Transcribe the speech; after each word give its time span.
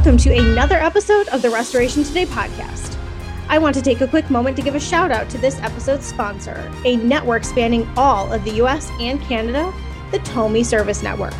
Welcome 0.00 0.16
to 0.16 0.34
another 0.34 0.76
episode 0.76 1.28
of 1.28 1.42
the 1.42 1.50
Restoration 1.50 2.02
Today 2.02 2.24
podcast. 2.24 2.96
I 3.50 3.58
want 3.58 3.74
to 3.74 3.82
take 3.82 4.00
a 4.00 4.08
quick 4.08 4.30
moment 4.30 4.56
to 4.56 4.62
give 4.62 4.74
a 4.74 4.80
shout 4.80 5.10
out 5.10 5.28
to 5.28 5.36
this 5.36 5.60
episode's 5.60 6.06
sponsor, 6.06 6.72
a 6.86 6.96
network 6.96 7.44
spanning 7.44 7.86
all 7.98 8.32
of 8.32 8.42
the 8.44 8.52
US 8.62 8.90
and 8.98 9.20
Canada, 9.20 9.70
the 10.10 10.18
TOMI 10.20 10.64
Service 10.64 11.02
Network. 11.02 11.34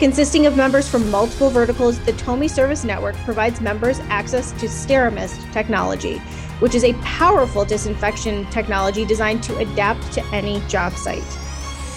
Consisting 0.00 0.44
of 0.46 0.56
members 0.56 0.88
from 0.88 1.08
multiple 1.08 1.50
verticals, 1.50 2.00
the 2.00 2.14
TOMI 2.14 2.48
Service 2.48 2.82
Network 2.82 3.14
provides 3.18 3.60
members 3.60 4.00
access 4.08 4.50
to 4.50 4.66
SteraMist 4.66 5.52
technology, 5.52 6.18
which 6.58 6.74
is 6.74 6.82
a 6.82 6.94
powerful 6.94 7.64
disinfection 7.64 8.44
technology 8.46 9.04
designed 9.04 9.40
to 9.44 9.56
adapt 9.58 10.12
to 10.14 10.26
any 10.32 10.58
job 10.66 10.94
site. 10.94 11.22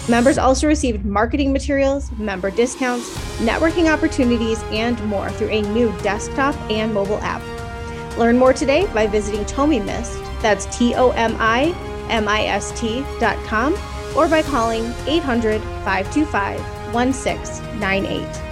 Members 0.10 0.38
also 0.38 0.68
received 0.68 1.04
marketing 1.04 1.52
materials, 1.52 2.10
member 2.14 2.50
discounts, 2.50 3.14
networking 3.40 3.92
opportunities, 3.92 4.64
and 4.72 5.04
more 5.06 5.30
through 5.32 5.50
a 5.50 5.62
new 5.62 5.92
desktop 6.02 6.56
and 6.72 6.94
mobile 6.94 7.20
app. 7.22 7.42
Learn 8.18 8.38
more 8.38 8.54
today 8.54 8.88
by 8.94 9.06
visiting 9.06 9.44
TomiMist, 9.46 10.42
that's 10.42 10.66
T 10.78 10.96
O 10.96 11.12
M 11.12 11.36
I 11.40 11.76
M 12.10 12.28
I 12.28 12.46
S 12.46 12.72
T 12.80 13.04
dot 13.20 13.38
com, 13.46 13.78
or 14.16 14.30
by 14.30 14.42
calling 14.44 14.94
800 15.08 15.62
525 15.84 16.94
1698. 16.94 18.47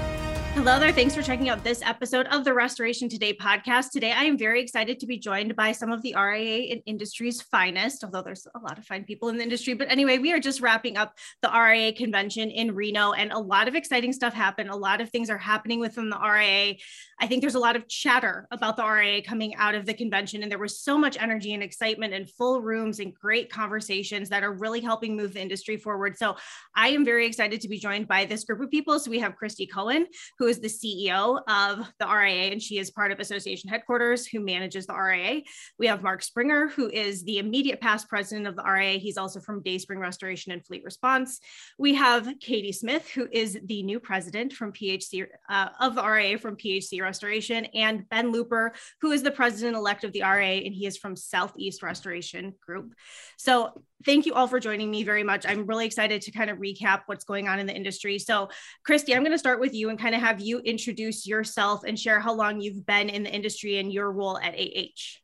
Hello 0.56 0.80
there. 0.80 0.94
Thanks 0.94 1.14
for 1.14 1.22
checking 1.22 1.50
out 1.50 1.66
this 1.66 1.82
episode 1.82 2.28
of 2.28 2.46
the 2.46 2.54
Restoration 2.54 3.10
Today 3.10 3.34
podcast. 3.34 3.92
Today, 3.92 4.14
I 4.14 4.24
am 4.24 4.38
very 4.38 4.62
excited 4.62 5.02
to 5.02 5.06
be 5.06 5.18
joined 5.18 5.54
by 5.54 5.74
some 5.74 5.92
of 5.92 6.02
the 6.02 6.16
RIA 6.18 6.72
and 6.72 6.82
industry's 6.86 7.42
finest, 7.42 8.06
although 8.06 8.22
there's 8.22 8.48
a 8.56 8.60
lot 8.60 8.78
of 8.78 8.86
fine 8.86 9.04
people 9.04 9.28
in 9.28 9.36
the 9.36 9.44
industry. 9.44 9.74
But 9.74 9.92
anyway, 9.92 10.18
we 10.18 10.32
are 10.32 10.40
just 10.40 10.62
wrapping 10.62 10.96
up 10.96 11.14
the 11.42 11.52
RIA 11.52 11.92
convention 11.92 12.50
in 12.50 12.74
Reno, 12.74 13.12
and 13.12 13.34
a 13.34 13.38
lot 13.38 13.68
of 13.68 13.76
exciting 13.76 14.14
stuff 14.14 14.34
happened. 14.34 14.70
A 14.70 14.76
lot 14.76 15.02
of 15.02 15.10
things 15.10 15.30
are 15.30 15.38
happening 15.38 15.82
within 15.82 16.10
the 16.10 16.18
RIA. 16.18 16.78
I 17.20 17.28
think 17.28 17.42
there's 17.42 17.56
a 17.56 17.60
lot 17.60 17.76
of 17.76 17.90
chatter 17.90 18.48
about 18.50 18.78
the 18.78 18.86
RIA 18.86 19.24
coming 19.24 19.56
out 19.56 19.76
of 19.76 19.86
the 19.86 19.94
convention, 19.94 20.42
and 20.42 20.50
there 20.50 20.58
was 20.58 20.80
so 20.80 20.98
much 20.98 21.18
energy 21.22 21.54
and 21.54 21.62
excitement 21.62 22.14
and 22.14 22.30
full 22.30 22.62
rooms 22.62 23.00
and 23.02 23.14
great 23.14 23.52
conversations 23.52 24.30
that 24.30 24.44
are 24.44 24.54
really 24.54 24.80
helping 24.80 25.18
move 25.18 25.34
the 25.34 25.42
industry 25.42 25.76
forward. 25.76 26.18
So 26.18 26.38
I 26.74 26.88
am 26.90 27.04
very 27.04 27.26
excited 27.26 27.60
to 27.60 27.68
be 27.68 27.78
joined 27.78 28.08
by 28.08 28.24
this 28.24 28.46
group 28.46 28.62
of 28.62 28.72
people. 28.72 28.98
So 29.00 29.12
we 29.12 29.20
have 29.20 29.36
Christy 29.36 29.68
Cohen, 29.68 30.08
who 30.40 30.45
is 30.48 30.60
the 30.60 30.68
CEO 30.68 31.42
of 31.48 31.92
the 32.00 32.08
RIA, 32.08 32.52
and 32.52 32.62
she 32.62 32.78
is 32.78 32.92
part 32.92 33.12
of 33.12 33.20
association 33.20 33.70
headquarters 33.70 34.26
who 34.26 34.40
manages 34.40 34.86
the 34.86 34.94
RIA. 34.94 35.42
We 35.80 35.88
have 35.88 36.04
Mark 36.04 36.22
Springer, 36.24 36.68
who 36.68 36.90
is 36.90 37.24
the 37.24 37.40
immediate 37.40 37.82
past 37.82 38.08
president 38.08 38.48
of 38.48 38.56
the 38.56 38.64
RIA. 38.64 38.98
He's 39.00 39.18
also 39.18 39.40
from 39.40 39.62
Dayspring 39.64 40.00
Restoration 40.00 40.52
and 40.52 40.66
Fleet 40.66 40.84
Response. 40.84 41.40
We 41.78 41.94
have 41.96 42.28
Katie 42.40 42.72
Smith, 42.72 43.10
who 43.10 43.28
is 43.32 43.60
the 43.66 43.84
new 43.84 44.00
president 44.00 44.54
from 44.54 44.72
PHC 44.72 45.28
uh, 45.50 45.70
of 45.80 45.96
the 45.96 46.04
RIA 46.04 46.38
from 46.38 46.56
PHC 46.56 47.02
Restoration, 47.02 47.66
and 47.74 48.08
Ben 48.10 48.32
Looper, 48.32 48.74
who 49.02 49.12
is 49.12 49.24
the 49.24 49.32
president 49.32 49.76
elect 49.76 50.04
of 50.04 50.12
the 50.14 50.22
RIA, 50.22 50.66
and 50.66 50.74
he 50.74 50.86
is 50.86 50.98
from 50.98 51.16
Southeast 51.16 51.84
Restoration 51.84 52.54
Group. 52.66 52.94
So 53.38 53.82
thank 54.04 54.26
you 54.26 54.34
all 54.34 54.48
for 54.48 54.60
joining 54.60 54.92
me 54.92 55.04
very 55.04 55.24
much. 55.24 55.46
I'm 55.48 55.66
really 55.66 55.86
excited 55.86 56.22
to 56.24 56.32
kind 56.32 56.50
of 56.50 56.58
recap 56.58 57.04
what's 57.06 57.24
going 57.24 57.48
on 57.48 57.60
in 57.60 57.68
the 57.68 57.76
industry. 57.76 58.20
So, 58.20 58.50
Christy, 58.84 59.16
I'm 59.16 59.22
going 59.22 59.32
to 59.32 59.40
start 59.40 59.60
with 59.60 59.74
you 59.74 59.90
and 59.90 60.00
kind 60.00 60.16
of 60.16 60.22
have 60.22 60.40
you 60.40 60.60
introduce 60.60 61.26
yourself 61.26 61.84
and 61.86 61.98
share 61.98 62.20
how 62.20 62.34
long 62.34 62.60
you've 62.60 62.86
been 62.86 63.10
in 63.10 63.24
the 63.24 63.34
industry 63.34 63.78
and 63.78 63.92
your 63.92 64.12
role 64.12 64.38
at 64.40 64.56
AH. 64.56 65.20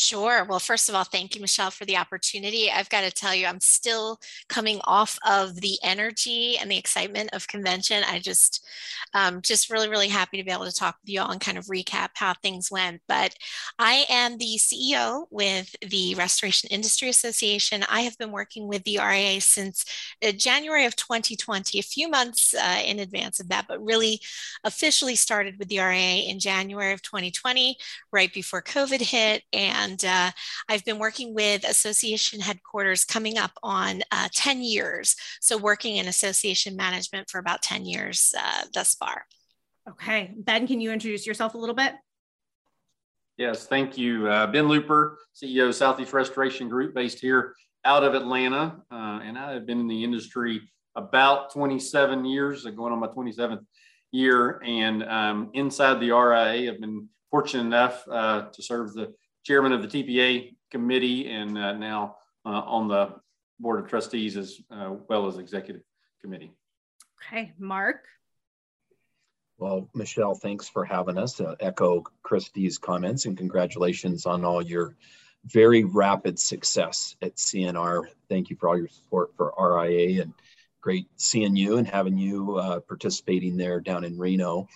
Sure. 0.00 0.44
Well, 0.44 0.60
first 0.60 0.88
of 0.88 0.94
all, 0.94 1.02
thank 1.02 1.34
you, 1.34 1.40
Michelle, 1.40 1.72
for 1.72 1.84
the 1.84 1.96
opportunity. 1.96 2.70
I've 2.70 2.88
got 2.88 3.00
to 3.00 3.10
tell 3.10 3.34
you, 3.34 3.46
I'm 3.46 3.58
still 3.58 4.20
coming 4.48 4.80
off 4.84 5.18
of 5.28 5.56
the 5.56 5.76
energy 5.82 6.56
and 6.56 6.70
the 6.70 6.76
excitement 6.78 7.30
of 7.32 7.48
convention. 7.48 8.04
I 8.06 8.20
just, 8.20 8.64
um, 9.12 9.42
just 9.42 9.70
really, 9.70 9.88
really 9.88 10.06
happy 10.06 10.36
to 10.36 10.44
be 10.44 10.52
able 10.52 10.66
to 10.66 10.72
talk 10.72 10.94
with 11.02 11.10
you 11.10 11.20
all 11.20 11.32
and 11.32 11.40
kind 11.40 11.58
of 11.58 11.64
recap 11.64 12.10
how 12.14 12.32
things 12.34 12.70
went. 12.70 13.02
But 13.08 13.34
I 13.80 14.04
am 14.08 14.38
the 14.38 14.56
CEO 14.56 15.26
with 15.32 15.74
the 15.84 16.14
Restoration 16.14 16.68
Industry 16.70 17.08
Association. 17.08 17.84
I 17.90 18.02
have 18.02 18.16
been 18.18 18.30
working 18.30 18.68
with 18.68 18.84
the 18.84 18.98
RIA 18.98 19.40
since 19.40 19.84
uh, 20.24 20.30
January 20.30 20.84
of 20.84 20.94
2020, 20.94 21.80
a 21.80 21.82
few 21.82 22.08
months 22.08 22.54
uh, 22.54 22.82
in 22.86 23.00
advance 23.00 23.40
of 23.40 23.48
that, 23.48 23.64
but 23.66 23.84
really 23.84 24.20
officially 24.62 25.16
started 25.16 25.58
with 25.58 25.66
the 25.66 25.80
RIA 25.80 26.30
in 26.30 26.38
January 26.38 26.92
of 26.92 27.02
2020, 27.02 27.76
right 28.12 28.32
before 28.32 28.62
COVID 28.62 29.00
hit. 29.00 29.42
And 29.52 29.87
and 29.88 30.04
uh, 30.04 30.30
I've 30.68 30.84
been 30.84 30.98
working 30.98 31.34
with 31.34 31.64
association 31.64 32.40
headquarters 32.40 33.04
coming 33.04 33.38
up 33.38 33.52
on 33.62 34.02
uh, 34.12 34.28
10 34.32 34.62
years. 34.62 35.16
So, 35.40 35.56
working 35.56 35.96
in 35.96 36.06
association 36.06 36.76
management 36.76 37.30
for 37.30 37.38
about 37.38 37.62
10 37.62 37.86
years 37.86 38.34
uh, 38.38 38.64
thus 38.72 38.94
far. 38.94 39.24
Okay. 39.88 40.34
Ben, 40.36 40.66
can 40.66 40.80
you 40.80 40.92
introduce 40.92 41.26
yourself 41.26 41.54
a 41.54 41.58
little 41.58 41.74
bit? 41.74 41.94
Yes, 43.38 43.66
thank 43.66 43.96
you. 43.96 44.28
Uh, 44.28 44.46
ben 44.46 44.68
Looper, 44.68 45.18
CEO 45.34 45.68
of 45.68 45.74
Southeast 45.74 46.12
Restoration 46.12 46.68
Group, 46.68 46.94
based 46.94 47.20
here 47.20 47.54
out 47.84 48.04
of 48.04 48.14
Atlanta. 48.14 48.82
Uh, 48.90 49.20
and 49.22 49.38
I 49.38 49.52
have 49.52 49.64
been 49.64 49.80
in 49.80 49.88
the 49.88 50.04
industry 50.04 50.60
about 50.96 51.52
27 51.52 52.24
years, 52.24 52.64
going 52.64 52.92
on 52.92 52.98
my 52.98 53.06
27th 53.06 53.64
year. 54.10 54.60
And 54.64 55.04
um, 55.04 55.50
inside 55.54 56.00
the 56.00 56.10
RIA, 56.10 56.72
I've 56.72 56.80
been 56.80 57.08
fortunate 57.30 57.62
enough 57.62 58.06
uh, 58.10 58.46
to 58.52 58.62
serve 58.62 58.94
the 58.94 59.14
chairman 59.48 59.72
of 59.72 59.80
the 59.80 59.88
TPA 59.88 60.54
committee 60.70 61.30
and 61.30 61.56
uh, 61.56 61.72
now 61.72 62.16
uh, 62.44 62.60
on 62.66 62.86
the 62.86 63.14
board 63.58 63.82
of 63.82 63.88
trustees 63.88 64.36
as 64.36 64.60
uh, 64.70 64.92
well 65.08 65.26
as 65.26 65.38
executive 65.38 65.80
committee. 66.20 66.52
Okay, 67.16 67.54
Mark. 67.58 68.04
Well, 69.56 69.88
Michelle, 69.94 70.34
thanks 70.34 70.68
for 70.68 70.84
having 70.84 71.16
us. 71.16 71.40
Uh, 71.40 71.56
echo 71.60 72.04
Christy's 72.22 72.76
comments 72.76 73.24
and 73.24 73.38
congratulations 73.38 74.26
on 74.26 74.44
all 74.44 74.60
your 74.60 74.94
very 75.46 75.82
rapid 75.82 76.38
success 76.38 77.16
at 77.22 77.36
CNR. 77.36 78.02
Thank 78.28 78.50
you 78.50 78.56
for 78.56 78.68
all 78.68 78.76
your 78.76 78.88
support 78.88 79.30
for 79.34 79.54
RIA 79.58 80.20
and 80.20 80.34
great 80.82 81.06
seeing 81.16 81.56
you 81.56 81.78
and 81.78 81.88
having 81.88 82.18
you 82.18 82.56
uh, 82.56 82.80
participating 82.80 83.56
there 83.56 83.80
down 83.80 84.04
in 84.04 84.18
Reno. 84.18 84.68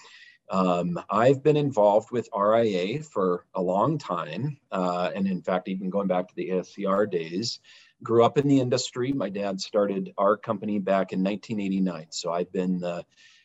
Um, 0.53 1.01
I've 1.09 1.43
been 1.43 1.57
involved 1.57 2.11
with 2.11 2.29
RIA 2.37 3.03
for 3.03 3.47
a 3.55 3.63
long 3.63 3.97
time, 3.97 4.59
uh, 4.71 5.11
and 5.15 5.27
in 5.27 5.41
fact, 5.41 5.67
even 5.67 5.89
going 5.89 6.09
back 6.09 6.29
to 6.29 6.35
the 6.37 6.51
ASCR 6.51 7.11
days. 7.11 7.59
Grew 8.03 8.23
up 8.23 8.37
in 8.37 8.49
the 8.49 8.61
industry. 8.61 9.13
My 9.13 9.31
dad 9.31 9.61
started 9.61 10.13
our 10.19 10.37
company 10.37 10.79
back 10.79 11.13
in 11.13 11.25
1989, 11.25 12.09
so 12.11 12.33
I've 12.33 12.53
been 12.53 12.81
the 12.81 13.03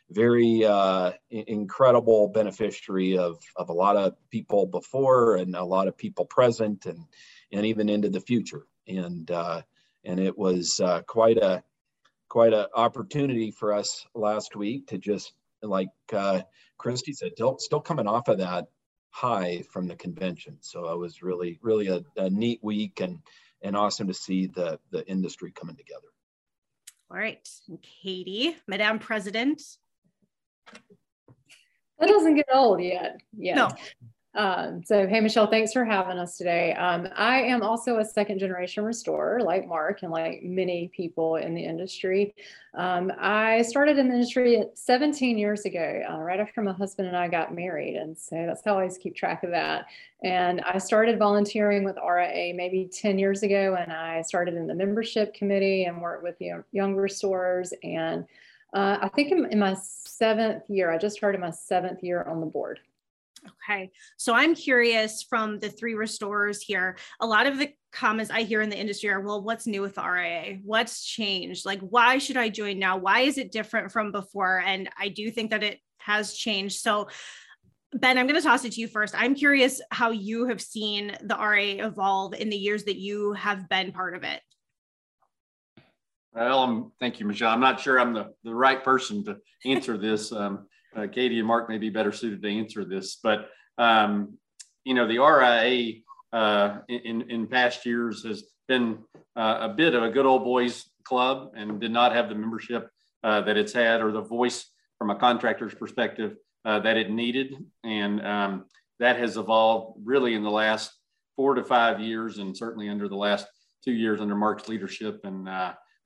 very 0.10 0.66
uh, 0.66 1.14
incredible 1.30 2.28
beneficiary 2.28 3.18
of, 3.18 3.40
of 3.56 3.70
a 3.70 3.74
lot 3.74 3.96
of 3.96 4.16
people 4.30 4.66
before 4.66 5.38
and 5.38 5.56
a 5.56 5.64
lot 5.64 5.88
of 5.88 5.98
people 5.98 6.26
present, 6.26 6.88
and 6.88 7.06
and 7.54 7.66
even 7.66 7.88
into 7.88 8.10
the 8.10 8.20
future. 8.20 8.64
And 8.86 9.32
uh, 9.32 9.62
and 10.04 10.20
it 10.20 10.38
was 10.38 10.82
uh, 10.82 11.04
quite 11.04 11.38
a 11.38 11.64
quite 12.28 12.54
an 12.54 12.66
opportunity 12.76 13.52
for 13.52 13.74
us 13.74 14.06
last 14.14 14.58
week 14.58 14.88
to 14.88 14.98
just 14.98 15.32
like 15.62 15.90
uh, 16.14 16.42
Christy 16.78 17.14
said, 17.14 17.32
still, 17.36 17.58
still 17.60 17.82
coming 17.82 18.08
off 18.08 18.28
of 18.28 18.38
that 18.40 18.66
high 19.10 19.64
from 19.72 19.88
the 19.88 19.96
convention. 19.96 20.58
So 20.62 20.90
it 20.92 20.98
was 20.98 21.22
really, 21.24 21.60
really 21.62 21.88
a, 21.88 22.04
a 22.18 22.30
neat 22.30 22.60
week 22.62 23.02
and 23.02 23.20
and 23.64 23.76
awesome 23.76 24.08
to 24.08 24.14
see 24.14 24.48
the 24.48 24.80
the 24.92 25.08
industry 25.08 25.52
coming 25.52 25.76
together. 25.76 26.08
All 27.10 27.18
right, 27.18 27.48
Katie, 27.82 28.56
Madame 28.68 29.00
President. 29.00 29.62
That 32.00 32.10
doesn't 32.10 32.36
get 32.36 32.46
old 32.54 32.82
yet. 32.82 33.20
Yeah. 33.36 33.56
No. 33.56 33.70
Um, 34.38 34.84
so, 34.86 35.08
hey, 35.08 35.20
Michelle, 35.20 35.48
thanks 35.48 35.74
for 35.74 35.84
having 35.84 36.20
us 36.20 36.38
today. 36.38 36.72
Um, 36.74 37.08
I 37.16 37.42
am 37.42 37.64
also 37.64 37.98
a 37.98 38.06
second 38.06 38.38
generation 38.38 38.84
restorer, 38.84 39.42
like 39.42 39.68
Mark 39.68 40.04
and 40.04 40.12
like 40.12 40.44
many 40.44 40.92
people 40.96 41.38
in 41.38 41.56
the 41.56 41.64
industry. 41.64 42.36
Um, 42.76 43.12
I 43.18 43.64
started 43.64 43.98
in 43.98 44.10
the 44.10 44.14
industry 44.14 44.64
17 44.76 45.40
years 45.40 45.66
ago, 45.66 46.04
uh, 46.08 46.20
right 46.20 46.40
after 46.40 46.62
my 46.62 46.72
husband 46.72 47.08
and 47.08 47.18
I 47.18 47.30
got 47.30 47.56
married. 47.56 47.96
And 47.96 48.16
so 48.16 48.36
that's 48.46 48.64
how 48.64 48.74
I 48.74 48.76
always 48.76 49.00
keep 49.00 49.16
track 49.16 49.44
of 49.44 49.50
that. 49.50 49.88
And 50.24 50.62
I 50.62 50.78
started 50.78 51.18
volunteering 51.18 51.84
with 51.84 51.98
RIA 51.98 52.54
maybe 52.54 52.88
10 52.94 53.18
years 53.18 53.42
ago, 53.42 53.76
and 53.80 53.92
I 53.92 54.22
started 54.22 54.54
in 54.54 54.68
the 54.68 54.76
membership 54.76 55.34
committee 55.34 55.86
and 55.86 56.00
worked 56.00 56.22
with 56.22 56.40
young, 56.40 56.64
young 56.72 56.96
restorers. 56.96 57.74
And 57.82 58.24
uh, 58.72 59.00
I 59.02 59.10
think 59.10 59.32
in, 59.32 59.46
in 59.52 59.58
my 59.58 59.76
seventh 59.82 60.70
year, 60.70 60.92
I 60.92 61.00
just 61.00 61.16
started 61.16 61.42
my 61.42 61.50
seventh 61.50 62.04
year 62.04 62.22
on 62.22 62.40
the 62.40 62.46
board. 62.46 62.82
Okay. 63.46 63.92
So 64.18 64.34
I'm 64.34 64.56
curious 64.56 65.24
from 65.24 65.60
the 65.60 65.70
three 65.70 65.94
restorers 65.94 66.62
here, 66.62 66.98
a 67.20 67.28
lot 67.28 67.48
of 67.48 67.58
the 67.58 67.70
comments 67.92 68.32
I 68.32 68.44
hear 68.44 68.62
in 68.62 68.70
the 68.70 68.80
industry 68.80 69.10
are, 69.10 69.22
well, 69.22 69.42
what's 69.42 69.68
new 69.68 69.82
with 69.82 69.96
the 69.96 70.04
RIA? 70.04 70.60
What's 70.64 71.06
changed? 71.06 71.66
Like, 71.66 71.82
why 71.82 72.18
should 72.18 72.38
I 72.38 72.50
join 72.50 72.80
now? 72.80 72.98
Why 72.98 73.22
is 73.22 73.38
it 73.38 73.52
different 73.52 73.92
from 73.92 74.12
before? 74.12 74.62
And 74.66 74.90
I 74.98 75.10
do 75.10 75.32
think 75.32 75.52
that 75.52 75.64
it 75.64 75.80
has 76.00 76.34
changed. 76.34 76.80
So, 76.80 77.10
Ben, 77.94 78.18
I'm 78.18 78.28
going 78.28 78.40
to 78.40 78.46
toss 78.46 78.66
it 78.66 78.74
to 78.74 78.82
you 78.82 78.88
first. 78.88 79.16
I'm 79.18 79.34
curious 79.34 79.82
how 79.92 80.12
you 80.12 80.48
have 80.48 80.62
seen 80.62 81.16
the 81.22 81.38
RIA 81.38 81.86
evolve 81.88 82.34
in 82.34 82.50
the 82.50 82.58
years 82.58 82.84
that 82.84 82.98
you 82.98 83.34
have 83.34 83.70
been 83.70 83.92
part 83.92 84.16
of 84.16 84.24
it. 84.24 84.42
Well, 86.34 86.94
thank 87.00 87.20
you, 87.20 87.26
Michelle. 87.26 87.50
I'm 87.50 87.60
not 87.60 87.80
sure 87.80 88.00
I'm 88.00 88.14
the, 88.14 88.34
the 88.44 88.54
right 88.54 88.84
person 88.84 89.24
to 89.26 89.38
answer 89.66 89.98
this. 89.98 90.32
Um, 90.32 90.68
uh, 90.98 91.08
Katie 91.08 91.40
and 91.40 91.48
Mark 91.48 91.70
may 91.70 91.78
be 91.78 91.90
better 91.90 92.12
suited 92.12 92.42
to 92.42 92.50
answer 92.50 92.84
this, 92.84 93.20
but 93.22 93.50
um, 93.78 94.38
you 94.84 94.94
know, 94.94 95.08
the 95.08 95.20
RIA 95.20 96.02
uh, 96.34 96.80
in 96.90 97.30
in 97.30 97.48
past 97.48 97.86
years 97.86 98.24
has 98.24 98.44
been 98.68 99.00
uh, 99.36 99.60
a 99.62 99.70
bit 99.70 99.94
of 99.94 100.04
a 100.04 100.10
good 100.10 100.26
old 100.26 100.44
boys 100.44 100.90
club 101.04 101.52
and 101.56 101.80
did 101.80 101.92
not 101.92 102.14
have 102.14 102.30
the 102.30 102.36
membership 102.36 102.90
uh, 103.24 103.42
that 103.42 103.58
it's 103.58 103.74
had 103.74 104.02
or 104.02 104.12
the 104.12 104.22
voice 104.22 104.66
from 104.98 105.10
a 105.10 105.16
contractor's 105.16 105.76
perspective 105.76 106.36
uh, 106.66 106.80
that 106.80 106.98
it 106.98 107.12
needed, 107.12 107.56
and 107.84 108.26
um, 108.26 108.66
that 109.00 109.18
has 109.20 109.38
evolved 109.38 110.00
really 110.04 110.34
in 110.34 110.44
the 110.44 110.50
last 110.50 110.92
four 111.36 111.54
to 111.54 111.64
five 111.64 112.00
years, 112.00 112.40
and 112.40 112.58
certainly 112.58 112.90
under 112.90 113.08
the 113.08 113.16
last 113.16 113.46
two 113.86 113.94
years 113.94 114.20
under 114.20 114.36
Mark's 114.36 114.68
leadership. 114.68 115.22
And 115.24 115.48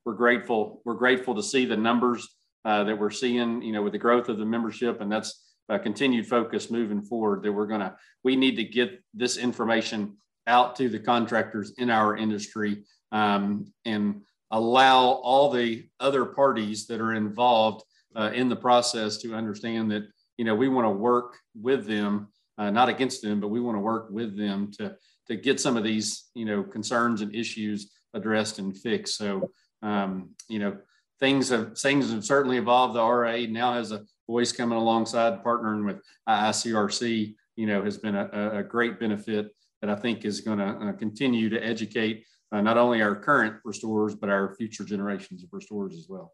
we're 0.04 0.14
grateful. 0.14 0.82
We're 0.84 0.96
grateful 0.96 1.36
to 1.36 1.44
see 1.44 1.66
the 1.66 1.78
numbers 1.78 2.28
uh, 2.66 2.84
that 2.84 2.98
we're 2.98 3.12
seeing, 3.12 3.62
you 3.62 3.72
know, 3.72 3.82
with 3.82 3.94
the 3.94 4.00
growth 4.00 4.30
of 4.30 4.38
the 4.38 4.46
membership, 4.46 5.02
and 5.02 5.12
that's 5.12 5.54
a 5.70 5.80
continued 5.80 6.28
focus 6.28 6.70
moving 6.70 7.02
forward. 7.02 7.44
That 7.44 7.52
we're 7.52 7.68
gonna, 7.68 7.96
we 8.24 8.36
need 8.36 8.56
to 8.58 8.64
get 8.64 9.02
this 9.14 9.38
information 9.38 10.18
out 10.48 10.76
to 10.76 10.90
the 10.90 11.00
contractors 11.00 11.74
in 11.78 11.90
our 11.90 12.18
industry 12.18 12.84
um, 13.12 13.72
and 13.86 14.22
allow 14.52 15.06
all 15.06 15.50
the 15.50 15.86
other 16.00 16.26
parties 16.26 16.88
that 16.88 17.00
are 17.00 17.14
involved 17.14 17.84
uh, 18.16 18.32
in 18.34 18.50
the 18.50 18.56
process 18.56 19.18
to 19.18 19.34
understand 19.34 19.92
that 19.92 20.04
you 20.38 20.46
know 20.46 20.56
we 20.56 20.68
want 20.68 20.86
to 20.86 20.92
work 20.92 21.38
with 21.60 21.86
them, 21.86 22.28
uh, 22.58 22.70
not 22.70 22.90
against 22.90 23.22
them, 23.22 23.40
but 23.40 23.48
we 23.50 23.60
want 23.60 23.76
to 23.76 23.82
work 23.82 24.10
with 24.12 24.38
them 24.38 24.72
to 24.74 24.96
to 25.28 25.36
get 25.36 25.60
some 25.60 25.78
of 25.78 25.84
these 25.84 26.30
you 26.34 26.46
know 26.46 26.64
concerns 26.64 27.22
and 27.22 27.34
issues 27.34 27.92
addressed 28.14 28.60
and 28.60 28.78
fixed. 28.78 29.18
So 29.18 29.50
um, 29.82 30.32
you 30.50 30.60
know 30.60 30.78
things 31.22 31.50
have 31.50 31.78
things 31.78 32.12
have 32.12 32.26
certainly 32.26 32.58
evolved. 32.58 32.96
The 32.96 33.04
RA 33.04 33.38
now 33.48 33.74
has 33.76 33.94
a 33.94 34.04
voice 34.28 34.52
coming 34.52 34.78
alongside, 34.78 35.44
partnering 35.44 35.86
with 35.86 36.02
IICRC. 36.28 37.36
You 37.56 37.68
know 37.68 37.84
has 37.84 37.98
been 37.98 38.16
a, 38.16 38.60
a 38.60 38.64
great 38.64 39.00
benefit 39.00 39.56
that 39.82 39.90
I 39.90 39.96
think 39.96 40.26
is 40.26 40.42
going 40.42 40.58
to 40.60 40.66
uh, 40.66 40.92
continue 40.94 41.50
to 41.50 41.64
educate 41.64 42.26
uh, 42.52 42.62
not 42.62 42.78
only 42.78 43.02
our 43.02 43.16
current 43.16 43.56
restorers 43.64 44.16
but 44.16 44.30
our 44.30 44.56
future 44.56 44.84
generations 44.84 45.44
of 45.44 45.50
restorers 45.54 45.96
as 45.96 46.08
well. 46.10 46.34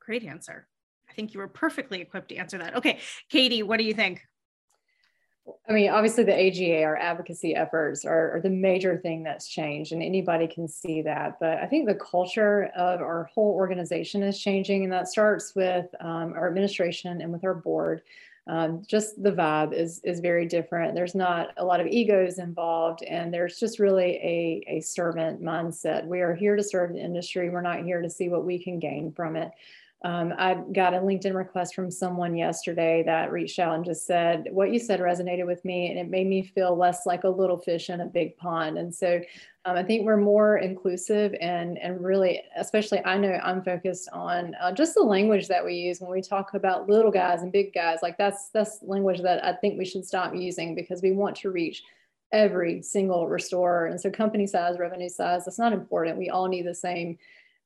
Great 0.00 0.24
answer. 0.24 0.66
I 1.10 1.12
think 1.12 1.34
you 1.34 1.40
were 1.40 1.48
perfectly 1.48 2.00
equipped 2.00 2.30
to 2.30 2.36
answer 2.36 2.58
that. 2.58 2.76
Okay, 2.76 2.98
Katie, 3.30 3.62
what 3.62 3.78
do 3.78 3.84
you 3.84 3.94
think? 3.94 4.22
I 5.68 5.72
mean, 5.72 5.90
obviously, 5.90 6.24
the 6.24 6.34
AGA, 6.34 6.82
our 6.82 6.96
advocacy 6.96 7.54
efforts, 7.54 8.04
are, 8.04 8.36
are, 8.36 8.40
the 8.40 8.50
major 8.50 8.96
thing 8.96 9.22
that's 9.22 9.48
changed, 9.48 9.92
and 9.92 10.02
anybody 10.02 10.46
can 10.46 10.66
see 10.66 11.02
that. 11.02 11.38
But 11.40 11.58
I 11.58 11.66
think 11.66 11.86
the 11.86 11.94
culture 11.94 12.70
of 12.76 13.00
our 13.00 13.30
whole 13.34 13.54
organization 13.54 14.22
is 14.22 14.40
changing, 14.40 14.84
and 14.84 14.92
that 14.92 15.08
starts 15.08 15.54
with 15.54 15.86
um, 16.00 16.32
our 16.34 16.48
administration 16.48 17.20
and 17.20 17.32
with 17.32 17.44
our 17.44 17.54
board. 17.54 18.02
Um, 18.46 18.82
just 18.86 19.22
the 19.22 19.30
vibe 19.30 19.74
is 19.74 20.00
is 20.04 20.20
very 20.20 20.46
different. 20.46 20.94
There's 20.94 21.14
not 21.14 21.50
a 21.58 21.64
lot 21.64 21.80
of 21.80 21.86
egos 21.86 22.38
involved, 22.38 23.02
and 23.02 23.32
there's 23.32 23.60
just 23.60 23.78
really 23.78 24.16
a, 24.16 24.64
a 24.66 24.80
servant 24.80 25.42
mindset. 25.42 26.06
We 26.06 26.20
are 26.20 26.34
here 26.34 26.56
to 26.56 26.62
serve 26.62 26.94
the 26.94 27.00
industry. 27.00 27.50
We're 27.50 27.60
not 27.60 27.84
here 27.84 28.00
to 28.00 28.08
see 28.08 28.30
what 28.30 28.46
we 28.46 28.58
can 28.58 28.78
gain 28.78 29.12
from 29.12 29.36
it. 29.36 29.50
Um, 30.04 30.32
I 30.38 30.54
got 30.72 30.94
a 30.94 30.98
LinkedIn 30.98 31.34
request 31.34 31.74
from 31.74 31.90
someone 31.90 32.36
yesterday 32.36 33.02
that 33.06 33.32
reached 33.32 33.58
out 33.58 33.74
and 33.74 33.84
just 33.84 34.06
said, 34.06 34.46
What 34.52 34.72
you 34.72 34.78
said 34.78 35.00
resonated 35.00 35.44
with 35.44 35.64
me, 35.64 35.90
and 35.90 35.98
it 35.98 36.08
made 36.08 36.28
me 36.28 36.42
feel 36.42 36.76
less 36.76 37.04
like 37.04 37.24
a 37.24 37.28
little 37.28 37.58
fish 37.58 37.90
in 37.90 38.00
a 38.00 38.06
big 38.06 38.36
pond. 38.36 38.78
And 38.78 38.94
so 38.94 39.20
um, 39.64 39.76
I 39.76 39.82
think 39.82 40.06
we're 40.06 40.16
more 40.16 40.58
inclusive 40.58 41.34
and, 41.40 41.78
and 41.78 42.02
really, 42.02 42.40
especially, 42.56 43.04
I 43.04 43.18
know 43.18 43.40
I'm 43.42 43.62
focused 43.64 44.08
on 44.12 44.54
uh, 44.62 44.72
just 44.72 44.94
the 44.94 45.02
language 45.02 45.48
that 45.48 45.64
we 45.64 45.74
use 45.74 46.00
when 46.00 46.12
we 46.12 46.22
talk 46.22 46.54
about 46.54 46.88
little 46.88 47.10
guys 47.10 47.42
and 47.42 47.50
big 47.50 47.74
guys. 47.74 47.98
Like 48.00 48.16
that's, 48.16 48.50
that's 48.50 48.78
language 48.82 49.20
that 49.22 49.44
I 49.44 49.54
think 49.54 49.78
we 49.78 49.84
should 49.84 50.06
stop 50.06 50.32
using 50.32 50.76
because 50.76 51.02
we 51.02 51.10
want 51.10 51.34
to 51.38 51.50
reach 51.50 51.82
every 52.30 52.82
single 52.82 53.28
restorer. 53.28 53.86
And 53.86 54.00
so, 54.00 54.10
company 54.10 54.46
size, 54.46 54.78
revenue 54.78 55.08
size, 55.08 55.44
that's 55.44 55.58
not 55.58 55.72
important. 55.72 56.18
We 56.18 56.30
all 56.30 56.46
need 56.46 56.66
the 56.66 56.74
same 56.74 57.18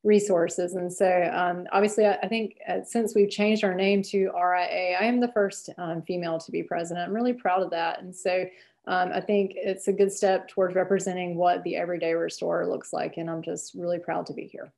resources. 0.03 0.75
And 0.75 0.91
so, 0.91 1.31
um, 1.33 1.65
obviously, 1.71 2.05
I, 2.05 2.15
I 2.23 2.27
think 2.27 2.57
uh, 2.67 2.83
since 2.83 3.15
we've 3.15 3.29
changed 3.29 3.63
our 3.63 3.73
name 3.73 4.01
to 4.03 4.31
RIA, 4.35 4.97
I 4.99 5.05
am 5.05 5.19
the 5.19 5.31
first 5.31 5.69
um, 5.77 6.01
female 6.01 6.39
to 6.39 6.51
be 6.51 6.63
president. 6.63 7.07
I'm 7.07 7.15
really 7.15 7.33
proud 7.33 7.61
of 7.61 7.71
that. 7.71 8.01
And 8.01 8.15
so, 8.15 8.45
um, 8.85 9.11
I 9.13 9.21
think 9.21 9.53
it's 9.55 9.87
a 9.87 9.93
good 9.93 10.11
step 10.11 10.49
towards 10.49 10.75
representing 10.75 11.35
what 11.35 11.63
the 11.63 11.77
everyday 11.77 12.13
restorer 12.13 12.67
looks 12.67 12.91
like. 12.91 13.15
And 13.17 13.29
I'm 13.29 13.41
just 13.41 13.73
really 13.75 13.99
proud 13.99 14.25
to 14.25 14.33
be 14.33 14.45
here. 14.45 14.73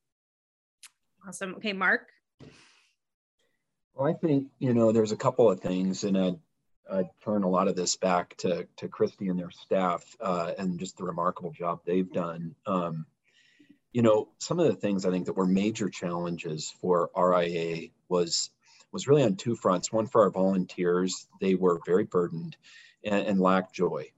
Awesome. 1.28 1.56
Okay, 1.56 1.74
Mark. 1.74 2.10
Well, 3.96 4.08
I 4.08 4.14
think, 4.14 4.50
you 4.60 4.74
know, 4.74 4.92
there's 4.92 5.12
a 5.12 5.18
couple 5.18 5.50
of 5.50 5.60
things, 5.60 6.04
and 6.04 6.18
I'd, 6.18 6.40
I'd 6.92 7.10
turn 7.24 7.44
a 7.44 7.50
lot 7.50 7.68
of 7.68 7.76
this 7.76 7.96
back 7.96 8.36
to, 8.38 8.68
to 8.78 8.88
Christy 8.88 9.30
and 9.30 9.40
their 9.40 9.50
staff 9.50 10.04
uh, 10.20 10.52
and 10.60 10.78
just 10.78 10.98
the 10.98 11.06
remarkable 11.06 11.52
job 11.52 11.80
they've 11.86 12.12
done. 12.12 12.54
Um, 12.68 13.08
you 13.96 14.02
know, 14.02 14.28
some 14.40 14.60
of 14.60 14.68
the 14.68 14.76
things 14.76 15.06
I 15.06 15.10
think 15.10 15.28
that 15.28 15.38
were 15.38 15.46
major 15.46 15.90
challenges 15.90 16.74
for 16.82 17.10
RIA 17.16 17.92
was 18.10 18.50
was 18.92 19.08
really 19.08 19.24
on 19.24 19.38
two 19.38 19.56
fronts. 19.56 19.90
One 19.90 20.06
for 20.06 20.24
our 20.24 20.32
volunteers, 20.32 21.28
they 21.40 21.56
were 21.56 21.80
very 21.86 22.04
burdened 22.04 22.58
and, 23.06 23.26
and 23.26 23.40
lacked 23.40 23.74
joy. 23.74 24.12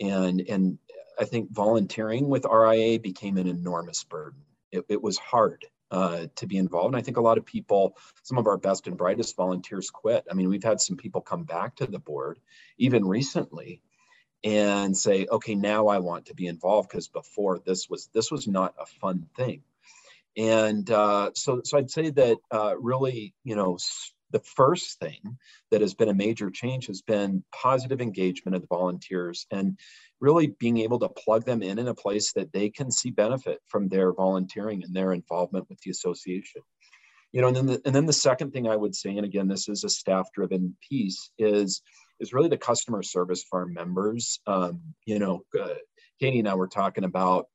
And 0.00 0.40
and 0.48 0.78
I 1.18 1.24
think 1.24 1.50
volunteering 1.50 2.28
with 2.28 2.46
RIA 2.48 3.00
became 3.00 3.38
an 3.38 3.48
enormous 3.48 4.04
burden. 4.04 4.42
It, 4.70 4.84
it 4.88 5.02
was 5.02 5.18
hard 5.18 5.66
uh, 5.90 6.26
to 6.36 6.46
be 6.46 6.56
involved. 6.56 6.94
And 6.94 6.96
I 6.96 7.02
think 7.02 7.16
a 7.16 7.22
lot 7.28 7.38
of 7.38 7.44
people, 7.44 7.96
some 8.22 8.38
of 8.38 8.46
our 8.46 8.56
best 8.56 8.86
and 8.86 8.96
brightest 8.96 9.34
volunteers 9.34 9.90
quit. 9.90 10.26
I 10.30 10.34
mean, 10.34 10.48
we've 10.48 10.62
had 10.62 10.80
some 10.80 10.96
people 10.96 11.22
come 11.22 11.42
back 11.42 11.74
to 11.76 11.86
the 11.86 11.98
board, 11.98 12.38
even 12.78 13.04
recently, 13.04 13.82
and 14.44 14.96
say, 14.96 15.26
okay, 15.30 15.54
now 15.54 15.88
I 15.88 15.98
want 15.98 16.26
to 16.26 16.34
be 16.34 16.46
involved 16.46 16.88
because 16.90 17.08
before 17.08 17.58
this 17.64 17.88
was 17.90 18.08
this 18.12 18.30
was 18.30 18.46
not 18.46 18.74
a 18.78 18.86
fun 18.86 19.26
thing. 19.36 19.62
And 20.36 20.88
uh, 20.90 21.30
so, 21.34 21.62
so 21.64 21.78
I'd 21.78 21.90
say 21.90 22.10
that 22.10 22.38
uh, 22.52 22.74
really, 22.78 23.34
you 23.42 23.56
know, 23.56 23.78
the 24.30 24.38
first 24.38 25.00
thing 25.00 25.38
that 25.70 25.80
has 25.80 25.94
been 25.94 26.08
a 26.08 26.14
major 26.14 26.50
change 26.50 26.86
has 26.86 27.02
been 27.02 27.42
positive 27.52 28.00
engagement 28.00 28.54
of 28.54 28.60
the 28.60 28.68
volunteers 28.68 29.46
and 29.50 29.78
really 30.20 30.48
being 30.48 30.78
able 30.78 30.98
to 31.00 31.08
plug 31.08 31.44
them 31.44 31.62
in 31.62 31.78
in 31.78 31.88
a 31.88 31.94
place 31.94 32.32
that 32.34 32.52
they 32.52 32.70
can 32.70 32.90
see 32.90 33.10
benefit 33.10 33.60
from 33.66 33.88
their 33.88 34.12
volunteering 34.12 34.84
and 34.84 34.94
their 34.94 35.12
involvement 35.12 35.68
with 35.68 35.80
the 35.80 35.90
association 35.90 36.60
you 37.32 37.40
know 37.40 37.48
and 37.48 37.56
then 37.56 37.66
the, 37.66 37.80
and 37.84 37.94
then 37.94 38.06
the 38.06 38.12
second 38.12 38.52
thing 38.52 38.68
i 38.68 38.76
would 38.76 38.94
say 38.94 39.16
and 39.16 39.24
again 39.24 39.48
this 39.48 39.68
is 39.68 39.84
a 39.84 39.88
staff 39.88 40.28
driven 40.32 40.76
piece 40.88 41.30
is 41.38 41.82
is 42.20 42.32
really 42.32 42.48
the 42.48 42.58
customer 42.58 43.02
service 43.02 43.44
for 43.48 43.60
our 43.60 43.66
members. 43.66 44.40
Um, 44.46 44.80
you 45.04 45.18
know, 45.18 45.42
uh, 45.58 45.74
Katie 46.20 46.38
and 46.40 46.48
I 46.48 46.54
were 46.54 46.68
talking 46.68 47.04
about 47.04 47.46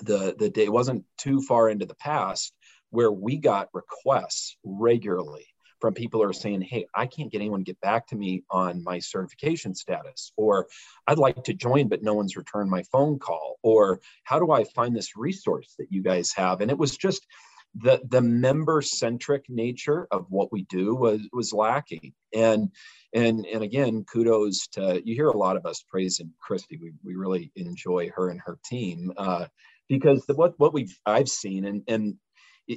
the 0.00 0.34
the 0.38 0.50
day 0.50 0.68
wasn't 0.68 1.04
too 1.18 1.42
far 1.42 1.68
into 1.68 1.86
the 1.86 1.94
past 1.94 2.52
where 2.90 3.12
we 3.12 3.36
got 3.36 3.68
requests 3.72 4.56
regularly 4.64 5.46
from 5.80 5.94
people 5.94 6.20
who 6.20 6.28
are 6.28 6.32
saying, 6.32 6.62
"Hey, 6.62 6.86
I 6.94 7.06
can't 7.06 7.30
get 7.30 7.40
anyone 7.40 7.60
to 7.60 7.64
get 7.64 7.80
back 7.80 8.06
to 8.08 8.16
me 8.16 8.44
on 8.50 8.84
my 8.84 9.00
certification 9.00 9.74
status," 9.74 10.32
or 10.36 10.68
"I'd 11.06 11.18
like 11.18 11.42
to 11.44 11.54
join, 11.54 11.88
but 11.88 12.02
no 12.02 12.14
one's 12.14 12.36
returned 12.36 12.70
my 12.70 12.84
phone 12.84 13.18
call," 13.18 13.58
or 13.62 14.00
"How 14.24 14.38
do 14.38 14.52
I 14.52 14.64
find 14.64 14.94
this 14.94 15.16
resource 15.16 15.74
that 15.78 15.90
you 15.90 16.02
guys 16.02 16.32
have?" 16.34 16.60
And 16.60 16.70
it 16.70 16.78
was 16.78 16.96
just 16.96 17.26
the 17.74 18.00
the 18.08 18.20
member 18.20 18.82
centric 18.82 19.44
nature 19.48 20.06
of 20.10 20.26
what 20.28 20.52
we 20.52 20.64
do 20.64 20.94
was 20.94 21.20
was 21.32 21.52
lacking. 21.52 22.12
And 22.34 22.70
and 23.14 23.46
and 23.46 23.62
again 23.62 24.04
kudos 24.04 24.68
to 24.72 25.02
you 25.04 25.14
hear 25.14 25.28
a 25.28 25.36
lot 25.36 25.56
of 25.56 25.66
us 25.66 25.84
praising 25.88 26.32
christy. 26.40 26.78
We, 26.80 26.92
we 27.04 27.14
really 27.14 27.50
enjoy 27.56 28.10
her 28.14 28.28
and 28.30 28.40
her 28.44 28.58
team 28.64 29.12
uh, 29.16 29.46
because 29.88 30.24
the, 30.26 30.34
what 30.34 30.54
what 30.58 30.74
we've 30.74 30.98
i've 31.06 31.28
seen 31.28 31.64
and 31.64 31.82
and 31.88 32.14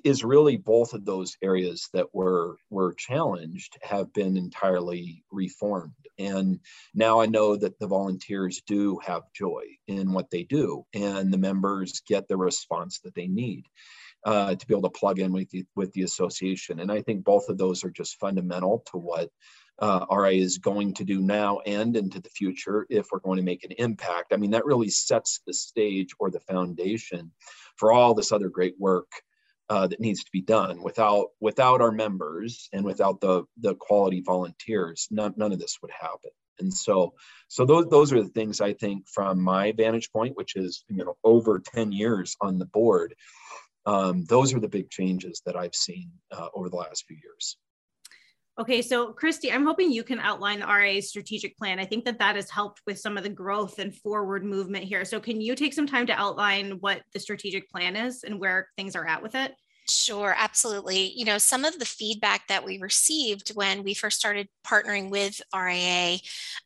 is 0.04 0.24
really 0.24 0.58
both 0.58 0.94
of 0.94 1.06
those 1.06 1.38
areas 1.44 1.90
that 1.94 2.08
were 2.14 2.58
were 2.72 2.94
challenged 2.96 3.78
have 3.84 4.12
been 4.14 4.36
entirely 4.36 5.24
reformed. 5.32 5.94
And 6.18 6.60
now 6.94 7.20
i 7.22 7.26
know 7.26 7.58
that 7.58 7.80
the 7.80 7.88
volunteers 7.88 8.62
do 8.66 9.00
have 9.06 9.24
joy 9.36 9.64
in 9.88 10.14
what 10.14 10.32
they 10.32 10.44
do 10.44 10.86
and 10.94 11.32
the 11.34 11.38
members 11.38 12.02
get 12.08 12.28
the 12.30 12.38
response 12.38 13.00
that 13.04 13.16
they 13.16 13.28
need 13.28 13.66
uh, 14.26 14.56
to 14.56 14.68
be 14.68 14.74
able 14.74 14.90
to 14.90 15.00
plug 15.00 15.20
in 15.20 15.32
with 15.32 15.50
the, 15.52 15.64
with 15.76 15.94
the 15.94 16.02
association. 16.02 16.80
And 16.80 16.92
I 16.92 17.02
think 17.02 17.24
both 17.24 17.48
of 17.48 17.58
those 17.58 17.84
are 17.84 17.92
just 17.92 18.20
fundamental 18.20 18.84
to 18.92 18.98
what 18.98 19.30
uh, 19.80 20.06
RA 20.10 20.30
is 20.30 20.58
going 20.58 20.94
to 20.96 21.04
do 21.04 21.22
now 21.22 21.60
and 21.66 21.96
into 21.96 22.20
the 22.20 22.30
future 22.30 22.88
if 22.90 23.08
we're 23.12 23.20
going 23.20 23.38
to 23.38 23.44
make 23.44 23.64
an 23.64 23.74
impact. 23.78 24.34
I 24.34 24.38
mean, 24.38 24.52
that 24.52 24.66
really 24.66 24.90
sets 24.90 25.42
the 25.46 25.54
stage 25.54 26.10
or 26.18 26.32
the 26.32 26.40
foundation 26.40 27.32
for 27.76 27.92
all 27.92 28.14
this 28.14 28.32
other 28.32 28.50
great 28.50 28.76
work 28.80 29.12
uh, 29.70 29.88
that 29.88 30.00
needs 30.00 30.24
to 30.24 30.32
be 30.32 30.42
done. 30.42 30.82
Without 30.82 31.28
without 31.40 31.82
our 31.82 31.92
members 31.92 32.70
and 32.72 32.86
without 32.86 33.20
the 33.20 33.44
the 33.58 33.76
quality 33.76 34.22
volunteers, 34.22 35.08
none, 35.12 35.34
none 35.38 35.52
of 35.52 35.60
this 35.60 35.80
would 35.82 35.92
happen. 35.92 36.32
And 36.60 36.74
so, 36.74 37.14
so 37.48 37.66
those 37.66 37.88
those 37.88 38.14
are 38.14 38.24
the 38.24 38.30
things 38.30 38.62
I 38.62 38.74
think 38.74 39.08
from 39.08 39.42
my 39.42 39.74
vantage 39.74 40.12
point, 40.12 40.38
which 40.38 40.56
is 40.56 40.86
you 40.88 41.04
know 41.04 41.18
over 41.24 41.60
ten 41.60 41.92
years 41.92 42.38
on 42.42 42.60
the 42.60 42.66
board, 42.66 43.16
Um, 43.86 44.26
those 44.26 44.54
are 44.54 44.60
the 44.60 44.68
big 44.68 44.90
changes 44.90 45.42
that 45.46 45.56
I've 45.56 45.76
seen 45.76 46.12
uh, 46.32 46.48
over 46.54 46.70
the 46.70 46.76
last 46.76 47.06
few 47.08 47.18
years. 47.22 47.58
Okay, 48.58 48.82
so 48.82 49.12
Christy, 49.12 49.52
I'm 49.52 49.66
hoping 49.66 49.92
you 49.92 50.04
can 50.04 50.20
outline 50.20 50.62
the 50.62 50.68
RA's 50.68 51.10
strategic 51.10 51.58
plan. 51.58 51.78
I 51.78 51.84
think 51.84 52.06
that 52.06 52.20
that 52.20 52.38
has 52.38 52.50
helped 52.50 52.82
with 52.88 52.98
some 52.98 53.18
of 53.18 53.24
the 53.24 53.30
growth 53.30 53.80
and 53.80 53.94
forward 53.94 54.46
movement 54.46 54.86
here. 54.86 55.04
So, 55.04 55.20
can 55.20 55.42
you 55.42 55.56
take 55.56 55.74
some 55.74 55.86
time 55.86 56.08
to 56.08 56.14
outline 56.14 56.78
what 56.80 57.02
the 57.14 57.20
strategic 57.20 57.70
plan 57.70 57.98
is 57.98 58.24
and 58.24 58.40
where 58.40 58.70
things 58.78 58.96
are 58.96 59.06
at 59.06 59.22
with 59.22 59.36
it? 59.36 59.54
Sure, 59.90 60.34
absolutely. 60.38 61.12
You 61.16 61.26
know, 61.26 61.38
some 61.38 61.66
of 61.66 61.78
the 61.78 61.86
feedback 61.86 62.48
that 62.48 62.64
we 62.64 62.80
received 62.80 63.50
when 63.50 63.84
we 63.84 63.94
first 63.94 64.18
started 64.18 64.48
partnering 64.66 65.10
with 65.10 65.42
RIA 65.54 66.20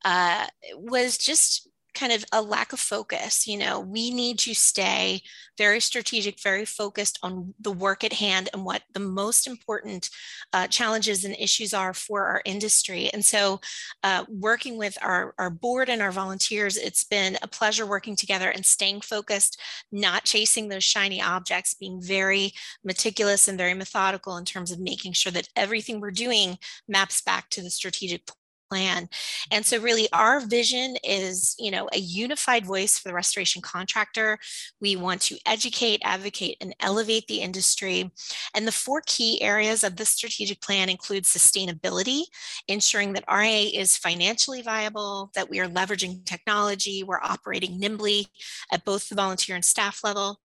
uh, 0.06 0.46
was 0.76 1.18
just 1.18 1.68
kind 1.94 2.12
of 2.12 2.24
a 2.32 2.42
lack 2.42 2.74
of 2.74 2.80
focus. 2.80 3.48
You 3.48 3.58
know, 3.58 3.80
we 3.80 4.12
need 4.12 4.40
to 4.40 4.54
stay 4.54 5.22
very 5.58 5.80
strategic, 5.80 6.42
very 6.42 6.66
focused 6.66 7.20
on 7.22 7.54
the 7.60 7.72
work 7.72 8.04
at 8.04 8.14
hand 8.14 8.50
and 8.54 8.64
what 8.64 8.84
the 8.94 9.00
most 9.00 9.48
important 9.48 10.10
uh, 10.54 10.68
challenges 10.68 11.26
and 11.26 11.36
issues 11.38 11.74
are 11.74 11.94
for 11.94 12.26
our 12.26 12.42
industry. 12.46 13.10
And 13.14 13.24
so, 13.24 13.60
uh, 14.04 14.26
working 14.30 14.78
with 14.78 14.98
our, 15.02 15.34
our 15.38 15.50
board 15.50 15.90
and 15.90 16.02
our 16.02 16.12
volunteers, 16.12 16.78
it's 16.78 17.04
been 17.04 17.38
a 17.42 17.48
pleasure 17.48 17.86
working 17.86 18.16
together 18.16 18.50
and 18.50 18.66
staying 18.66 19.02
focused, 19.02 19.60
not 19.92 20.24
chasing 20.24 20.70
those 20.70 20.84
shiny 20.84 21.22
objects, 21.22 21.74
being 21.74 22.02
very 22.02 22.54
meticulous 22.84 23.48
and 23.48 23.58
very 23.58 23.74
methodical 23.74 24.38
in 24.38 24.46
terms 24.46 24.72
of 24.72 24.80
making 24.80 25.14
sure 25.14 25.32
that 25.32 25.50
everything 25.56 26.00
we're 26.00 26.12
doing 26.12 26.58
maps 26.88 27.22
back 27.22 27.50
to 27.50 27.62
the 27.62 27.70
strategic 27.70 28.26
plan. 28.70 29.10
And 29.52 29.66
so 29.66 29.80
really 29.80 30.08
our 30.14 30.40
vision 30.40 30.96
is, 31.04 31.56
you 31.60 31.72
know, 31.72 31.90
a 31.92 32.00
unified 32.00 32.66
voice 32.66 32.98
for 32.98 33.10
the 33.10 33.14
restoration 33.14 33.62
contractor. 33.62 34.38
We 34.80 34.96
want 34.96 35.22
to 35.24 35.38
educate, 35.46 36.02
advocate, 36.04 36.58
and 36.62 36.76
elevate 36.80 37.28
the 37.28 37.42
industry. 37.42 38.12
And 38.56 38.68
the 38.68 38.72
four 38.72 39.02
key 39.06 39.42
areas 39.42 39.84
of 39.84 39.96
the 39.96 40.06
strategic 40.06 40.62
plan 40.62 40.90
include 40.90 41.24
sustainability, 41.24 42.24
ensuring 42.68 43.14
that 43.14 43.26
RIA 43.32 43.80
is 43.80 43.98
financially 43.98 44.62
viable, 44.62 45.32
that 45.34 45.50
we 45.50 45.60
are 45.60 45.68
leveraging 45.68 46.26
technology, 46.26 47.04
we're 47.04 47.22
operating 47.22 47.80
nimbly 47.80 48.28
at 48.72 48.86
both 48.86 49.10
the 49.10 49.16
volunteer 49.16 49.56
and 49.56 49.66
staff 49.66 50.02
level. 50.04 50.40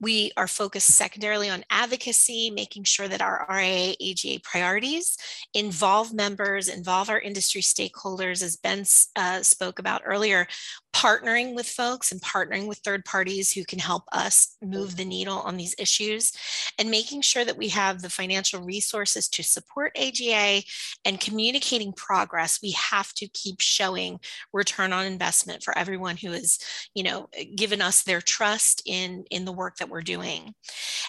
We 0.00 0.32
are 0.36 0.48
focused 0.48 0.94
secondarily 0.94 1.50
on 1.50 1.64
advocacy, 1.70 2.50
making 2.50 2.84
sure 2.84 3.08
that 3.08 3.22
our 3.22 3.46
RIA 3.48 3.94
AGA 4.00 4.40
priorities 4.42 5.16
involve 5.54 6.12
members, 6.12 6.68
involve 6.68 7.08
our 7.10 7.20
industry 7.20 7.62
stakeholders, 7.64 8.42
as 8.42 8.56
Ben 8.56 8.84
uh, 9.16 9.42
spoke 9.42 9.78
about 9.78 10.02
earlier, 10.04 10.46
partnering 10.94 11.54
with 11.54 11.66
folks 11.66 12.12
and 12.12 12.20
partnering 12.22 12.68
with 12.68 12.78
third 12.78 13.04
parties 13.04 13.52
who 13.52 13.64
can 13.64 13.80
help 13.80 14.04
us 14.12 14.56
move 14.62 14.96
the 14.96 15.04
needle 15.04 15.40
on 15.40 15.56
these 15.56 15.74
issues 15.76 16.32
and 16.78 16.90
making 16.90 17.20
sure 17.20 17.44
that 17.44 17.58
we 17.58 17.68
have 17.68 18.00
the 18.00 18.08
financial 18.08 18.62
resources 18.62 19.28
to 19.28 19.42
support 19.42 19.96
AGA 19.98 20.62
and 21.04 21.20
communicating 21.20 21.92
progress. 21.92 22.60
We 22.62 22.70
have 22.72 23.12
to 23.14 23.26
keep 23.28 23.60
showing 23.60 24.20
return 24.52 24.92
on 24.92 25.04
investment 25.04 25.64
for 25.64 25.76
everyone 25.76 26.16
who 26.16 26.30
has, 26.30 26.58
you 26.94 27.02
know, 27.02 27.28
given 27.56 27.82
us 27.82 28.04
their 28.04 28.20
trust 28.20 28.80
in, 28.86 29.24
in 29.30 29.44
the 29.44 29.52
work 29.52 29.76
that 29.78 29.88
we're 29.88 30.00
doing. 30.00 30.54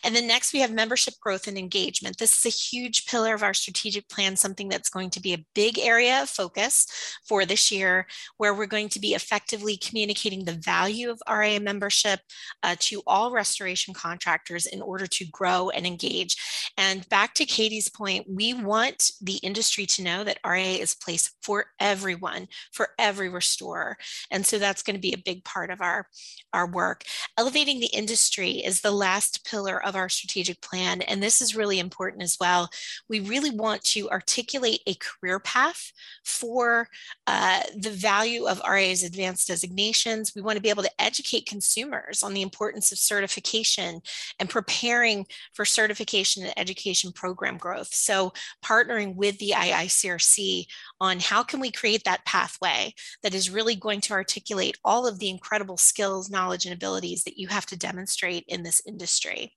And 0.03 0.15
then 0.15 0.27
next 0.27 0.51
we 0.51 0.61
have 0.61 0.71
membership 0.71 1.13
growth 1.21 1.47
and 1.47 1.57
engagement. 1.57 2.17
This 2.17 2.39
is 2.39 2.45
a 2.45 2.57
huge 2.57 3.05
pillar 3.05 3.35
of 3.35 3.43
our 3.43 3.53
strategic 3.53 4.09
plan, 4.09 4.35
something 4.35 4.67
that's 4.67 4.89
going 4.89 5.11
to 5.11 5.21
be 5.21 5.33
a 5.33 5.45
big 5.53 5.77
area 5.77 6.23
of 6.23 6.29
focus 6.29 6.87
for 7.23 7.45
this 7.45 7.71
year, 7.71 8.07
where 8.37 8.53
we're 8.53 8.65
going 8.65 8.89
to 8.89 8.99
be 8.99 9.13
effectively 9.13 9.74
communicating 9.77 10.45
the 10.45 10.53
value 10.53 11.09
of 11.09 11.21
RIA 11.29 11.59
membership 11.59 12.19
uh, 12.63 12.75
to 12.79 13.01
all 13.07 13.31
restoration 13.31 13.93
contractors 13.93 14.65
in 14.65 14.81
order 14.81 15.07
to 15.07 15.25
grow 15.25 15.69
and 15.69 15.85
engage. 15.85 16.35
And 16.77 17.07
back 17.09 17.33
to 17.35 17.45
Katie's 17.45 17.89
point, 17.89 18.25
we 18.29 18.53
want 18.53 19.11
the 19.21 19.37
industry 19.37 19.85
to 19.87 20.03
know 20.03 20.23
that 20.23 20.39
RIA 20.45 20.79
is 20.79 20.93
a 20.93 21.03
place 21.03 21.33
for 21.41 21.65
everyone, 21.79 22.47
for 22.71 22.89
every 22.99 23.29
restorer. 23.29 23.97
And 24.31 24.45
so 24.45 24.57
that's 24.57 24.83
going 24.83 24.95
to 24.95 25.01
be 25.01 25.13
a 25.13 25.17
big 25.23 25.43
part 25.43 25.69
of 25.69 25.81
our, 25.81 26.07
our 26.53 26.67
work. 26.67 27.03
Elevating 27.37 27.79
the 27.79 27.87
industry 27.87 28.51
is 28.51 28.81
the 28.81 28.91
last 28.91 29.45
pillar 29.45 29.83
of 29.83 29.95
our 29.95 30.09
strategic 30.09 30.61
plan. 30.61 31.01
And 31.01 31.21
this 31.21 31.41
is 31.41 31.55
really 31.55 31.79
important 31.79 32.23
as 32.23 32.37
well. 32.39 32.69
We 33.09 33.19
really 33.19 33.51
want 33.51 33.83
to 33.85 34.09
articulate 34.09 34.81
a 34.87 34.95
career 34.95 35.39
path 35.39 35.91
for 36.23 36.89
uh, 37.27 37.61
the 37.75 37.89
value 37.89 38.45
of 38.45 38.61
RIA's 38.69 39.03
advanced 39.03 39.47
designations. 39.65 40.33
We 40.35 40.41
want 40.41 40.57
to 40.57 40.61
be 40.61 40.69
able 40.69 40.83
to 40.83 41.01
educate 41.01 41.45
consumers 41.45 42.23
on 42.23 42.33
the 42.33 42.41
importance 42.41 42.91
of 42.91 42.97
certification 42.97 44.01
and 44.39 44.49
preparing 44.49 45.25
for 45.53 45.65
certification 45.65 46.43
and 46.43 46.53
education 46.57 47.11
program 47.11 47.57
growth. 47.57 47.93
So 47.93 48.33
partnering 48.63 49.15
with 49.15 49.37
the 49.39 49.53
IICRC 49.55 50.65
on 51.01 51.19
how 51.19 51.43
can 51.43 51.59
we 51.59 51.71
create 51.71 52.03
that 52.05 52.25
pathway 52.25 52.93
that 53.23 53.33
is 53.33 53.49
really 53.49 53.75
going 53.75 54.01
to 54.01 54.13
articulate 54.13 54.77
all 54.83 55.07
of 55.07 55.19
the 55.19 55.29
incredible 55.29 55.77
skills, 55.77 56.29
knowledge, 56.29 56.65
and 56.65 56.73
abilities 56.73 57.23
that 57.23 57.37
you 57.37 57.47
have 57.47 57.65
to 57.67 57.77
demonstrate 57.77 58.45
in 58.47 58.63
this 58.63 58.81
industry. 58.85 59.53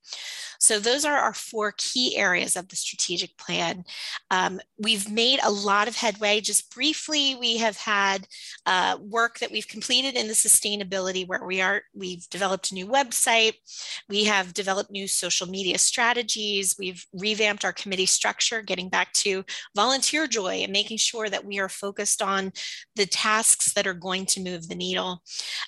So 0.61 0.79
those 0.79 1.05
are 1.05 1.17
our 1.17 1.35
four 1.35 1.75
key 1.77 2.17
areas 2.17 2.57
of 2.57 2.69
the 2.69 2.77
strategic 2.77 3.37
plan. 3.37 3.85
Um, 4.31 4.61
we've 4.79 5.11
made 5.11 5.41
a 5.45 5.51
lot 5.51 5.89
of 5.89 5.97
headway. 5.97 6.41
Just 6.41 6.75
briefly, 6.75 7.37
we 7.37 7.59
have 7.59 7.77
had 7.77 8.27
uh, 8.67 8.99
work 9.01 9.39
that 9.39 9.53
we've 9.53 9.69
completed 9.69 9.98
in 10.05 10.29
the 10.29 10.35
sustainability 10.35 11.27
where 11.27 11.45
we 11.45 11.61
are, 11.61 11.83
we've 11.95 12.29
developed 12.31 12.71
a 12.71 12.75
new 12.75 12.87
website, 12.87 13.55
we 14.09 14.25
have 14.25 14.55
developed 14.55 14.91
new 14.91 15.09
social 15.09 15.47
media 15.47 15.79
strategies, 15.79 16.77
we've 16.79 17.05
revamped 17.13 17.65
our 17.65 17.73
committee 17.73 18.07
structure, 18.07 18.63
getting 18.63 18.89
back 18.89 19.13
to 19.13 19.45
volunteer 19.75 20.27
joy 20.27 20.57
and 20.63 20.73
making 20.73 20.97
sure 20.97 21.29
that 21.29 21.45
we 21.45 21.59
are 21.59 21.69
focused 21.69 22.23
on 22.23 22.53
the 22.97 23.07
tasks 23.07 23.73
that 23.73 23.87
are 23.87 23.95
going 23.95 24.27
to 24.27 24.43
move 24.43 24.69
the 24.69 24.75
needle. 24.75 25.23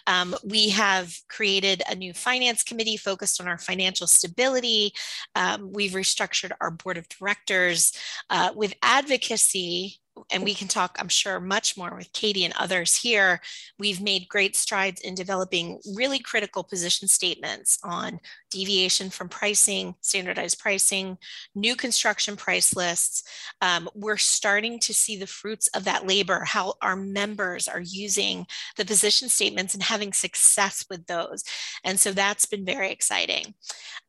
Um, 0.07 0.35
we 0.45 0.71
have 0.71 1.15
created 1.29 1.83
a 1.89 1.95
new 1.95 2.13
finance 2.13 2.63
committee 2.63 2.97
focused 2.97 3.41
on 3.41 3.49
our 3.49 3.59
financial 3.59 4.07
stability. 4.07 4.93
Um, 5.35 5.73
we've 5.73 5.93
restructured 5.93 6.53
our 6.61 6.71
board 6.71 6.99
of 6.99 7.09
directors 7.09 7.93
uh, 8.29 8.51
with 8.55 8.75
advocacy 8.83 10.01
and 10.31 10.45
we 10.45 10.55
can 10.55 10.69
talk, 10.69 10.97
I'm 10.99 11.09
sure, 11.09 11.41
much 11.41 11.77
more 11.77 11.95
with 11.97 12.12
Katie 12.12 12.45
and 12.45 12.55
others 12.59 12.97
here. 12.97 13.41
We've 13.79 14.00
made 14.00 14.29
great 14.29 14.57
strides 14.57 15.00
in 15.00 15.15
developing 15.15 15.81
really 15.95 16.19
critical 16.19 16.62
position 16.62 17.09
statements 17.09 17.79
on 17.83 18.21
deviation 18.50 19.11
from 19.11 19.28
pricing, 19.28 19.95
standardized 20.00 20.59
pricing, 20.59 21.19
new 21.54 21.76
construction 21.76 22.37
price 22.37 22.75
lists. 22.75 23.25
Um, 23.61 23.88
we're 23.95 24.16
starting 24.16 24.78
to 24.80 24.95
see 24.95 25.16
the 25.16 25.26
fruits 25.26 25.69
of 25.69 25.85
that 25.85 26.07
labor, 26.07 26.45
how 26.45 26.75
our 26.83 26.97
members 26.97 27.69
are 27.69 27.80
using 27.80 28.47
the 28.76 28.85
position 28.85 29.28
statements 29.28 29.75
and 29.75 29.83
having 29.83 30.12
success 30.12 30.85
with 30.90 31.07
those. 31.07 31.45
And 31.85 31.99
so 31.99 32.12
that's 32.12 32.47
been 32.47 32.64
very 32.64 32.90
exciting. 32.90 33.54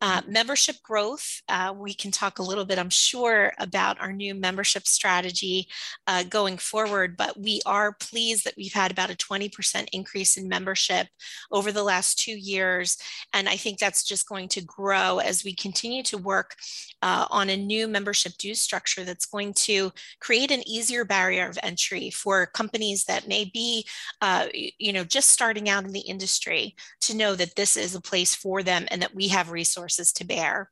Uh, 0.03 0.21
membership 0.27 0.77
growth, 0.81 1.41
uh, 1.47 1.71
we 1.77 1.93
can 1.93 2.09
talk 2.09 2.39
a 2.39 2.43
little 2.43 2.65
bit, 2.65 2.79
I'm 2.79 2.89
sure, 2.89 3.53
about 3.59 4.01
our 4.01 4.11
new 4.11 4.33
membership 4.33 4.87
strategy 4.87 5.67
uh, 6.07 6.23
going 6.23 6.57
forward, 6.57 7.15
but 7.15 7.39
we 7.39 7.61
are 7.67 7.93
pleased 7.93 8.45
that 8.45 8.55
we've 8.57 8.73
had 8.73 8.89
about 8.89 9.11
a 9.11 9.15
20% 9.15 9.87
increase 9.91 10.37
in 10.37 10.49
membership 10.49 11.07
over 11.51 11.71
the 11.71 11.83
last 11.83 12.17
two 12.17 12.35
years. 12.35 12.97
And 13.33 13.47
I 13.47 13.57
think 13.57 13.77
that's 13.77 14.03
just 14.03 14.27
going 14.31 14.47
to 14.47 14.61
grow 14.61 15.19
as 15.19 15.43
we 15.43 15.53
continue 15.53 16.01
to 16.03 16.17
work 16.17 16.55
uh, 17.01 17.25
on 17.29 17.49
a 17.49 17.57
new 17.57 17.85
membership 17.87 18.31
dues 18.37 18.61
structure 18.61 19.03
that's 19.03 19.25
going 19.25 19.53
to 19.53 19.91
create 20.21 20.51
an 20.51 20.65
easier 20.65 21.03
barrier 21.03 21.49
of 21.49 21.59
entry 21.63 22.09
for 22.09 22.45
companies 22.45 23.03
that 23.03 23.27
may 23.27 23.43
be, 23.43 23.85
uh, 24.21 24.47
you 24.53 24.93
know, 24.93 25.03
just 25.03 25.31
starting 25.31 25.67
out 25.67 25.83
in 25.83 25.91
the 25.91 25.99
industry 25.99 26.75
to 27.01 27.15
know 27.15 27.35
that 27.35 27.55
this 27.55 27.75
is 27.75 27.93
a 27.93 28.01
place 28.01 28.33
for 28.33 28.63
them 28.63 28.85
and 28.89 29.01
that 29.01 29.13
we 29.13 29.27
have 29.27 29.51
resources 29.51 30.13
to 30.13 30.23
bear. 30.23 30.69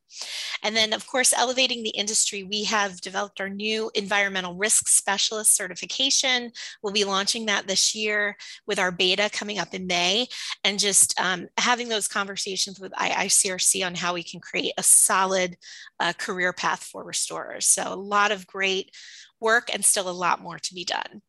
And 0.62 0.74
then, 0.74 0.94
of 0.94 1.06
course, 1.06 1.34
elevating 1.36 1.82
the 1.82 1.90
industry, 1.90 2.42
we 2.42 2.64
have 2.64 3.00
developed 3.02 3.40
our 3.40 3.50
new 3.50 3.90
environmental 3.94 4.54
risk 4.54 4.88
specialist 4.88 5.54
certification. 5.54 6.52
We'll 6.82 6.92
be 6.94 7.04
launching 7.04 7.46
that 7.46 7.66
this 7.66 7.94
year 7.94 8.36
with 8.66 8.78
our 8.78 8.92
beta 8.92 9.28
coming 9.30 9.58
up 9.58 9.74
in 9.74 9.86
May 9.86 10.28
and 10.64 10.78
just 10.78 11.18
um, 11.20 11.48
having 11.58 11.88
those 11.88 12.08
conversations 12.08 12.80
with 12.80 12.92
IICRC 13.56 13.86
on 13.86 13.94
how 13.94 14.14
we 14.14 14.22
can 14.22 14.40
create 14.40 14.72
a 14.78 14.82
solid 14.82 15.56
uh, 15.98 16.12
career 16.18 16.52
path 16.52 16.82
for 16.82 17.04
restorers. 17.04 17.66
So 17.66 17.92
a 17.92 17.94
lot 17.94 18.32
of 18.32 18.46
great 18.46 18.90
work 19.40 19.70
and 19.72 19.84
still 19.84 20.08
a 20.08 20.12
lot 20.12 20.40
more 20.40 20.58
to 20.58 20.74
be 20.74 20.84
done. 20.84 21.22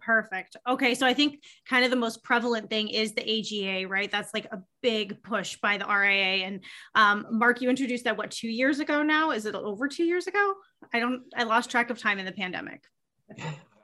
Perfect. 0.00 0.56
Okay. 0.68 0.94
So 0.94 1.06
I 1.06 1.14
think 1.14 1.42
kind 1.68 1.84
of 1.84 1.90
the 1.90 1.96
most 1.96 2.22
prevalent 2.22 2.70
thing 2.70 2.88
is 2.88 3.12
the 3.12 3.22
AGA, 3.22 3.88
right? 3.88 4.10
That's 4.10 4.32
like 4.34 4.46
a 4.52 4.62
big 4.82 5.22
push 5.22 5.56
by 5.56 5.78
the 5.78 5.86
RIA. 5.86 6.44
And 6.46 6.60
um, 6.94 7.26
Mark, 7.30 7.60
you 7.60 7.68
introduced 7.68 8.04
that 8.04 8.16
what, 8.16 8.30
two 8.30 8.48
years 8.48 8.78
ago 8.78 9.02
now? 9.02 9.32
Is 9.32 9.46
it 9.46 9.54
over 9.54 9.88
two 9.88 10.04
years 10.04 10.26
ago? 10.26 10.54
I 10.92 11.00
don't, 11.00 11.22
I 11.36 11.42
lost 11.42 11.70
track 11.70 11.90
of 11.90 11.98
time 11.98 12.18
in 12.18 12.26
the 12.26 12.32
pandemic. 12.32 12.82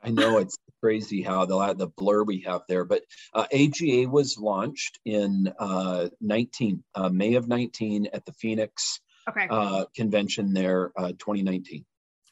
I 0.03 0.09
know 0.09 0.37
it's 0.37 0.57
crazy 0.81 1.21
how 1.21 1.45
the, 1.45 1.73
the 1.77 1.87
blur 1.87 2.23
we 2.23 2.41
have 2.41 2.61
there, 2.67 2.83
but 2.83 3.03
uh, 3.33 3.45
AGA 3.51 4.09
was 4.09 4.37
launched 4.37 4.99
in 5.05 5.53
uh, 5.57 6.09
19, 6.19 6.83
uh, 6.93 7.09
May 7.09 7.35
of 7.35 7.47
19 7.47 8.07
at 8.11 8.25
the 8.25 8.33
Phoenix 8.33 8.99
okay. 9.29 9.47
uh, 9.49 9.85
convention 9.95 10.53
there, 10.53 10.91
uh, 10.97 11.09
2019. 11.13 11.85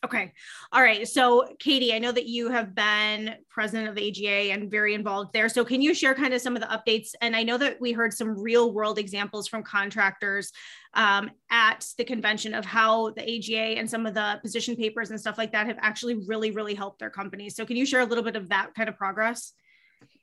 Okay. 0.03 0.33
All 0.71 0.81
right. 0.81 1.07
So, 1.07 1.47
Katie, 1.59 1.93
I 1.93 1.99
know 1.99 2.11
that 2.11 2.25
you 2.25 2.49
have 2.49 2.73
been 2.73 3.35
president 3.49 3.87
of 3.87 3.99
AGA 3.99 4.51
and 4.51 4.71
very 4.71 4.95
involved 4.95 5.31
there. 5.31 5.47
So, 5.47 5.63
can 5.63 5.79
you 5.79 5.93
share 5.93 6.15
kind 6.15 6.33
of 6.33 6.41
some 6.41 6.55
of 6.55 6.61
the 6.61 6.67
updates? 6.69 7.09
And 7.21 7.35
I 7.35 7.43
know 7.43 7.55
that 7.59 7.79
we 7.79 7.91
heard 7.91 8.11
some 8.11 8.41
real 8.41 8.73
world 8.73 8.97
examples 8.97 9.47
from 9.47 9.61
contractors 9.61 10.51
um, 10.95 11.29
at 11.51 11.85
the 11.99 12.03
convention 12.03 12.55
of 12.55 12.65
how 12.65 13.11
the 13.11 13.21
AGA 13.21 13.77
and 13.77 13.87
some 13.87 14.07
of 14.07 14.15
the 14.15 14.39
position 14.41 14.75
papers 14.75 15.11
and 15.11 15.19
stuff 15.19 15.37
like 15.37 15.51
that 15.51 15.67
have 15.67 15.77
actually 15.81 16.15
really, 16.27 16.49
really 16.49 16.73
helped 16.73 16.97
their 16.97 17.11
companies. 17.11 17.55
So, 17.55 17.63
can 17.63 17.75
you 17.75 17.85
share 17.85 17.99
a 17.99 18.05
little 18.05 18.23
bit 18.23 18.35
of 18.35 18.49
that 18.49 18.73
kind 18.73 18.89
of 18.89 18.97
progress? 18.97 19.53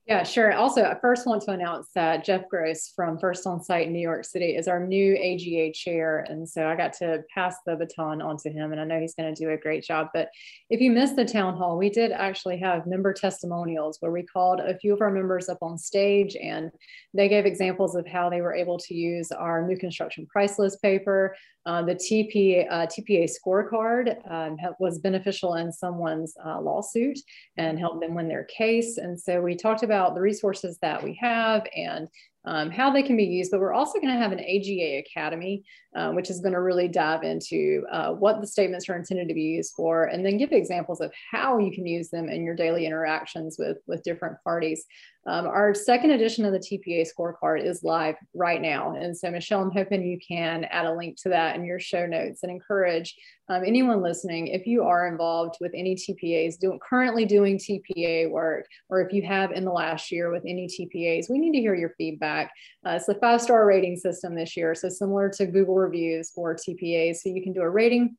Yeah, 0.09 0.23
sure. 0.23 0.55
Also, 0.55 0.85
I 0.85 0.99
first 1.01 1.27
want 1.27 1.43
to 1.43 1.51
announce 1.51 1.91
that 1.95 2.25
Jeff 2.25 2.49
Gross 2.49 2.95
from 2.97 3.19
First 3.19 3.47
On 3.47 3.63
Site 3.63 3.89
in 3.89 3.93
New 3.93 4.01
York 4.01 4.25
City 4.25 4.57
is 4.57 4.67
our 4.67 4.81
new 4.81 5.15
AGA 5.15 5.71
chair. 5.75 6.25
And 6.31 6.49
so 6.49 6.67
I 6.67 6.77
got 6.77 6.95
to 6.95 7.25
pass 7.35 7.57
the 7.67 7.77
baton 7.77 8.23
on 8.23 8.39
to 8.39 8.51
him, 8.51 8.73
and 8.73 8.81
I 8.81 8.85
know 8.85 8.99
he's 8.99 9.15
going 9.15 9.35
to 9.35 9.39
do 9.39 9.51
a 9.51 9.59
great 9.59 9.85
job. 9.85 10.09
But 10.15 10.31
if 10.71 10.81
you 10.81 10.93
missed 10.93 11.17
the 11.17 11.27
town 11.27 11.59
hall, 11.59 11.77
we 11.77 11.91
did 11.91 12.11
actually 12.11 12.57
have 12.57 12.87
member 12.87 13.13
testimonials 13.13 13.99
where 14.01 14.11
we 14.11 14.23
called 14.23 14.61
a 14.61 14.79
few 14.79 14.95
of 14.95 15.03
our 15.03 15.11
members 15.11 15.51
up 15.51 15.59
on 15.61 15.77
stage 15.77 16.37
and 16.37 16.71
they 17.13 17.29
gave 17.29 17.45
examples 17.45 17.95
of 17.95 18.07
how 18.07 18.31
they 18.31 18.41
were 18.41 18.55
able 18.55 18.79
to 18.79 18.95
use 18.95 19.31
our 19.31 19.67
new 19.67 19.77
construction 19.77 20.25
price 20.25 20.59
list 20.59 20.81
paper. 20.81 21.37
Uh, 21.67 21.83
the 21.83 21.95
TP, 21.95 22.67
uh, 22.71 22.87
TPA 22.87 23.29
scorecard 23.29 24.17
um, 24.31 24.57
was 24.79 25.01
beneficial 25.01 25.57
in 25.57 25.71
someone's 25.71 26.35
uh, 26.43 26.59
lawsuit 26.59 27.19
and 27.59 27.79
helped 27.79 28.01
them 28.01 28.15
win 28.15 28.27
their 28.27 28.45
case. 28.45 28.97
And 28.97 29.21
so 29.21 29.43
we 29.43 29.55
talked 29.55 29.83
about 29.83 29.98
about 29.99 30.15
the 30.15 30.21
resources 30.21 30.79
that 30.81 31.03
we 31.03 31.19
have 31.21 31.67
and 31.77 32.09
um, 32.45 32.71
how 32.71 32.91
they 32.91 33.03
can 33.03 33.17
be 33.17 33.25
used. 33.25 33.51
But 33.51 33.61
we're 33.61 33.75
also 33.75 34.01
going 34.01 34.15
to 34.15 34.21
have 34.21 34.33
an 34.33 34.41
AGA 34.41 35.03
Academy, 35.07 35.65
uh, 35.95 36.13
which 36.13 36.31
is 36.31 36.41
going 36.41 36.55
to 36.55 36.63
really 36.63 36.89
dive 36.89 37.25
into 37.25 37.85
uh, 37.91 38.13
what 38.13 38.41
the 38.41 38.47
statements 38.47 38.89
are 38.89 38.97
intended 38.97 39.29
to 39.29 39.35
be 39.35 39.43
used 39.43 39.75
for, 39.75 40.05
and 40.05 40.25
then 40.25 40.39
give 40.39 40.53
examples 40.53 41.01
of 41.01 41.13
how 41.31 41.59
you 41.59 41.73
can 41.73 41.85
use 41.85 42.09
them 42.09 42.29
in 42.29 42.45
your 42.45 42.55
daily 42.55 42.87
interactions 42.87 43.57
with, 43.59 43.79
with 43.87 44.03
different 44.05 44.37
parties. 44.45 44.85
Um, 45.29 45.47
our 45.47 45.75
second 45.75 46.13
edition 46.13 46.47
of 46.47 46.53
the 46.53 46.59
TPA 46.59 47.07
scorecard 47.07 47.63
is 47.63 47.85
live 47.85 48.15
right 48.33 48.63
now. 48.63 48.95
And 48.95 49.15
so, 49.15 49.31
Michelle, 49.31 49.61
I'm 49.61 49.71
hoping 49.71 50.03
you 50.03 50.19
can 50.27 50.65
add 50.65 50.87
a 50.87 50.95
link 50.95 51.21
to 51.23 51.29
that 51.29 51.55
in 51.55 51.67
your 51.67 51.79
show 51.79 52.07
notes 52.07 52.43
and 52.43 52.51
encourage 52.51 53.15
um, 53.51 53.63
anyone 53.63 54.01
listening, 54.01 54.47
if 54.47 54.67
you 54.67 54.85
are 54.85 55.07
involved 55.07 55.57
with 55.61 55.73
any 55.75 55.97
TPAs, 55.97 56.59
doing, 56.59 56.79
currently 56.87 57.27
doing 57.27 57.59
TPA 57.59 58.31
work, 58.31 58.65
or 58.89 59.03
if 59.03 59.13
you 59.13 59.21
have 59.21 59.53
in 59.53 59.67
the 59.67 59.71
last 59.71 60.11
year 60.11 60.33
with 60.33 60.45
any 60.47 60.67
TPAs, 60.67 61.29
we 61.29 61.39
need 61.39 61.53
to 61.53 61.61
hear 61.61 61.75
your 61.75 61.93
feedback. 61.99 62.51
Uh, 62.87 62.93
it's 62.93 63.09
a 63.09 63.15
five 63.17 63.43
star 63.43 63.67
rating 63.67 63.97
system 63.97 64.35
this 64.35 64.57
year. 64.57 64.75
So, 64.75 64.89
similar 64.89 65.29
to 65.31 65.45
Google 65.45 65.75
reviews 65.75 66.31
for 66.31 66.55
TPAs. 66.55 67.17
So, 67.17 67.29
you 67.29 67.43
can 67.43 67.53
do 67.53 67.61
a 67.61 67.69
rating 67.69 68.17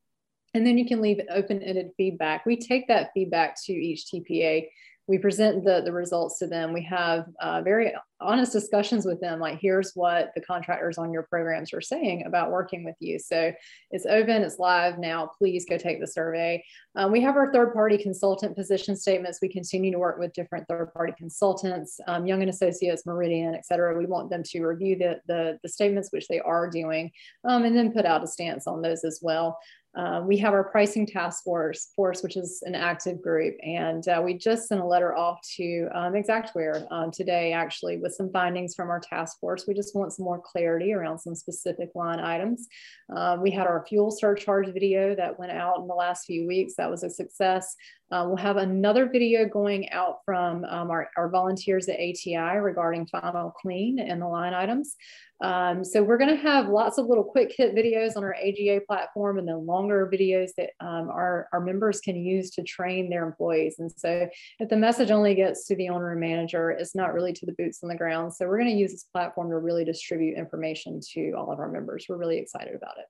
and 0.53 0.65
then 0.65 0.77
you 0.77 0.85
can 0.85 1.01
leave 1.01 1.19
open 1.31 1.63
ended 1.63 1.89
feedback. 1.97 2.45
We 2.45 2.57
take 2.57 2.87
that 2.87 3.09
feedback 3.15 3.55
to 3.65 3.73
each 3.73 4.05
TPA 4.13 4.67
we 5.09 5.17
present 5.17 5.65
the, 5.65 5.81
the 5.83 5.91
results 5.91 6.37
to 6.37 6.45
them. 6.45 6.71
We 6.71 6.83
have 6.83 7.25
uh, 7.41 7.63
very 7.63 7.91
honest 8.21 8.51
discussions 8.51 9.07
with 9.07 9.19
them, 9.19 9.39
like 9.39 9.57
here's 9.59 9.93
what 9.95 10.29
the 10.35 10.41
contractors 10.41 10.99
on 10.99 11.11
your 11.11 11.23
programs 11.23 11.73
are 11.73 11.81
saying 11.81 12.25
about 12.27 12.51
working 12.51 12.83
with 12.83 12.95
you. 12.99 13.17
So 13.17 13.51
it's 13.89 14.05
open, 14.05 14.43
it's 14.43 14.59
live 14.59 14.99
now. 14.99 15.31
Please 15.39 15.65
go 15.67 15.79
take 15.79 15.99
the 15.99 16.05
survey. 16.05 16.63
Um, 16.95 17.11
we 17.11 17.21
have 17.21 17.37
our 17.37 17.51
third 17.51 17.73
party 17.73 17.97
consultant 17.97 18.55
position 18.55 18.95
statements. 18.95 19.39
We 19.41 19.49
continue 19.49 19.91
to 19.91 19.97
work 19.97 20.19
with 20.19 20.33
different 20.33 20.67
third 20.67 20.93
party 20.93 21.13
consultants, 21.17 21.99
um, 22.05 22.27
Young 22.27 22.41
and 22.41 22.49
Associates, 22.51 23.07
Meridian, 23.07 23.55
et 23.55 23.65
cetera. 23.65 23.97
We 23.97 24.05
want 24.05 24.29
them 24.29 24.43
to 24.43 24.63
review 24.63 24.95
the, 24.95 25.21
the, 25.27 25.57
the 25.63 25.69
statements, 25.69 26.09
which 26.11 26.27
they 26.27 26.39
are 26.39 26.69
doing, 26.69 27.09
um, 27.45 27.63
and 27.63 27.75
then 27.75 27.93
put 27.93 28.05
out 28.05 28.23
a 28.23 28.27
stance 28.27 28.67
on 28.67 28.83
those 28.83 29.03
as 29.03 29.19
well. 29.23 29.57
Uh, 29.99 30.21
we 30.21 30.37
have 30.37 30.53
our 30.53 30.63
pricing 30.63 31.05
task 31.05 31.43
force, 31.43 31.89
force, 31.93 32.23
which 32.23 32.37
is 32.37 32.63
an 32.65 32.73
active 32.73 33.21
group, 33.21 33.57
and 33.61 34.07
uh, 34.07 34.21
we 34.23 34.33
just 34.33 34.69
sent 34.69 34.79
a 34.79 34.85
letter 34.85 35.13
off 35.13 35.41
to 35.57 35.89
um, 35.93 36.13
Xactware 36.13 36.87
um, 36.89 37.11
today, 37.11 37.51
actually, 37.51 37.97
with 37.97 38.13
some 38.13 38.31
findings 38.31 38.75
from 38.75 38.89
our 38.89 39.01
task 39.01 39.39
force. 39.41 39.65
We 39.67 39.73
just 39.73 39.93
want 39.93 40.13
some 40.13 40.23
more 40.23 40.39
clarity 40.39 40.93
around 40.93 41.19
some 41.19 41.35
specific 41.35 41.89
line 41.95 42.21
items. 42.21 42.69
Uh, 43.13 43.37
we 43.41 43.51
had 43.51 43.67
our 43.67 43.85
fuel 43.89 44.09
surcharge 44.09 44.71
video 44.71 45.15
that 45.15 45.37
went 45.37 45.51
out 45.51 45.79
in 45.79 45.87
the 45.87 45.93
last 45.93 46.25
few 46.25 46.47
weeks. 46.47 46.75
That 46.77 46.89
was 46.89 47.03
a 47.03 47.09
success. 47.09 47.75
Uh, 48.11 48.25
we'll 48.27 48.37
have 48.37 48.57
another 48.57 49.07
video 49.07 49.45
going 49.45 49.89
out 49.91 50.17
from 50.25 50.65
um, 50.65 50.89
our, 50.89 51.09
our 51.15 51.29
volunteers 51.29 51.87
at 51.87 51.99
ATI 51.99 52.57
regarding 52.57 53.05
final 53.07 53.51
clean 53.51 53.99
and 53.99 54.21
the 54.21 54.27
line 54.27 54.53
items. 54.53 54.95
Um, 55.41 55.85
so 55.85 56.03
we're 56.03 56.17
going 56.17 56.35
to 56.35 56.41
have 56.41 56.67
lots 56.67 56.97
of 56.97 57.05
little 57.05 57.23
quick 57.23 57.53
hit 57.55 57.73
videos 57.73 58.17
on 58.17 58.23
our 58.23 58.35
AGA 58.35 58.81
platform 58.85 59.37
and 59.37 59.47
then 59.47 59.65
longer 59.65 60.09
videos 60.11 60.49
that 60.57 60.71
um, 60.81 61.09
our, 61.09 61.47
our 61.53 61.61
members 61.61 62.01
can 62.01 62.17
use 62.17 62.49
to 62.51 62.63
train 62.63 63.09
their 63.09 63.25
employees. 63.25 63.75
And 63.79 63.91
so 63.95 64.27
if 64.59 64.69
the 64.69 64.75
message 64.75 65.11
only 65.11 65.35
gets 65.35 65.65
to 65.67 65.75
the 65.75 65.89
owner 65.89 66.11
and 66.11 66.19
manager, 66.19 66.71
it's 66.71 66.95
not 66.95 67.13
really 67.13 67.31
to 67.33 67.45
the 67.45 67.53
boots 67.53 67.79
on 67.83 67.89
the 67.89 67.95
ground. 67.95 68.33
So 68.33 68.47
we're 68.47 68.59
going 68.59 68.71
to 68.71 68.77
use 68.77 68.91
this 68.91 69.05
platform 69.13 69.49
to 69.49 69.57
really 69.57 69.85
distribute 69.85 70.37
information 70.37 70.99
to 71.13 71.33
all 71.37 71.51
of 71.51 71.59
our 71.59 71.71
members. 71.71 72.05
We're 72.09 72.17
really 72.17 72.39
excited 72.39 72.75
about 72.75 72.97
it. 72.97 73.05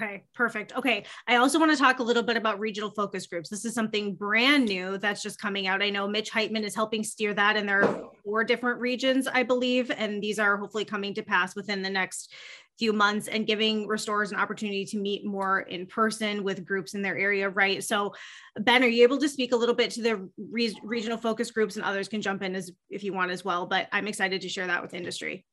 Okay, 0.00 0.24
perfect. 0.34 0.74
Okay, 0.74 1.04
I 1.26 1.36
also 1.36 1.58
want 1.58 1.70
to 1.70 1.76
talk 1.76 1.98
a 1.98 2.02
little 2.02 2.22
bit 2.22 2.36
about 2.36 2.58
regional 2.58 2.90
focus 2.90 3.26
groups. 3.26 3.50
This 3.50 3.64
is 3.64 3.74
something 3.74 4.14
brand 4.14 4.64
new 4.64 4.96
that's 4.96 5.22
just 5.22 5.40
coming 5.40 5.66
out. 5.66 5.82
I 5.82 5.90
know 5.90 6.08
Mitch 6.08 6.32
Heitman 6.32 6.62
is 6.62 6.74
helping 6.74 7.04
steer 7.04 7.34
that, 7.34 7.56
and 7.56 7.68
there 7.68 7.82
are 7.82 8.10
four 8.24 8.42
different 8.42 8.80
regions, 8.80 9.26
I 9.26 9.42
believe, 9.42 9.90
and 9.90 10.22
these 10.22 10.38
are 10.38 10.56
hopefully 10.56 10.86
coming 10.86 11.12
to 11.14 11.22
pass 11.22 11.54
within 11.54 11.82
the 11.82 11.90
next 11.90 12.32
few 12.78 12.94
months 12.94 13.28
and 13.28 13.46
giving 13.46 13.86
restorers 13.86 14.32
an 14.32 14.38
opportunity 14.38 14.86
to 14.86 14.98
meet 14.98 15.26
more 15.26 15.60
in 15.60 15.86
person 15.86 16.42
with 16.42 16.64
groups 16.64 16.94
in 16.94 17.02
their 17.02 17.18
area, 17.18 17.50
right? 17.50 17.84
So, 17.84 18.14
Ben, 18.58 18.82
are 18.82 18.88
you 18.88 19.02
able 19.02 19.18
to 19.18 19.28
speak 19.28 19.52
a 19.52 19.56
little 19.56 19.74
bit 19.74 19.90
to 19.92 20.02
the 20.02 20.28
re- 20.38 20.74
regional 20.82 21.18
focus 21.18 21.50
groups, 21.50 21.76
and 21.76 21.84
others 21.84 22.08
can 22.08 22.22
jump 22.22 22.42
in 22.42 22.54
as 22.54 22.70
if 22.88 23.04
you 23.04 23.12
want 23.12 23.30
as 23.30 23.44
well? 23.44 23.66
But 23.66 23.88
I'm 23.92 24.08
excited 24.08 24.40
to 24.40 24.48
share 24.48 24.68
that 24.68 24.80
with 24.80 24.94
industry. 24.94 25.44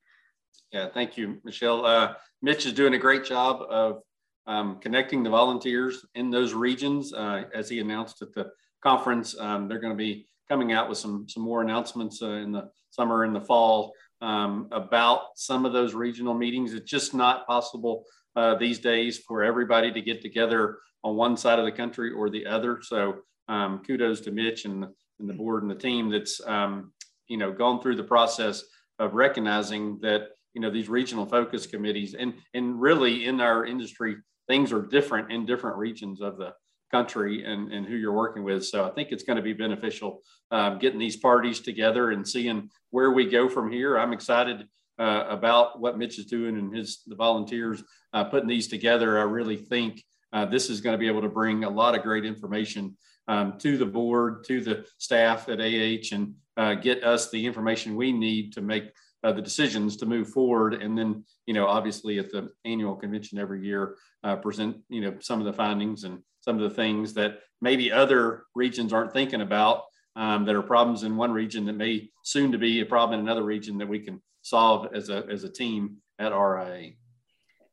Yeah, 0.72 0.88
thank 0.94 1.18
you, 1.18 1.42
Michelle. 1.44 1.86
Uh, 1.86 2.14
Mitch 2.42 2.66
is 2.66 2.74
doing 2.74 2.94
a 2.94 2.98
great 2.98 3.26
job 3.26 3.64
of 3.70 4.02
um, 4.50 4.80
connecting 4.82 5.22
the 5.22 5.30
volunteers 5.30 6.06
in 6.16 6.32
those 6.32 6.54
regions. 6.54 7.14
Uh, 7.14 7.44
as 7.54 7.70
he 7.70 7.80
announced 7.80 8.22
at 8.24 8.34
the 8.34 8.50
conference, 8.82 9.40
um, 9.40 9.68
they're 9.68 9.80
going 9.80 9.94
to 9.94 9.98
be 9.98 10.26
coming 10.50 10.74
out 10.74 10.90
with 10.90 10.98
some, 10.98 11.30
some 11.30 11.44
more 11.44 11.62
announcements 11.62 12.22
uh, 12.24 12.32
in 12.32 12.52
the 12.52 12.68
summer 12.90 13.24
and 13.24 13.36
the 13.36 13.42
fall 13.42 13.94
um, 14.22 14.68
about 14.72 15.22
some 15.36 15.66
of 15.66 15.72
those 15.72 15.94
regional 15.94 16.34
meetings. 16.34 16.74
It's 16.74 16.90
just 16.90 17.14
not 17.14 17.46
possible 17.46 18.06
uh, 18.36 18.56
these 18.56 18.80
days 18.80 19.20
for 19.20 19.44
everybody 19.44 19.92
to 19.92 20.02
get 20.02 20.20
together 20.20 20.80
on 21.04 21.16
one 21.16 21.38
side 21.38 21.60
of 21.60 21.66
the 21.66 21.72
country 21.72 22.12
or 22.12 22.32
the 22.32 22.48
other. 22.48 22.80
So 22.82 23.20
um, 23.48 23.84
kudos 23.86 24.20
to 24.22 24.32
Mitch 24.32 24.66
and, 24.66 24.84
and 25.20 25.30
the 25.30 25.34
board 25.34 25.62
and 25.62 25.72
the 25.72 25.76
team 25.76 26.10
that's 26.10 26.42
um, 26.48 26.92
you 27.28 27.38
know 27.38 27.52
gone 27.52 27.82
through 27.82 27.98
the 27.98 28.04
process 28.04 28.64
of 28.98 29.14
recognizing 29.14 30.00
that 30.02 30.30
you 30.54 30.62
know 30.62 30.72
these 30.72 30.90
regional 30.90 31.26
focus 31.26 31.68
committees 31.68 32.16
and 32.16 32.34
and 32.54 32.82
really 32.82 33.26
in 33.26 33.40
our 33.40 33.66
industry 33.66 34.18
things 34.50 34.74
are 34.74 34.82
different 34.82 35.32
in 35.32 35.46
different 35.46 35.78
regions 35.78 36.20
of 36.20 36.38
the 36.38 36.54
country 36.92 37.46
and, 37.46 37.72
and 37.72 37.86
who 37.86 37.96
you're 37.96 38.12
working 38.12 38.44
with. 38.44 38.66
So 38.66 38.84
I 38.84 38.90
think 38.90 39.12
it's 39.12 39.24
going 39.24 39.38
to 39.38 39.44
be 39.44 39.54
beneficial 39.54 40.22
um, 40.52 40.80
getting 40.80 41.00
these 41.00 41.16
parties 41.16 41.60
together 41.60 42.12
and 42.12 42.28
seeing 42.28 42.70
where 42.90 43.12
we 43.12 43.30
go 43.30 43.48
from 43.48 43.72
here. 43.72 43.98
I'm 43.98 44.12
excited 44.12 44.68
uh, 44.98 45.26
about 45.30 45.80
what 45.80 45.98
Mitch 45.98 46.18
is 46.18 46.26
doing 46.26 46.58
and 46.58 46.76
his 46.76 47.04
the 47.06 47.16
volunteers 47.16 47.84
uh, 48.12 48.26
putting 48.26 48.50
these 48.50 48.68
together. 48.68 49.20
I 49.20 49.24
really 49.24 49.56
think 49.56 50.04
uh, 50.34 50.46
this 50.46 50.70
is 50.70 50.82
going 50.82 50.96
to 50.96 50.98
be 50.98 51.08
able 51.08 51.22
to 51.22 51.30
bring 51.30 51.64
a 51.64 51.70
lot 51.70 51.96
of 51.96 52.02
great 52.02 52.26
information 52.26 52.98
um, 53.28 53.60
to 53.60 53.78
the 53.78 53.86
board, 53.86 54.44
to 54.46 54.60
the 54.62 54.86
staff 54.98 55.48
at 55.48 55.62
AH, 55.62 56.10
and 56.12 56.34
uh, 56.58 56.74
get 56.74 57.04
us 57.04 57.30
the 57.30 57.46
information 57.46 57.96
we 57.96 58.12
need 58.12 58.54
to 58.54 58.62
make 58.62 58.92
uh, 59.24 59.32
the 59.32 59.42
decisions 59.42 59.98
to 59.98 60.06
move 60.06 60.30
forward. 60.30 60.74
And 60.76 60.98
then, 60.98 61.24
you 61.46 61.54
know, 61.54 61.68
obviously 61.68 62.20
at 62.20 62.32
the 62.32 62.50
annual 62.66 62.96
convention 62.96 63.38
every 63.38 63.66
year, 63.66 63.96
uh, 64.24 64.38
present, 64.38 64.78
you 64.90 65.02
know, 65.02 65.16
some 65.20 65.40
of 65.40 65.46
the 65.46 65.54
findings 65.54 66.04
and 66.04 66.20
some 66.42 66.56
of 66.56 66.62
the 66.62 66.76
things 66.76 67.14
that 67.16 67.40
maybe 67.62 67.92
other 67.92 68.44
regions 68.56 68.94
aren't 68.94 69.14
thinking 69.14 69.42
about 69.42 69.84
um, 70.16 70.46
that 70.46 70.56
are 70.56 70.62
problems 70.62 71.04
in 71.04 71.18
one 71.18 71.32
region 71.32 71.66
that 71.66 71.74
may 71.74 72.10
soon 72.24 72.52
to 72.52 72.58
be 72.58 72.82
a 72.82 72.86
problem 72.86 73.20
in 73.20 73.26
another 73.26 73.44
region 73.44 73.78
that 73.78 73.88
we 73.88 74.00
can 74.00 74.22
solve 74.42 74.88
as 74.94 75.10
a, 75.10 75.26
as 75.30 75.44
a 75.44 75.52
team 75.52 75.98
at 76.18 76.32
RIA. 76.32 76.92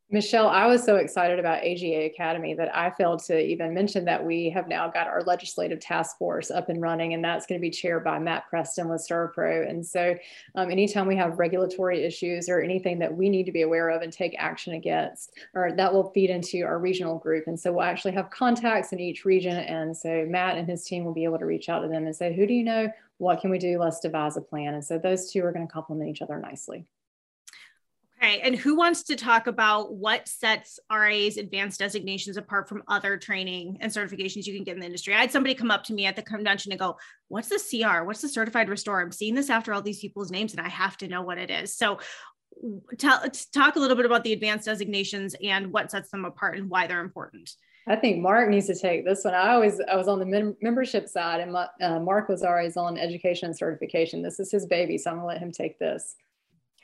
Michelle, 0.09 0.47
I 0.47 0.66
was 0.66 0.85
so 0.85 0.97
excited 0.97 1.40
about 1.40 1.64
AGA 1.64 2.05
Academy 2.05 2.55
that 2.55 2.77
I 2.77 2.90
failed 2.90 3.25
to 3.25 3.37
even 3.40 3.75
mention 3.75 4.05
that 4.05 4.25
we 4.25 4.49
have 4.51 4.69
now 4.69 4.88
got 4.88 5.09
our 5.09 5.25
legislative 5.25 5.81
task 5.81 6.16
force 6.16 6.49
up 6.49 6.69
and 6.69 6.81
running, 6.81 7.14
and 7.14 7.25
that's 7.25 7.45
going 7.45 7.59
to 7.59 7.62
be 7.62 7.71
chaired 7.71 8.05
by 8.05 8.21
Matt 8.21 8.47
Preston 8.49 8.88
with 8.88 9.05
StirPro. 9.05 9.69
And 9.69 9.85
so, 9.85 10.16
um, 10.55 10.71
anytime 10.71 11.09
we 11.09 11.16
have 11.16 11.40
regulatory 11.40 12.05
issues 12.05 12.49
or 12.49 12.61
anything 12.61 13.01
that 13.01 13.12
we 13.12 13.29
need 13.29 13.47
to 13.47 13.53
be 13.53 13.62
aware 13.62 13.88
of 13.88 14.03
and 14.03 14.12
take 14.12 14.37
action 14.38 14.75
against, 14.75 15.33
or 15.55 15.73
that 15.73 15.92
will 15.92 16.12
feed 16.12 16.31
into 16.31 16.62
our 16.62 16.79
regional 16.79 17.19
group. 17.19 17.49
And 17.49 17.59
so, 17.59 17.73
we'll 17.73 17.83
actually 17.83 18.12
have 18.12 18.31
contacts 18.31 18.92
in 18.92 19.01
each 19.01 19.25
region. 19.25 19.57
And 19.57 19.97
so, 19.97 20.25
Matt 20.29 20.57
and 20.57 20.69
his 20.69 20.85
team 20.85 21.05
will 21.05 21.14
be 21.14 21.25
able 21.25 21.40
to 21.40 21.47
reach 21.47 21.69
out 21.69 21.81
to 21.81 21.88
them 21.88 22.07
and 22.07 22.14
say, 22.14 22.33
Who 22.33 22.47
do 22.47 22.55
you 22.55 22.62
know? 22.62 22.88
What 23.19 23.40
can 23.40 23.51
we 23.51 23.59
do? 23.59 23.81
Let's 23.81 23.99
devise 23.99 24.37
a 24.37 24.40
plan. 24.40 24.75
And 24.75 24.85
so, 24.85 24.99
those 24.99 25.33
two 25.33 25.45
are 25.45 25.51
going 25.51 25.66
to 25.66 25.73
complement 25.73 26.11
each 26.11 26.23
other 26.23 26.38
nicely. 26.38 26.87
Okay, 28.23 28.41
and 28.41 28.57
who 28.57 28.77
wants 28.77 29.03
to 29.05 29.17
talk 29.17 29.47
about 29.47 29.95
what 29.95 30.27
sets 30.27 30.79
RIA's 30.91 31.37
advanced 31.37 31.79
designations 31.79 32.39
apart 32.39 32.67
from 32.67 32.83
other 32.89 33.19
training 33.19 33.77
and 33.81 33.93
certifications 33.93 34.47
you 34.47 34.55
can 34.55 34.65
get 34.65 34.75
in 34.75 34.81
the 34.81 34.87
industry? 34.87 35.15
I 35.15 35.21
had 35.21 35.31
somebody 35.31 35.55
come 35.55 35.71
up 35.71 35.85
to 35.85 35.93
me 35.93 36.07
at 36.07 36.17
the 36.17 36.23
convention 36.23 36.73
and 36.73 36.79
go, 36.79 36.97
What's 37.29 37.49
the 37.49 37.83
CR? 37.83 38.05
What's 38.05 38.23
the 38.23 38.29
certified 38.29 38.71
restorer? 38.71 39.03
I'm 39.03 39.13
seeing 39.13 39.35
this 39.35 39.51
after 39.51 39.75
all 39.75 39.83
these 39.83 40.01
people's 40.01 40.31
names 40.31 40.53
and 40.53 40.65
I 40.65 40.69
have 40.69 40.97
to 40.99 41.09
know 41.09 41.23
what 41.23 41.37
it 41.37 41.51
is. 41.51 41.77
So, 41.77 41.99
tell, 42.97 43.23
talk 43.53 43.77
a 43.77 43.81
little 43.81 43.97
bit 43.97 44.07
about 44.07 44.25
the 44.25 44.33
advanced 44.33 44.65
designations 44.65 45.35
and 45.43 45.71
what 45.71 45.91
sets 45.91 46.11
them 46.11 46.25
apart 46.25 46.57
and 46.57 46.71
why 46.71 46.87
they're 46.87 47.01
important. 47.01 47.51
I 47.87 47.97
think 47.97 48.19
Mark 48.19 48.49
needs 48.49 48.67
to 48.67 48.75
take 48.75 49.05
this 49.05 49.25
one. 49.25 49.35
I 49.35 49.53
always 49.53 49.79
I 49.81 49.95
was 49.95 50.09
on 50.09 50.19
the 50.19 50.27
mem- 50.27 50.57
membership 50.61 51.09
side, 51.09 51.41
and 51.41 51.53
my, 51.53 51.69
uh, 51.81 52.01
Mark 52.01 52.29
was 52.29 52.43
always 52.43 52.77
on 52.77 52.99
education 52.99 53.47
and 53.47 53.57
certification. 53.57 54.23
This 54.23 54.41
is 54.41 54.51
his 54.51 54.67
baby, 54.67 54.99
so 54.99 55.11
I'm 55.11 55.17
gonna 55.19 55.29
let 55.29 55.39
him 55.39 55.53
take 55.53 55.79
this. 55.79 56.17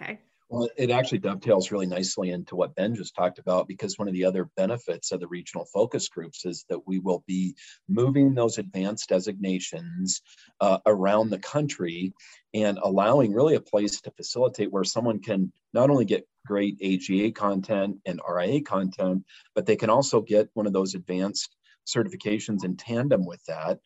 Okay. 0.01 0.21
Well, 0.52 0.68
it 0.76 0.90
actually 0.90 1.20
dovetails 1.20 1.72
really 1.72 1.86
nicely 1.86 2.28
into 2.28 2.56
what 2.56 2.74
Ben 2.74 2.94
just 2.94 3.14
talked 3.14 3.38
about 3.38 3.66
because 3.66 3.98
one 3.98 4.06
of 4.06 4.12
the 4.12 4.26
other 4.26 4.50
benefits 4.54 5.10
of 5.10 5.18
the 5.18 5.26
regional 5.26 5.64
focus 5.72 6.10
groups 6.10 6.44
is 6.44 6.66
that 6.68 6.86
we 6.86 6.98
will 6.98 7.24
be 7.26 7.54
moving 7.88 8.34
those 8.34 8.58
advanced 8.58 9.08
designations 9.08 10.20
uh, 10.60 10.76
around 10.84 11.30
the 11.30 11.38
country 11.38 12.12
and 12.52 12.78
allowing 12.82 13.32
really 13.32 13.54
a 13.54 13.62
place 13.62 14.02
to 14.02 14.10
facilitate 14.10 14.70
where 14.70 14.84
someone 14.84 15.20
can 15.20 15.50
not 15.72 15.88
only 15.88 16.04
get 16.04 16.28
great 16.44 16.76
AGA 16.84 17.32
content 17.32 17.96
and 18.04 18.20
RIA 18.28 18.60
content, 18.60 19.24
but 19.54 19.64
they 19.64 19.76
can 19.76 19.88
also 19.88 20.20
get 20.20 20.50
one 20.52 20.66
of 20.66 20.74
those 20.74 20.94
advanced 20.94 21.56
certifications 21.86 22.62
in 22.62 22.76
tandem 22.76 23.24
with 23.24 23.42
that 23.46 23.78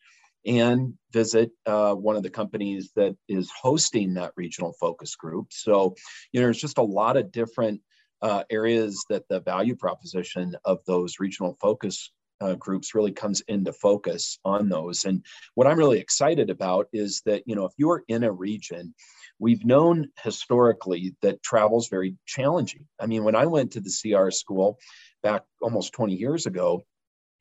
and 0.45 0.93
visit 1.11 1.51
uh, 1.65 1.93
one 1.93 2.15
of 2.15 2.23
the 2.23 2.29
companies 2.29 2.91
that 2.95 3.15
is 3.27 3.51
hosting 3.51 4.13
that 4.13 4.33
regional 4.35 4.73
focus 4.79 5.15
group. 5.15 5.47
So, 5.51 5.95
you 6.31 6.39
know, 6.39 6.47
there's 6.47 6.61
just 6.61 6.77
a 6.77 6.83
lot 6.83 7.17
of 7.17 7.31
different 7.31 7.81
uh, 8.21 8.43
areas 8.49 9.05
that 9.09 9.27
the 9.29 9.39
value 9.39 9.75
proposition 9.75 10.55
of 10.65 10.79
those 10.85 11.15
regional 11.19 11.57
focus 11.59 12.11
uh, 12.39 12.53
groups 12.55 12.93
really 12.93 13.11
comes 13.11 13.41
into 13.47 13.73
focus 13.73 14.39
on 14.45 14.69
those. 14.69 15.05
And 15.05 15.23
what 15.55 15.67
I'm 15.67 15.77
really 15.77 15.99
excited 15.99 16.49
about 16.49 16.87
is 16.93 17.21
that, 17.25 17.43
you 17.45 17.55
know, 17.55 17.65
if 17.65 17.73
you're 17.77 18.03
in 18.07 18.23
a 18.23 18.31
region, 18.31 18.93
we've 19.39 19.65
known 19.65 20.07
historically 20.23 21.15
that 21.21 21.43
travel 21.43 21.79
is 21.79 21.87
very 21.89 22.15
challenging. 22.25 22.87
I 22.99 23.07
mean, 23.07 23.23
when 23.23 23.35
I 23.35 23.45
went 23.45 23.71
to 23.71 23.81
the 23.81 23.91
CR 23.91 24.29
school 24.31 24.77
back 25.23 25.43
almost 25.61 25.93
20 25.93 26.15
years 26.15 26.45
ago, 26.45 26.83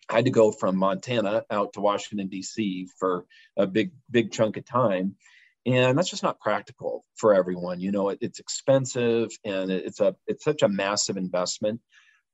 I 0.08 0.16
had 0.16 0.24
to 0.26 0.30
go 0.30 0.52
from 0.52 0.76
Montana 0.76 1.44
out 1.50 1.72
to 1.72 1.80
Washington 1.80 2.28
D.C. 2.28 2.88
for 2.98 3.26
a 3.56 3.66
big 3.66 3.92
big 4.10 4.32
chunk 4.32 4.56
of 4.56 4.64
time, 4.64 5.16
and 5.64 5.98
that's 5.98 6.10
just 6.10 6.22
not 6.22 6.40
practical 6.40 7.04
for 7.16 7.34
everyone. 7.34 7.80
You 7.80 7.92
know, 7.92 8.10
it, 8.10 8.18
it's 8.20 8.38
expensive 8.38 9.30
and 9.44 9.70
it's 9.70 10.00
a 10.00 10.14
it's 10.26 10.44
such 10.44 10.62
a 10.62 10.68
massive 10.68 11.16
investment 11.16 11.80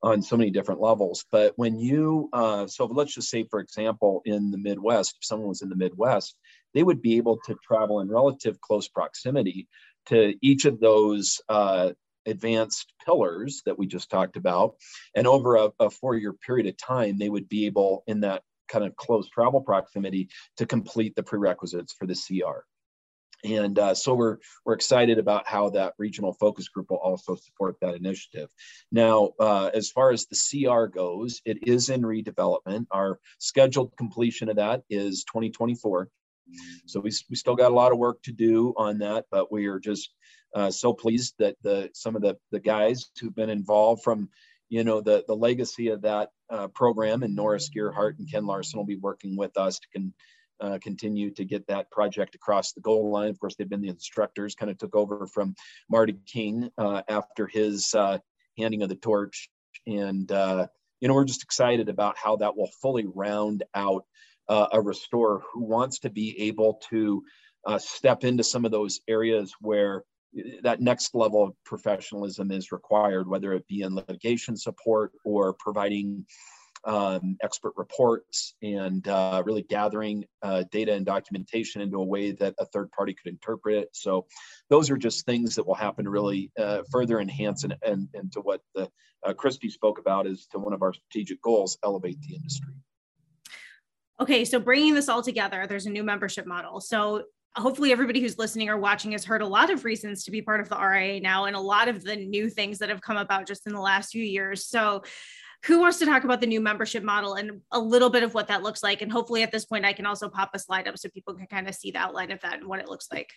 on 0.02 0.20
so 0.20 0.36
many 0.36 0.50
different 0.50 0.80
levels. 0.80 1.24
But 1.30 1.54
when 1.56 1.78
you 1.78 2.28
uh, 2.32 2.66
so 2.66 2.86
let's 2.86 3.14
just 3.14 3.30
say, 3.30 3.44
for 3.44 3.60
example, 3.60 4.22
in 4.24 4.50
the 4.50 4.58
Midwest, 4.58 5.16
if 5.18 5.24
someone 5.24 5.48
was 5.48 5.62
in 5.62 5.70
the 5.70 5.76
Midwest, 5.76 6.36
they 6.74 6.82
would 6.82 7.00
be 7.00 7.16
able 7.16 7.38
to 7.46 7.56
travel 7.62 8.00
in 8.00 8.08
relative 8.08 8.60
close 8.60 8.88
proximity 8.88 9.68
to 10.06 10.34
each 10.42 10.64
of 10.64 10.80
those 10.80 11.40
uh, 11.48 11.92
advanced 12.26 12.92
pillars 13.04 13.62
that 13.66 13.78
we 13.78 13.86
just 13.86 14.10
talked 14.10 14.36
about. 14.36 14.76
And 15.14 15.26
over 15.26 15.56
a, 15.56 15.70
a 15.80 15.90
four 15.90 16.16
year 16.16 16.32
period 16.32 16.66
of 16.66 16.76
time, 16.76 17.18
they 17.18 17.28
would 17.28 17.48
be 17.48 17.66
able, 17.66 18.04
in 18.06 18.20
that 18.20 18.42
kind 18.68 18.84
of 18.84 18.96
close 18.96 19.28
travel 19.28 19.60
proximity, 19.60 20.28
to 20.56 20.66
complete 20.66 21.14
the 21.14 21.22
prerequisites 21.22 21.92
for 21.92 22.06
the 22.06 22.14
CR. 22.14 22.64
And 23.44 23.78
uh, 23.78 23.94
so 23.94 24.14
we're, 24.14 24.38
we're 24.64 24.74
excited 24.74 25.18
about 25.18 25.48
how 25.48 25.70
that 25.70 25.94
regional 25.98 26.32
focus 26.32 26.68
group 26.68 26.90
will 26.90 26.98
also 26.98 27.34
support 27.34 27.76
that 27.80 27.94
initiative. 27.94 28.48
Now, 28.92 29.32
uh, 29.40 29.70
as 29.74 29.90
far 29.90 30.12
as 30.12 30.26
the 30.26 30.36
CR 30.66 30.86
goes, 30.86 31.40
it 31.44 31.66
is 31.66 31.88
in 31.88 32.02
redevelopment. 32.02 32.86
Our 32.90 33.18
scheduled 33.38 33.96
completion 33.96 34.48
of 34.48 34.56
that 34.56 34.82
is 34.88 35.24
2024. 35.24 36.08
So 36.86 37.00
we, 37.00 37.10
we 37.30 37.36
still 37.36 37.56
got 37.56 37.72
a 37.72 37.74
lot 37.74 37.92
of 37.92 37.98
work 37.98 38.22
to 38.24 38.32
do 38.32 38.74
on 38.76 38.98
that, 38.98 39.26
but 39.30 39.50
we 39.50 39.66
are 39.66 39.80
just 39.80 40.12
uh, 40.54 40.70
so 40.70 40.92
pleased 40.92 41.34
that 41.38 41.56
the 41.62 41.90
some 41.94 42.16
of 42.16 42.22
the 42.22 42.36
the 42.50 42.60
guys 42.60 43.10
who've 43.20 43.34
been 43.34 43.50
involved 43.50 44.02
from 44.02 44.28
you 44.68 44.84
know 44.84 45.00
the 45.00 45.24
the 45.26 45.36
legacy 45.36 45.88
of 45.88 46.02
that 46.02 46.30
uh, 46.50 46.68
program 46.68 47.22
and 47.22 47.34
Norris 47.34 47.70
Gearhart 47.74 48.18
and 48.18 48.30
Ken 48.30 48.46
Larson 48.46 48.78
will 48.78 48.86
be 48.86 48.96
working 48.96 49.36
with 49.36 49.56
us 49.56 49.78
to 49.78 49.88
can 49.92 50.14
uh, 50.60 50.78
continue 50.80 51.30
to 51.32 51.44
get 51.44 51.66
that 51.66 51.90
project 51.90 52.34
across 52.34 52.72
the 52.72 52.80
goal 52.80 53.10
line. 53.10 53.30
Of 53.30 53.40
course, 53.40 53.56
they've 53.56 53.68
been 53.68 53.80
the 53.80 53.88
instructors, 53.88 54.54
kind 54.54 54.70
of 54.70 54.78
took 54.78 54.94
over 54.94 55.26
from 55.26 55.54
Marty 55.90 56.14
King 56.26 56.70
uh, 56.78 57.02
after 57.08 57.46
his 57.46 57.92
uh, 57.94 58.18
handing 58.56 58.82
of 58.82 58.88
the 58.88 58.94
torch, 58.94 59.50
and 59.86 60.30
uh, 60.30 60.66
you 61.00 61.08
know 61.08 61.14
we're 61.14 61.24
just 61.24 61.42
excited 61.42 61.88
about 61.88 62.16
how 62.16 62.36
that 62.36 62.56
will 62.56 62.70
fully 62.80 63.06
round 63.06 63.64
out 63.74 64.04
a 64.48 64.82
restorer 64.82 65.40
who 65.50 65.64
wants 65.64 66.00
to 66.00 66.10
be 66.10 66.38
able 66.42 66.78
to 66.90 67.22
step 67.78 68.22
into 68.22 68.44
some 68.44 68.66
of 68.66 68.70
those 68.70 69.00
areas 69.08 69.54
where 69.60 70.04
that 70.62 70.80
next 70.80 71.14
level 71.14 71.42
of 71.42 71.54
professionalism 71.64 72.50
is 72.50 72.72
required, 72.72 73.28
whether 73.28 73.52
it 73.52 73.66
be 73.68 73.82
in 73.82 73.94
litigation 73.94 74.56
support 74.56 75.12
or 75.24 75.54
providing 75.54 76.24
um, 76.84 77.36
expert 77.42 77.72
reports 77.76 78.54
and 78.62 79.06
uh, 79.06 79.42
really 79.46 79.62
gathering 79.62 80.24
uh, 80.42 80.64
data 80.70 80.92
and 80.92 81.06
documentation 81.06 81.80
into 81.80 81.98
a 81.98 82.04
way 82.04 82.32
that 82.32 82.54
a 82.58 82.64
third 82.66 82.90
party 82.90 83.14
could 83.14 83.30
interpret 83.30 83.76
it. 83.76 83.88
So 83.92 84.26
those 84.68 84.90
are 84.90 84.96
just 84.96 85.24
things 85.24 85.54
that 85.54 85.66
will 85.66 85.74
happen 85.74 86.04
to 86.04 86.10
really 86.10 86.50
uh, 86.58 86.82
further 86.90 87.20
enhance 87.20 87.64
and, 87.64 87.76
and, 87.84 88.08
and 88.14 88.32
to 88.32 88.40
what 88.40 88.62
the, 88.74 88.88
uh, 89.24 89.32
Christy 89.32 89.70
spoke 89.70 89.98
about 89.98 90.26
is 90.26 90.46
to 90.50 90.58
one 90.58 90.72
of 90.72 90.82
our 90.82 90.92
strategic 90.92 91.40
goals, 91.42 91.78
elevate 91.84 92.20
the 92.22 92.34
industry. 92.34 92.74
Okay, 94.20 94.44
so 94.44 94.58
bringing 94.58 94.94
this 94.94 95.08
all 95.08 95.22
together, 95.22 95.66
there's 95.68 95.86
a 95.86 95.90
new 95.90 96.02
membership 96.02 96.46
model. 96.46 96.80
So 96.80 97.24
hopefully 97.56 97.92
everybody 97.92 98.20
who's 98.20 98.38
listening 98.38 98.68
or 98.68 98.78
watching 98.78 99.12
has 99.12 99.24
heard 99.24 99.42
a 99.42 99.46
lot 99.46 99.70
of 99.70 99.84
reasons 99.84 100.24
to 100.24 100.30
be 100.30 100.40
part 100.40 100.60
of 100.60 100.68
the 100.68 100.76
RIA 100.76 101.20
now 101.20 101.44
and 101.44 101.56
a 101.56 101.60
lot 101.60 101.88
of 101.88 102.02
the 102.02 102.16
new 102.16 102.48
things 102.48 102.78
that 102.78 102.88
have 102.88 103.00
come 103.00 103.16
about 103.16 103.46
just 103.46 103.66
in 103.66 103.72
the 103.72 103.80
last 103.80 104.12
few 104.12 104.24
years. 104.24 104.66
So 104.66 105.02
who 105.66 105.78
wants 105.78 105.98
to 105.98 106.06
talk 106.06 106.24
about 106.24 106.40
the 106.40 106.46
new 106.46 106.60
membership 106.60 107.04
model 107.04 107.34
and 107.34 107.60
a 107.70 107.78
little 107.78 108.10
bit 108.10 108.22
of 108.22 108.34
what 108.34 108.48
that 108.48 108.62
looks 108.62 108.82
like? 108.82 109.02
And 109.02 109.12
hopefully 109.12 109.42
at 109.42 109.52
this 109.52 109.64
point, 109.64 109.84
I 109.84 109.92
can 109.92 110.06
also 110.06 110.28
pop 110.28 110.50
a 110.54 110.58
slide 110.58 110.88
up 110.88 110.98
so 110.98 111.08
people 111.10 111.34
can 111.34 111.46
kind 111.46 111.68
of 111.68 111.74
see 111.74 111.90
the 111.90 111.98
outline 111.98 112.32
of 112.32 112.40
that 112.40 112.54
and 112.54 112.66
what 112.66 112.80
it 112.80 112.88
looks 112.88 113.08
like. 113.12 113.30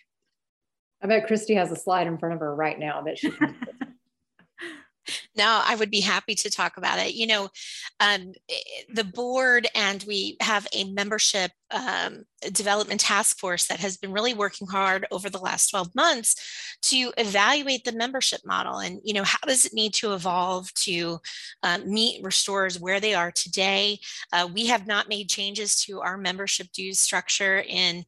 I 1.02 1.06
bet 1.06 1.26
Christy 1.26 1.54
has 1.54 1.70
a 1.70 1.76
slide 1.76 2.06
in 2.06 2.18
front 2.18 2.34
of 2.34 2.40
her 2.40 2.54
right 2.54 2.78
now 2.78 3.02
that 3.02 3.18
she 3.18 3.30
can 3.30 3.54
No, 5.36 5.62
I 5.64 5.76
would 5.76 5.90
be 5.90 6.00
happy 6.00 6.34
to 6.34 6.50
talk 6.50 6.76
about 6.76 6.98
it. 6.98 7.14
You 7.14 7.26
know, 7.26 7.44
um, 8.00 8.32
eh, 8.48 8.54
the 8.92 9.04
board 9.04 9.68
and 9.74 10.02
we 10.06 10.36
have 10.40 10.66
a 10.72 10.84
membership 10.84 11.52
um, 11.70 12.24
development 12.52 13.00
task 13.00 13.38
force 13.38 13.66
that 13.66 13.80
has 13.80 13.96
been 13.96 14.12
really 14.12 14.34
working 14.34 14.66
hard 14.66 15.06
over 15.10 15.28
the 15.28 15.38
last 15.38 15.70
12 15.70 15.94
months 15.94 16.76
to 16.82 17.12
evaluate 17.16 17.84
the 17.84 17.92
membership 17.92 18.40
model 18.44 18.78
and 18.78 19.00
you 19.04 19.14
know 19.14 19.24
how 19.24 19.38
does 19.46 19.64
it 19.64 19.72
need 19.72 19.92
to 19.94 20.12
evolve 20.12 20.72
to 20.74 21.18
uh, 21.62 21.78
meet 21.84 22.22
restorers 22.22 22.78
where 22.78 23.00
they 23.00 23.14
are 23.14 23.32
today? 23.32 23.98
Uh, 24.32 24.48
we 24.52 24.66
have 24.66 24.86
not 24.86 25.08
made 25.08 25.28
changes 25.28 25.80
to 25.80 26.00
our 26.00 26.16
membership 26.16 26.68
dues 26.72 27.00
structure 27.00 27.64
in 27.68 28.04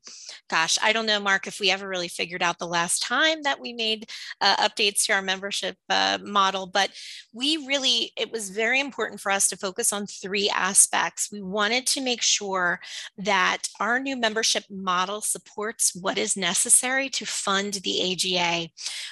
gosh 0.51 0.79
i 0.83 0.93
don't 0.93 1.07
know 1.07 1.21
mark 1.21 1.47
if 1.47 1.61
we 1.61 1.71
ever 1.71 1.89
really 1.89 2.09
figured 2.09 2.43
out 2.43 2.59
the 2.59 2.67
last 2.67 3.03
time 3.03 3.43
that 3.43 3.61
we 3.61 3.73
made 3.73 4.09
uh, 4.41 4.57
updates 4.57 5.05
to 5.05 5.13
our 5.13 5.23
membership 5.23 5.77
uh, 5.91 6.19
model 6.23 6.67
but 6.67 6.91
we 7.33 7.57
really 7.67 8.13
it 8.17 8.31
was 8.31 8.51
very 8.51 8.81
important 8.81 9.21
for 9.21 9.31
us 9.31 9.49
to 9.49 9.57
focus 9.57 9.93
on 9.93 10.07
three 10.07 10.51
aspects. 10.51 11.31
We 11.33 11.43
wanted 11.43 11.87
to 11.89 12.01
make 12.01 12.23
sure 12.23 12.81
that 13.19 13.48
that 13.49 13.69
our 13.81 13.99
new 13.99 14.15
membership 14.15 14.65
model 14.69 15.23
supports 15.23 15.95
what 15.95 16.19
is 16.19 16.37
necessary 16.37 17.09
to 17.09 17.25
fund 17.25 17.75
the 17.75 18.13
AGA. 18.13 18.69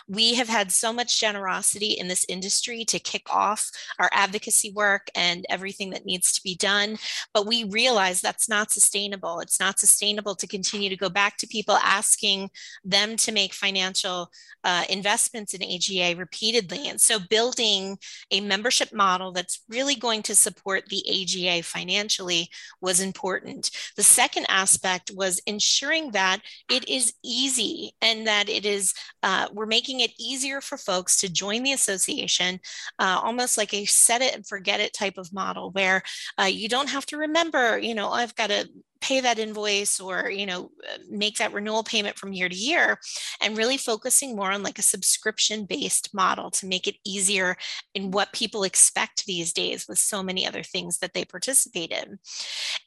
We 0.06 0.34
have 0.34 0.48
had 0.48 0.70
so 0.70 0.92
much 0.92 1.18
generosity 1.18 1.92
in 1.92 2.08
this 2.08 2.26
industry 2.28 2.84
to 2.86 2.98
kick 2.98 3.22
off 3.30 3.70
our 3.98 4.10
advocacy 4.12 4.72
work 4.72 5.08
and 5.14 5.46
everything 5.48 5.88
that 5.90 6.04
needs 6.04 6.32
to 6.32 6.42
be 6.42 6.54
done, 6.54 6.98
but 7.32 7.46
we 7.46 7.64
realize 7.64 8.20
that's 8.20 8.46
not 8.48 8.70
sustainable. 8.70 9.40
It's 9.40 9.58
not 9.58 9.78
sustainable 9.78 10.34
to 10.34 10.46
continue 10.46 10.90
to 10.90 10.96
go 10.96 11.08
back 11.08 11.38
to 11.38 11.46
people 11.46 11.76
asking 11.76 12.50
them 12.84 13.16
to 13.16 13.32
make 13.32 13.54
financial 13.54 14.30
uh, 14.64 14.84
investments 14.90 15.54
in 15.54 15.62
AGA 15.62 16.18
repeatedly. 16.18 16.88
And 16.88 17.00
so 17.00 17.18
building 17.30 17.98
a 18.30 18.40
membership 18.40 18.92
model 18.92 19.32
that's 19.32 19.62
really 19.70 19.94
going 19.94 20.22
to 20.24 20.34
support 20.34 20.84
the 20.88 21.02
AGA 21.08 21.62
financially 21.62 22.50
was 22.82 23.00
important. 23.00 23.70
The 23.96 24.02
second 24.02 24.25
second 24.26 24.46
aspect 24.48 25.12
was 25.14 25.40
ensuring 25.46 26.10
that 26.10 26.40
it 26.68 26.88
is 26.88 27.14
easy 27.24 27.92
and 28.02 28.26
that 28.26 28.48
it 28.48 28.66
is, 28.66 28.92
uh, 29.22 29.46
we're 29.52 29.66
making 29.66 30.00
it 30.00 30.10
easier 30.18 30.60
for 30.60 30.76
folks 30.76 31.20
to 31.20 31.32
join 31.32 31.62
the 31.62 31.72
association, 31.72 32.58
uh, 32.98 33.20
almost 33.22 33.56
like 33.56 33.72
a 33.72 33.84
set 33.84 34.22
it 34.22 34.34
and 34.34 34.44
forget 34.44 34.80
it 34.80 34.92
type 34.92 35.16
of 35.16 35.32
model 35.32 35.70
where 35.70 36.02
uh, 36.40 36.44
you 36.44 36.68
don't 36.68 36.88
have 36.88 37.06
to 37.06 37.16
remember, 37.16 37.78
you 37.78 37.94
know, 37.94 38.10
I've 38.10 38.34
got 38.34 38.48
to 38.48 38.68
pay 39.00 39.20
that 39.20 39.38
invoice 39.38 40.00
or 40.00 40.30
you 40.30 40.46
know 40.46 40.70
uh, 40.92 40.98
make 41.10 41.38
that 41.38 41.52
renewal 41.52 41.82
payment 41.82 42.16
from 42.16 42.32
year 42.32 42.48
to 42.48 42.54
year 42.54 42.98
and 43.40 43.56
really 43.56 43.76
focusing 43.76 44.34
more 44.34 44.52
on 44.52 44.62
like 44.62 44.78
a 44.78 44.82
subscription 44.82 45.64
based 45.64 46.14
model 46.14 46.50
to 46.50 46.66
make 46.66 46.86
it 46.86 46.96
easier 47.04 47.56
in 47.94 48.10
what 48.10 48.32
people 48.32 48.64
expect 48.64 49.26
these 49.26 49.52
days 49.52 49.86
with 49.88 49.98
so 49.98 50.22
many 50.22 50.46
other 50.46 50.62
things 50.62 50.98
that 50.98 51.14
they 51.14 51.24
participate 51.24 51.90
in. 51.90 52.18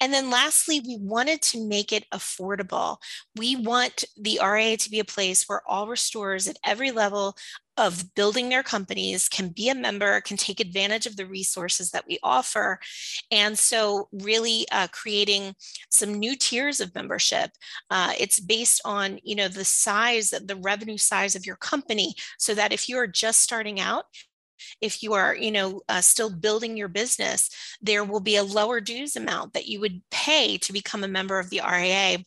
And 0.02 0.14
then 0.14 0.30
lastly 0.30 0.82
we 0.86 0.98
wanted 1.00 1.42
to 1.44 1.68
make 1.68 1.92
it 1.92 2.06
affordable. 2.14 2.98
We 3.38 3.56
want 3.56 4.06
the 4.18 4.40
RIA 4.44 4.78
to 4.78 4.90
be 4.90 5.00
a 5.00 5.06
place 5.06 5.46
where 5.48 5.62
all 5.68 5.88
restorers 5.88 6.48
at 6.48 6.58
every 6.66 6.92
level 6.92 7.36
of 7.80 8.14
building 8.16 8.50
their 8.50 8.64
companies 8.64 9.30
can 9.30 9.50
be 9.50 9.70
a 9.70 9.76
member 9.76 10.22
can 10.22 10.38
take 10.38 10.60
advantage 10.60 11.06
of 11.06 11.16
the 11.16 11.26
resources 11.26 11.92
that 11.92 12.06
we 12.08 12.20
offer. 12.22 12.80
And 13.32 13.58
so 13.58 14.10
really 14.12 14.68
uh, 14.72 14.88
creating 14.92 15.56
some 15.90 16.14
new 16.14 16.36
tiers 16.36 16.80
of 16.80 16.94
membership 16.94 17.52
uh, 17.90 18.14
it's 18.20 18.40
based 18.40 18.82
on 18.86 19.20
you 19.24 19.36
know 19.36 19.48
the 19.48 19.66
size 19.66 20.32
the 20.32 20.56
revenue 20.56 20.98
size 20.98 21.36
of 21.36 21.46
your 21.46 21.56
company 21.58 22.14
so 22.38 22.54
that 22.54 22.74
if 22.74 22.90
you 22.90 22.98
are 22.98 23.08
just 23.08 23.42
starting 23.42 23.80
out 23.80 24.06
if 24.82 25.02
you 25.02 25.14
are 25.14 25.36
you 25.36 25.52
know 25.52 25.82
uh, 25.90 26.02
still 26.02 26.30
building 26.30 26.78
your 26.78 26.88
business 26.88 27.50
there 27.82 28.04
will 28.04 28.20
be 28.20 28.36
a 28.36 28.44
lower 28.44 28.80
dues 28.80 29.16
amount 29.16 29.54
that 29.54 29.68
you 29.68 29.80
would 29.80 30.02
pay 30.12 30.58
to 30.58 30.74
become 30.74 31.04
a 31.04 31.08
member 31.08 31.40
of 31.40 31.50
the 31.50 31.62
RIA 31.66 32.20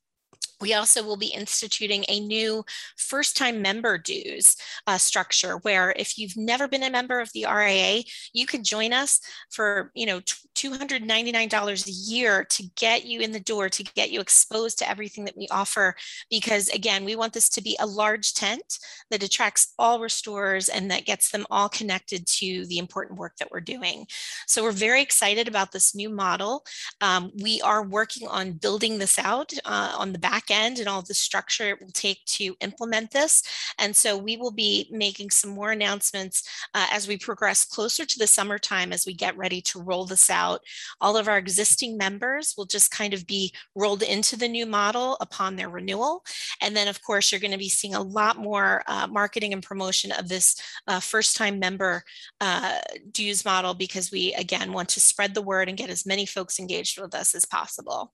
we 0.63 0.73
also 0.73 1.03
will 1.03 1.17
be 1.17 1.35
instituting 1.35 2.05
a 2.09 2.21
new 2.21 2.65
first 2.97 3.37
time 3.37 3.61
member 3.61 3.99
dues 3.99 4.57
uh, 4.87 4.97
structure 4.97 5.57
where 5.59 5.93
if 5.97 6.17
you've 6.17 6.37
never 6.37 6.69
been 6.69 6.85
a 6.85 6.91
member 6.91 7.21
of 7.21 7.31
the 7.35 7.45
RIA, 7.45 8.05
you 8.33 8.47
can 8.47 8.63
join 8.63 8.93
us 8.93 9.21
for, 9.51 9.91
you 9.95 10.07
know, 10.07 10.21
$299 10.63 11.87
a 11.87 11.91
year 11.91 12.45
to 12.45 12.63
get 12.77 13.05
you 13.05 13.21
in 13.21 13.33
the 13.33 13.41
door, 13.41 13.69
to 13.69 13.83
get 13.83 14.11
you 14.11 14.21
exposed 14.21 14.79
to 14.79 14.89
everything 14.89 15.25
that 15.25 15.37
we 15.37 15.49
offer. 15.51 15.95
Because 16.31 16.69
again, 16.69 17.05
we 17.05 17.17
want 17.17 17.33
this 17.33 17.49
to 17.51 17.63
be 17.63 17.77
a 17.81 17.87
large 17.87 18.35
tent 18.35 18.79
that 19.11 19.23
attracts 19.23 19.75
all 19.79 20.01
restorers 20.01 20.69
and 20.69 20.91
that 20.91 21.05
gets 21.05 21.31
them 21.31 21.47
all 21.51 21.69
connected 21.69 22.27
to 22.27 22.67
the 22.67 22.79
important 22.79 23.19
work 23.19 23.37
that 23.39 23.51
we're 23.51 23.61
doing. 23.61 24.07
So 24.47 24.63
we're 24.63 24.73
very 24.73 25.03
excited 25.03 25.49
about 25.49 25.73
this 25.73 25.95
new 25.95 26.11
model. 26.11 26.65
Um, 27.01 27.33
we 27.43 27.61
are 27.63 27.83
working 27.83 28.29
on 28.29 28.53
building 28.53 28.99
this 28.99 29.19
out 29.19 29.53
uh, 29.65 29.95
on 29.97 30.13
the 30.13 30.19
back 30.19 30.51
end 30.51 30.79
and 30.79 30.89
all 30.89 31.03
the 31.03 31.15
structure 31.15 31.71
it 31.71 31.81
will 31.81 31.93
take 31.93 32.25
to 32.27 32.55
implement 32.61 33.11
this. 33.11 33.43
And 33.79 33.95
so 33.97 34.17
we 34.17 34.37
will 34.37 34.53
be 34.53 34.89
making 34.91 35.31
some 35.31 35.51
more 35.51 35.73
announcements 35.73 36.43
uh, 36.75 36.87
as 36.93 37.09
we 37.09 37.17
progress 37.17 37.65
closer 37.65 38.05
to 38.05 38.19
the 38.19 38.27
summertime 38.27 38.93
as 38.93 39.07
we 39.07 39.15
get 39.15 39.37
ready 39.37 39.61
to 39.63 39.83
roll 39.83 40.05
this 40.05 40.31
out. 40.31 40.52
All 41.01 41.17
of 41.17 41.29
our 41.29 41.39
existing 41.39 41.97
members 41.97 42.55
will 42.57 42.67
just 42.67 42.91
kind 42.91 43.15
of 43.15 43.27
be 43.27 43.53
rolled 43.75 44.03
into 44.03 44.37
the 44.37 44.49
new 44.49 44.67
model 44.67 45.17
upon 45.21 45.57
their 45.57 45.69
renewal. 45.69 46.25
And 46.61 46.77
then, 46.77 46.89
of 46.89 47.03
course, 47.03 47.31
you're 47.31 47.41
going 47.41 47.53
to 47.53 47.59
be 47.59 47.69
seeing 47.69 47.95
a 47.95 48.03
lot 48.03 48.37
more 48.37 48.83
uh, 48.87 49.07
marketing 49.07 49.53
and 49.53 49.63
promotion 49.63 50.13
of 50.13 50.29
this 50.29 50.57
uh, 50.87 51.01
first 51.01 51.37
time 51.37 51.59
member 51.59 52.03
uh, 52.41 52.79
dues 53.11 53.45
model 53.45 53.75
because 53.75 54.11
we, 54.11 54.35
again, 54.35 54.73
want 54.73 54.91
to 54.91 55.01
spread 55.01 55.35
the 55.35 55.43
word 55.43 55.69
and 55.69 55.79
get 55.79 55.91
as 55.91 56.07
many 56.07 56.27
folks 56.27 56.59
engaged 56.59 57.01
with 57.01 57.15
us 57.15 57.35
as 57.35 57.45
possible. 57.45 58.13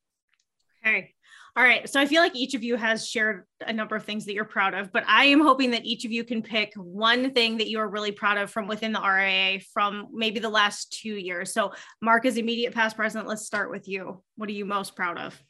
Okay. 0.85 1.14
All 1.56 1.64
right. 1.64 1.88
So 1.88 2.00
I 2.00 2.06
feel 2.06 2.22
like 2.22 2.37
each 2.37 2.54
of 2.54 2.62
you 2.62 2.76
has 2.76 3.08
shared 3.08 3.44
a 3.66 3.72
number 3.72 3.96
of 3.96 4.04
things 4.04 4.24
that 4.26 4.34
you're 4.34 4.44
proud 4.44 4.74
of, 4.74 4.92
but 4.92 5.04
I 5.06 5.24
am 5.24 5.40
hoping 5.40 5.72
that 5.72 5.84
each 5.84 6.04
of 6.04 6.12
you 6.12 6.22
can 6.22 6.42
pick 6.42 6.72
one 6.76 7.32
thing 7.32 7.58
that 7.58 7.68
you 7.68 7.80
are 7.80 7.88
really 7.88 8.12
proud 8.12 8.38
of 8.38 8.50
from 8.50 8.68
within 8.68 8.92
the 8.92 9.00
RIA 9.00 9.61
from 9.72 10.08
maybe 10.12 10.40
the 10.40 10.48
last 10.48 10.92
two 10.92 11.14
years. 11.14 11.52
So, 11.52 11.72
Mark, 12.00 12.26
is 12.26 12.37
immediate 12.37 12.74
past 12.74 12.96
present, 12.96 13.26
let's 13.26 13.46
start 13.46 13.70
with 13.70 13.88
you. 13.88 14.22
What 14.37 14.48
are 14.48 14.52
you 14.52 14.64
most 14.66 14.94
proud 14.94 15.18
of? 15.18 15.42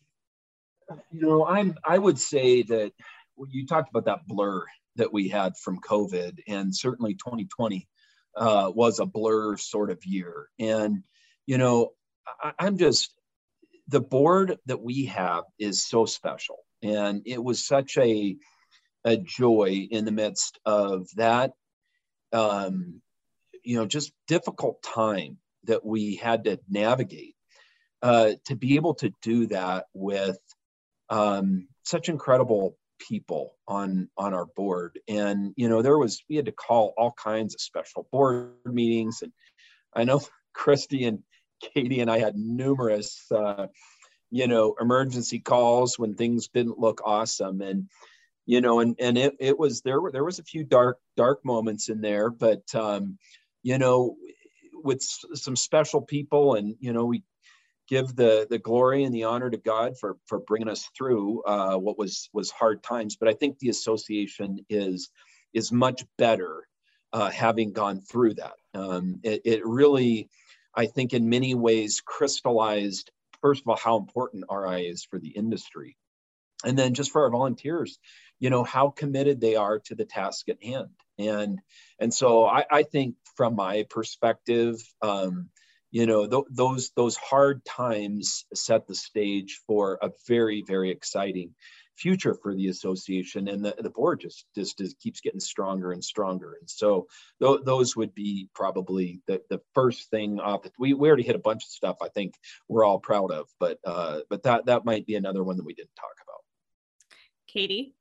You 1.11 1.21
know, 1.21 1.47
I'm. 1.47 1.75
I 1.85 1.99
would 1.99 2.19
say 2.19 2.63
that 2.63 2.93
you 3.51 3.67
talked 3.67 3.91
about 3.91 4.07
that 4.07 4.27
blur 4.27 4.65
that 4.97 5.13
we 5.13 5.29
had 5.29 5.57
from 5.59 5.81
COVID, 5.81 6.39
and 6.49 6.75
certainly 6.75 7.15
2020 7.15 7.87
uh, 8.37 8.73
was 8.75 8.99
a 8.99 9.07
blur 9.07 9.57
sort 9.57 9.91
of 9.91 10.05
year. 10.07 10.49
And 10.59 11.03
you 11.47 11.59
know, 11.59 11.91
I, 12.41 12.53
I'm 12.59 12.79
just 12.79 13.18
the 13.89 14.01
board 14.01 14.59
that 14.67 14.81
we 14.81 15.07
have 15.07 15.45
is 15.59 15.87
so 15.87 16.05
special. 16.07 16.59
And 16.83 17.23
it 17.27 17.43
was 17.43 17.67
such 17.67 17.97
a, 17.97 18.37
a 19.05 19.17
joy 19.17 19.89
in 19.91 20.05
the 20.05 20.13
midst 20.13 20.59
of 20.65 21.09
that, 21.17 21.53
um, 22.33 23.01
you 23.65 23.77
know, 23.77 23.87
just 23.87 24.13
difficult 24.27 24.83
time 24.83 25.39
that 25.65 25.85
we 25.85 26.17
had 26.17 26.45
to 26.45 26.61
navigate. 26.69 27.35
Uh, 28.01 28.35
to 28.45 28.55
be 28.55 28.77
able 28.77 28.95
to 28.95 29.13
do 29.23 29.47
that 29.49 29.87
with 29.93 30.39
um, 31.11 31.67
such 31.85 32.09
incredible 32.09 32.77
people 33.01 33.55
on 33.67 34.09
on 34.17 34.35
our 34.35 34.47
board 34.57 34.99
and 35.09 35.53
you 35.57 35.69
know 35.69 35.83
there 35.83 35.99
was 35.99 36.23
we 36.29 36.37
had 36.37 36.47
to 36.47 36.53
call 36.53 36.95
all 36.97 37.13
kinds 37.13 37.55
of 37.55 37.61
special 37.61 38.09
board 38.11 38.53
meetings 38.65 39.23
and 39.23 39.33
i 39.95 40.05
know 40.05 40.21
christy 40.53 41.05
and 41.05 41.23
Katie 41.61 42.01
and 42.01 42.11
I 42.11 42.19
had 42.19 42.37
numerous, 42.37 43.25
uh, 43.31 43.67
you 44.31 44.47
know, 44.47 44.75
emergency 44.81 45.39
calls 45.39 45.99
when 45.99 46.15
things 46.15 46.49
didn't 46.49 46.79
look 46.79 47.01
awesome, 47.05 47.61
and 47.61 47.89
you 48.47 48.61
know, 48.61 48.81
and 48.81 48.97
and 48.99 49.19
it 49.19 49.35
it 49.41 49.59
was 49.59 49.83
there 49.83 50.01
were 50.01 50.13
there 50.13 50.25
was 50.25 50.39
a 50.39 50.45
few 50.45 50.65
dark 50.65 50.99
dark 51.17 51.45
moments 51.45 51.89
in 51.89 52.01
there, 52.01 52.31
but 52.31 52.63
um, 52.75 53.19
you 53.63 53.79
know, 53.79 54.17
with 54.73 55.03
some 55.03 55.57
special 55.57 56.01
people, 56.01 56.55
and 56.55 56.77
you 56.81 56.93
know, 56.93 57.05
we 57.05 57.23
give 57.89 58.15
the 58.15 58.47
the 58.49 58.59
glory 58.59 59.05
and 59.05 59.15
the 59.15 59.25
honor 59.25 59.51
to 59.51 59.57
God 59.57 59.99
for 59.99 60.17
for 60.27 60.41
bringing 60.41 60.69
us 60.69 60.89
through 60.97 61.43
uh, 61.45 61.77
what 61.77 61.99
was 61.99 62.29
was 62.33 62.51
hard 62.51 62.83
times. 62.83 63.17
But 63.17 63.29
I 63.29 63.35
think 63.35 63.59
the 63.59 63.71
association 63.71 64.65
is 64.69 65.11
is 65.55 65.73
much 65.73 66.05
better 66.19 66.69
uh, 67.13 67.31
having 67.31 67.73
gone 67.73 68.01
through 68.03 68.35
that. 68.35 68.55
Um, 68.75 69.21
it, 69.23 69.43
it 69.45 69.67
really 69.67 70.29
I 70.75 70.87
think 70.87 71.13
in 71.13 71.29
many 71.29 71.55
ways 71.55 72.03
crystallized, 72.05 73.11
first 73.41 73.63
of 73.63 73.69
all, 73.69 73.77
how 73.77 73.97
important 73.97 74.45
RI 74.51 74.87
is 74.87 75.05
for 75.05 75.19
the 75.19 75.29
industry. 75.29 75.97
And 76.65 76.79
then 76.79 76.95
just 76.95 77.13
for 77.13 77.23
our 77.23 77.31
volunteers, 77.31 77.99
you 78.41 78.51
know, 78.51 78.65
how 78.65 78.91
committed 78.91 79.41
they 79.41 79.57
are 79.57 79.79
to 79.81 79.95
the 79.95 80.05
task 80.05 80.49
at 80.49 80.63
hand. 80.63 80.91
And, 81.19 81.61
and 81.99 82.13
so 82.13 82.45
I, 82.47 82.65
I 82.71 82.83
think 82.83 83.17
from 83.37 83.57
my 83.57 83.87
perspective, 83.91 84.77
um, 85.03 85.51
you 85.91 86.07
know, 86.07 86.27
th- 86.27 86.45
those, 86.51 86.91
those 86.97 87.17
hard 87.17 87.65
times 87.65 88.45
set 88.55 88.87
the 88.87 88.95
stage 88.95 89.61
for 89.67 89.99
a 90.03 90.11
very, 90.27 90.63
very 90.67 90.91
exciting 90.91 91.55
future 91.99 92.35
for 92.35 92.55
the 92.55 92.69
association 92.69 93.49
and 93.49 93.65
the, 93.65 93.75
the 93.79 93.91
board 93.91 94.21
just, 94.21 94.47
just 94.55 94.79
just 94.79 94.99
keeps 95.01 95.21
getting 95.21 95.41
stronger 95.41 95.93
and 95.93 96.03
stronger 96.03 96.57
and 96.61 96.69
so 96.69 97.07
th- 97.43 97.61
those 97.65 97.97
would 97.97 98.15
be 98.15 98.49
probably 98.55 99.21
the, 99.27 99.41
the 99.51 99.61
first 99.75 100.11
thing 100.11 100.39
off 100.41 100.63
the, 100.63 100.71
we, 100.79 100.95
we 100.95 101.09
already 101.09 101.23
hit 101.23 101.37
a 101.37 101.41
bunch 101.41 101.65
of 101.65 101.71
stuff 101.71 101.97
i 102.03 102.09
think 102.09 102.35
we're 102.69 102.85
all 102.85 102.99
proud 102.99 103.31
of 103.31 103.49
but 103.59 103.79
uh, 103.85 104.21
but 104.31 104.43
that 104.43 104.67
that 104.67 104.85
might 104.85 105.07
be 105.07 105.17
another 105.17 105.43
one 105.43 105.57
that 105.57 105.67
we 105.67 105.75
didn't 105.75 105.97
talk 105.97 106.15
about 106.23 106.43
katie 107.47 107.95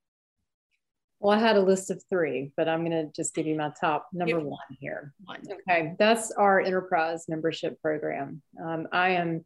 well, 1.20 1.36
I 1.36 1.40
had 1.40 1.58
a 1.58 1.62
list 1.62 1.90
of 1.90 2.04
three, 2.10 2.52
but 2.56 2.70
I'm 2.70 2.86
going 2.86 2.92
to 2.92 3.12
just 3.12 3.34
give 3.34 3.48
you 3.48 3.56
my 3.56 3.72
top 3.80 4.08
number 4.14 4.40
one 4.40 4.60
here. 4.80 5.14
One. 5.26 5.42
Okay, 5.52 5.96
that's 5.98 6.32
our 6.32 6.62
enterprise 6.62 7.26
membership 7.28 7.82
program. 7.82 8.42
Um, 8.64 8.88
I 8.92 9.10
am 9.10 9.44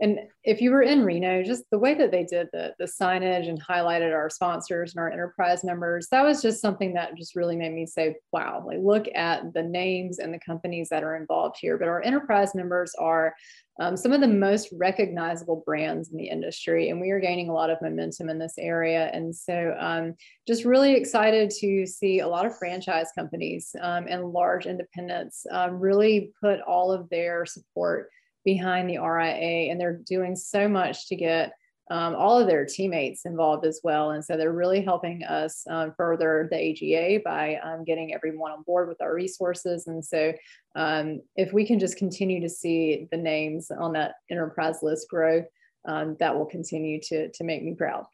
and 0.00 0.18
if 0.44 0.62
you 0.62 0.70
were 0.70 0.82
in 0.82 1.04
Reno, 1.04 1.42
just 1.42 1.64
the 1.70 1.78
way 1.78 1.92
that 1.94 2.10
they 2.10 2.24
did 2.24 2.48
the, 2.52 2.74
the 2.78 2.86
signage 2.86 3.48
and 3.48 3.62
highlighted 3.62 4.14
our 4.14 4.30
sponsors 4.30 4.94
and 4.94 5.00
our 5.00 5.10
enterprise 5.10 5.62
members, 5.62 6.08
that 6.10 6.24
was 6.24 6.40
just 6.40 6.62
something 6.62 6.94
that 6.94 7.16
just 7.16 7.36
really 7.36 7.54
made 7.54 7.72
me 7.72 7.84
say, 7.84 8.16
wow, 8.32 8.64
like 8.66 8.78
look 8.80 9.06
at 9.14 9.52
the 9.52 9.62
names 9.62 10.18
and 10.18 10.32
the 10.32 10.38
companies 10.38 10.88
that 10.88 11.04
are 11.04 11.16
involved 11.16 11.58
here. 11.60 11.76
But 11.76 11.88
our 11.88 12.02
enterprise 12.02 12.54
members 12.54 12.94
are 12.98 13.34
um, 13.78 13.94
some 13.96 14.12
of 14.12 14.22
the 14.22 14.28
most 14.28 14.68
recognizable 14.72 15.62
brands 15.66 16.10
in 16.10 16.16
the 16.16 16.28
industry, 16.28 16.88
and 16.88 17.00
we 17.00 17.10
are 17.10 17.20
gaining 17.20 17.50
a 17.50 17.54
lot 17.54 17.70
of 17.70 17.80
momentum 17.82 18.30
in 18.30 18.38
this 18.38 18.54
area. 18.58 19.10
And 19.12 19.34
so, 19.34 19.74
um, 19.78 20.14
just 20.46 20.64
really 20.64 20.94
excited 20.94 21.50
to 21.60 21.86
see 21.86 22.20
a 22.20 22.28
lot 22.28 22.46
of 22.46 22.56
franchise 22.56 23.08
companies 23.14 23.74
um, 23.80 24.06
and 24.08 24.32
large 24.32 24.66
independents 24.66 25.46
um, 25.50 25.78
really 25.78 26.32
put 26.40 26.60
all 26.62 26.90
of 26.90 27.08
their 27.10 27.46
support 27.46 28.10
behind 28.44 28.88
the 28.88 28.98
RIA, 28.98 29.70
and 29.70 29.80
they're 29.80 30.00
doing 30.06 30.36
so 30.36 30.68
much 30.68 31.08
to 31.08 31.16
get 31.16 31.52
um, 31.90 32.14
all 32.14 32.38
of 32.38 32.46
their 32.46 32.64
teammates 32.64 33.26
involved 33.26 33.66
as 33.66 33.80
well. 33.82 34.12
And 34.12 34.24
so 34.24 34.36
they're 34.36 34.52
really 34.52 34.80
helping 34.80 35.24
us 35.24 35.64
um, 35.68 35.92
further 35.96 36.48
the 36.50 36.56
AGA 36.56 37.20
by 37.24 37.56
um, 37.56 37.84
getting 37.84 38.14
everyone 38.14 38.52
on 38.52 38.62
board 38.62 38.88
with 38.88 39.02
our 39.02 39.12
resources. 39.12 39.88
And 39.88 40.04
so 40.04 40.32
um, 40.76 41.20
if 41.34 41.52
we 41.52 41.66
can 41.66 41.80
just 41.80 41.96
continue 41.96 42.40
to 42.42 42.48
see 42.48 43.08
the 43.10 43.16
names 43.16 43.72
on 43.72 43.92
that 43.94 44.14
enterprise 44.30 44.78
list 44.82 45.08
grow, 45.10 45.44
um, 45.84 46.16
that 46.20 46.36
will 46.36 46.46
continue 46.46 47.00
to, 47.00 47.28
to 47.32 47.42
make 47.42 47.64
me 47.64 47.74
proud. 47.74 48.06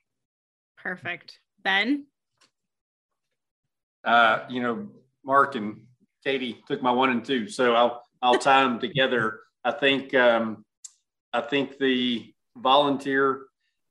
Perfect. 0.78 1.38
Ben? 1.62 2.06
Uh, 4.04 4.44
you 4.48 4.62
know, 4.62 4.88
Mark 5.22 5.54
and 5.54 5.82
Katie 6.24 6.62
took 6.66 6.80
my 6.80 6.92
one 6.92 7.10
and 7.10 7.24
two, 7.24 7.48
so 7.48 7.74
I'll 7.74 8.02
I'll 8.22 8.38
tie 8.38 8.62
them 8.62 8.78
together. 8.78 9.40
I 9.66 9.72
think 9.72 10.14
um, 10.14 10.64
I 11.32 11.40
think 11.40 11.78
the 11.78 12.32
volunteer 12.56 13.46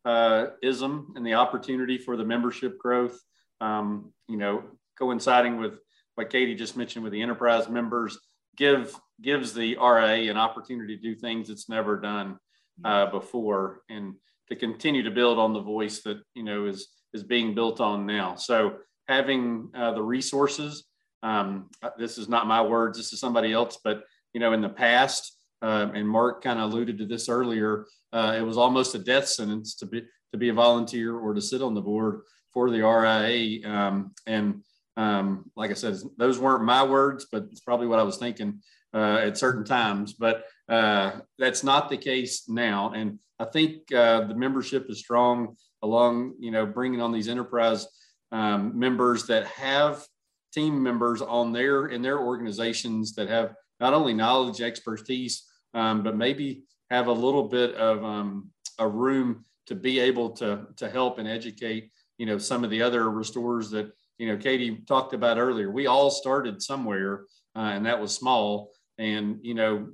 uh, 0.06 0.48
ism 0.64 1.12
and 1.18 1.26
the 1.26 1.34
opportunity 1.34 1.98
for 1.98 2.16
the 2.16 2.24
membership 2.24 2.80
growth. 2.80 3.20
Um, 3.60 4.14
you 4.30 4.38
know, 4.38 4.64
coinciding 4.98 5.58
with 5.58 5.74
what 6.16 6.30
Katie 6.30 6.56
just 6.56 6.78
mentioned 6.78 7.04
with 7.04 7.12
the 7.12 7.22
enterprise 7.22 7.68
members, 7.68 8.18
give 8.56 8.98
gives 9.22 9.54
the 9.54 9.76
RA 9.76 10.14
an 10.14 10.38
opportunity 10.38 10.96
to 10.96 11.02
do 11.02 11.14
things 11.14 11.50
it's 11.50 11.68
never 11.68 12.00
done 12.00 12.38
uh, 12.86 13.08
before, 13.08 13.82
and 13.90 14.14
to 14.48 14.56
continue 14.56 15.04
to 15.04 15.12
build 15.12 15.38
on 15.38 15.52
the 15.52 15.62
voice 15.62 16.02
that 16.04 16.22
you 16.36 16.44
know 16.44 16.68
is 16.68 16.88
is 17.14 17.24
being 17.24 17.54
built 17.54 17.82
on 17.82 18.06
now. 18.06 18.36
So 18.36 18.78
having 19.10 19.72
uh, 19.76 19.92
the 19.92 20.02
resources. 20.02 20.86
Um, 21.22 21.72
this 21.98 22.20
is 22.20 22.30
not 22.30 22.46
my 22.46 22.62
words. 22.62 22.98
This 22.98 23.12
is 23.12 23.20
somebody 23.20 23.52
else. 23.52 23.80
But 23.84 24.04
you 24.34 24.40
know, 24.40 24.54
in 24.54 24.62
the 24.62 24.70
past, 24.70 25.35
uh, 25.66 25.92
and 25.96 26.08
Mark 26.08 26.44
kind 26.44 26.60
of 26.60 26.72
alluded 26.72 27.00
to 27.00 27.06
this 27.06 27.28
earlier, 27.28 27.88
uh, 28.14 28.36
it 28.38 28.42
was 28.42 28.58
almost 28.58 28.94
a 28.94 29.00
death 29.00 29.28
sentence 29.28 29.74
to 29.76 29.88
be 29.88 30.04
to 30.32 30.38
be 30.38 30.50
a 30.50 30.54
volunteer 30.54 31.18
or 31.18 31.34
to 31.34 31.42
sit 31.42 31.62
on 31.62 31.74
the 31.74 31.82
board 31.82 32.22
for 32.54 32.70
the 32.70 32.82
RIA. 32.82 33.68
Um, 33.68 34.14
and 34.28 34.64
um, 34.98 35.50
like 35.56 35.72
I 35.72 35.74
said, 35.74 35.98
those 36.18 36.40
weren't 36.40 36.64
my 36.64 36.84
words, 36.84 37.28
but 37.32 37.46
it's 37.52 37.62
probably 37.62 37.88
what 37.88 38.00
I 38.00 38.04
was 38.04 38.18
thinking 38.18 38.62
uh, 38.94 39.20
at 39.24 39.38
certain 39.38 39.64
times. 39.64 40.14
But 40.14 40.44
uh, 40.70 41.20
that's 41.40 41.64
not 41.64 41.90
the 41.90 41.98
case 41.98 42.48
now. 42.48 42.92
And 42.92 43.20
I 43.40 43.46
think 43.46 43.92
uh, 43.92 44.26
the 44.26 44.36
membership 44.36 44.86
is 44.90 45.00
strong 45.00 45.56
along, 45.82 46.36
you 46.40 46.52
know, 46.52 46.66
bringing 46.66 47.02
on 47.02 47.12
these 47.12 47.28
enterprise 47.28 47.88
um, 48.32 48.78
members 48.78 49.26
that 49.28 49.48
have 49.48 50.06
team 50.54 50.82
members 50.82 51.22
on 51.22 51.54
their 51.54 51.88
in 51.88 52.02
their 52.02 52.20
organizations 52.20 53.14
that 53.16 53.30
have 53.30 53.54
not 53.80 53.94
only 53.94 54.14
knowledge, 54.14 54.62
expertise, 54.62 55.44
um, 55.76 56.02
but 56.02 56.16
maybe 56.16 56.64
have 56.90 57.08
a 57.08 57.12
little 57.12 57.44
bit 57.44 57.76
of 57.76 58.04
um, 58.04 58.50
a 58.80 58.88
room 58.88 59.44
to 59.68 59.76
be 59.76 60.00
able 60.00 60.32
to 60.32 60.66
to 60.78 60.90
help 60.90 61.20
and 61.20 61.28
educate, 61.28 61.92
you 62.18 62.26
know, 62.26 62.38
some 62.38 62.64
of 62.64 62.70
the 62.70 62.82
other 62.82 63.12
restorers 63.12 63.70
that 63.72 63.92
you 64.18 64.28
know 64.28 64.38
Katie 64.38 64.78
talked 64.88 65.14
about 65.14 65.38
earlier. 65.38 65.70
We 65.70 65.86
all 65.86 66.10
started 66.10 66.62
somewhere, 66.62 67.26
uh, 67.56 67.72
and 67.74 67.86
that 67.86 68.00
was 68.00 68.16
small, 68.16 68.72
and 68.98 69.40
you 69.44 69.54
know 69.54 69.90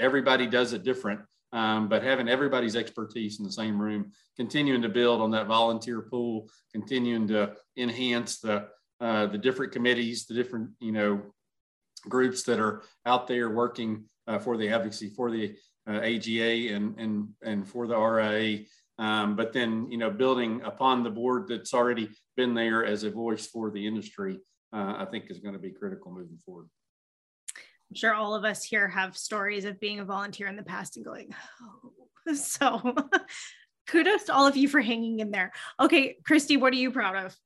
everybody 0.00 0.46
does 0.46 0.72
it 0.72 0.82
different. 0.82 1.20
Um, 1.52 1.88
but 1.88 2.02
having 2.02 2.28
everybody's 2.28 2.76
expertise 2.76 3.38
in 3.38 3.44
the 3.44 3.52
same 3.52 3.80
room, 3.80 4.12
continuing 4.36 4.82
to 4.82 4.88
build 4.88 5.20
on 5.20 5.30
that 5.30 5.46
volunteer 5.46 6.02
pool, 6.02 6.48
continuing 6.72 7.28
to 7.28 7.52
enhance 7.76 8.40
the 8.40 8.68
uh, 9.00 9.26
the 9.26 9.38
different 9.38 9.72
committees, 9.72 10.26
the 10.26 10.34
different 10.34 10.70
you 10.80 10.92
know 10.92 11.22
groups 12.08 12.44
that 12.44 12.60
are 12.60 12.82
out 13.04 13.26
there 13.26 13.50
working 13.50 14.04
uh, 14.26 14.38
for 14.38 14.56
the 14.56 14.68
advocacy 14.68 15.10
for 15.10 15.30
the 15.30 15.54
uh, 15.88 16.00
AGA 16.00 16.74
and 16.74 16.98
and 16.98 17.28
and 17.42 17.68
for 17.68 17.86
the 17.86 17.96
RIA. 17.96 18.64
Um, 18.98 19.36
but 19.36 19.52
then 19.52 19.90
you 19.90 19.98
know 19.98 20.10
building 20.10 20.62
upon 20.62 21.02
the 21.02 21.10
board 21.10 21.48
that's 21.48 21.74
already 21.74 22.08
been 22.36 22.54
there 22.54 22.84
as 22.84 23.02
a 23.02 23.10
voice 23.10 23.46
for 23.46 23.70
the 23.70 23.86
industry, 23.86 24.38
uh, 24.72 24.94
I 24.98 25.06
think 25.10 25.30
is 25.30 25.40
going 25.40 25.54
to 25.54 25.60
be 25.60 25.70
critical 25.70 26.12
moving 26.12 26.38
forward. 26.44 26.68
I'm 27.90 27.94
sure 27.94 28.14
all 28.14 28.34
of 28.34 28.44
us 28.44 28.64
here 28.64 28.88
have 28.88 29.16
stories 29.16 29.64
of 29.64 29.78
being 29.78 30.00
a 30.00 30.04
volunteer 30.04 30.48
in 30.48 30.56
the 30.56 30.62
past 30.62 30.96
and 30.96 31.04
going, 31.04 31.34
oh. 31.62 31.92
so 32.34 32.80
kudos 33.86 34.24
to 34.24 34.34
all 34.34 34.46
of 34.46 34.56
you 34.56 34.68
for 34.68 34.80
hanging 34.80 35.20
in 35.20 35.30
there. 35.30 35.52
Okay, 35.78 36.16
Christy, 36.26 36.56
what 36.56 36.72
are 36.72 36.76
you 36.76 36.90
proud 36.90 37.16
of? 37.16 37.36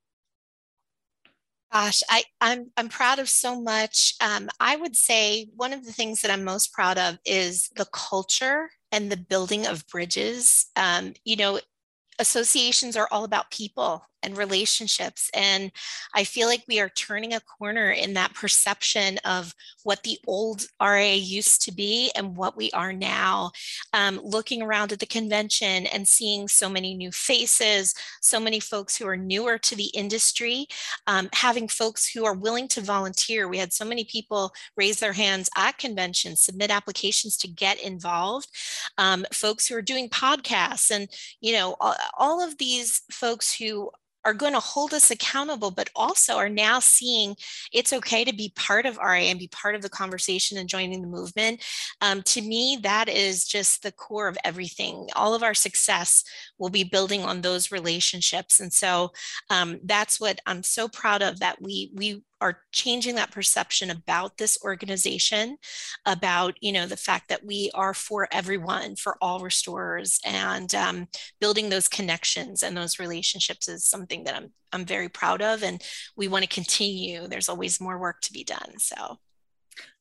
Gosh, 1.72 2.02
I, 2.10 2.24
I'm 2.40 2.72
I'm 2.76 2.88
proud 2.88 3.20
of 3.20 3.28
so 3.28 3.60
much. 3.60 4.14
Um, 4.20 4.48
I 4.58 4.74
would 4.76 4.96
say 4.96 5.48
one 5.54 5.72
of 5.72 5.84
the 5.86 5.92
things 5.92 6.20
that 6.22 6.30
I'm 6.30 6.42
most 6.42 6.72
proud 6.72 6.98
of 6.98 7.18
is 7.24 7.68
the 7.76 7.84
culture 7.86 8.70
and 8.90 9.10
the 9.10 9.16
building 9.16 9.66
of 9.66 9.86
bridges. 9.86 10.66
Um, 10.74 11.14
you 11.24 11.36
know, 11.36 11.60
associations 12.18 12.96
are 12.96 13.08
all 13.12 13.24
about 13.24 13.50
people 13.52 14.04
and 14.22 14.36
relationships. 14.36 15.30
And 15.34 15.72
I 16.14 16.24
feel 16.24 16.48
like 16.48 16.64
we 16.68 16.80
are 16.80 16.88
turning 16.88 17.34
a 17.34 17.40
corner 17.40 17.90
in 17.90 18.14
that 18.14 18.34
perception 18.34 19.18
of 19.24 19.54
what 19.82 20.02
the 20.02 20.18
old 20.26 20.66
RA 20.80 21.12
used 21.12 21.62
to 21.62 21.72
be 21.72 22.10
and 22.16 22.36
what 22.36 22.56
we 22.56 22.70
are 22.72 22.92
now. 22.92 23.52
Um, 23.92 24.20
looking 24.22 24.62
around 24.62 24.92
at 24.92 24.98
the 24.98 25.06
convention 25.06 25.86
and 25.86 26.06
seeing 26.06 26.48
so 26.48 26.68
many 26.68 26.94
new 26.94 27.12
faces, 27.12 27.94
so 28.20 28.38
many 28.38 28.60
folks 28.60 28.96
who 28.96 29.06
are 29.06 29.16
newer 29.16 29.58
to 29.58 29.76
the 29.76 29.86
industry, 29.94 30.66
um, 31.06 31.28
having 31.32 31.68
folks 31.68 32.08
who 32.08 32.24
are 32.24 32.34
willing 32.34 32.68
to 32.68 32.80
volunteer. 32.80 33.48
We 33.48 33.58
had 33.58 33.72
so 33.72 33.84
many 33.84 34.04
people 34.04 34.52
raise 34.76 35.00
their 35.00 35.12
hands 35.12 35.48
at 35.56 35.78
conventions, 35.78 36.40
submit 36.40 36.70
applications 36.70 37.36
to 37.38 37.48
get 37.48 37.80
involved. 37.80 38.48
Um, 38.98 39.24
folks 39.32 39.66
who 39.66 39.76
are 39.76 39.82
doing 39.82 40.08
podcasts 40.08 40.90
and, 40.90 41.08
you 41.40 41.52
know, 41.52 41.76
all, 41.80 41.94
all 42.18 42.44
of 42.44 42.58
these 42.58 43.02
folks 43.10 43.52
who 43.52 43.90
are 44.24 44.34
going 44.34 44.52
to 44.52 44.60
hold 44.60 44.92
us 44.94 45.10
accountable, 45.10 45.70
but 45.70 45.90
also 45.94 46.36
are 46.36 46.48
now 46.48 46.78
seeing 46.78 47.36
it's 47.72 47.92
okay 47.92 48.24
to 48.24 48.34
be 48.34 48.52
part 48.56 48.86
of 48.86 48.96
RA 48.98 49.14
and 49.14 49.38
be 49.38 49.48
part 49.48 49.74
of 49.74 49.82
the 49.82 49.88
conversation 49.88 50.58
and 50.58 50.68
joining 50.68 51.00
the 51.00 51.08
movement. 51.08 51.62
Um, 52.00 52.22
to 52.22 52.42
me, 52.42 52.78
that 52.82 53.08
is 53.08 53.44
just 53.44 53.82
the 53.82 53.92
core 53.92 54.28
of 54.28 54.38
everything. 54.44 55.08
All 55.16 55.34
of 55.34 55.42
our 55.42 55.54
success 55.54 56.24
will 56.58 56.70
be 56.70 56.84
building 56.84 57.22
on 57.22 57.40
those 57.40 57.72
relationships, 57.72 58.60
and 58.60 58.72
so 58.72 59.12
um, 59.48 59.80
that's 59.84 60.20
what 60.20 60.40
I'm 60.46 60.62
so 60.62 60.88
proud 60.88 61.22
of. 61.22 61.40
That 61.40 61.60
we 61.60 61.90
we 61.94 62.22
are 62.40 62.58
changing 62.72 63.14
that 63.16 63.30
perception 63.30 63.90
about 63.90 64.38
this 64.38 64.58
organization 64.64 65.56
about 66.06 66.54
you 66.60 66.72
know 66.72 66.86
the 66.86 66.96
fact 66.96 67.28
that 67.28 67.44
we 67.44 67.70
are 67.74 67.94
for 67.94 68.28
everyone 68.32 68.96
for 68.96 69.16
all 69.20 69.40
restorers 69.40 70.20
and 70.24 70.74
um, 70.74 71.06
building 71.40 71.68
those 71.68 71.88
connections 71.88 72.62
and 72.62 72.76
those 72.76 72.98
relationships 72.98 73.68
is 73.68 73.84
something 73.84 74.24
that 74.24 74.34
i'm 74.34 74.50
i'm 74.72 74.84
very 74.84 75.08
proud 75.08 75.42
of 75.42 75.62
and 75.62 75.82
we 76.16 76.28
want 76.28 76.42
to 76.42 76.48
continue. 76.48 77.26
There's 77.26 77.48
always 77.48 77.80
more 77.80 77.98
work 77.98 78.20
to 78.22 78.32
be 78.32 78.44
done 78.44 78.78
so 78.78 79.18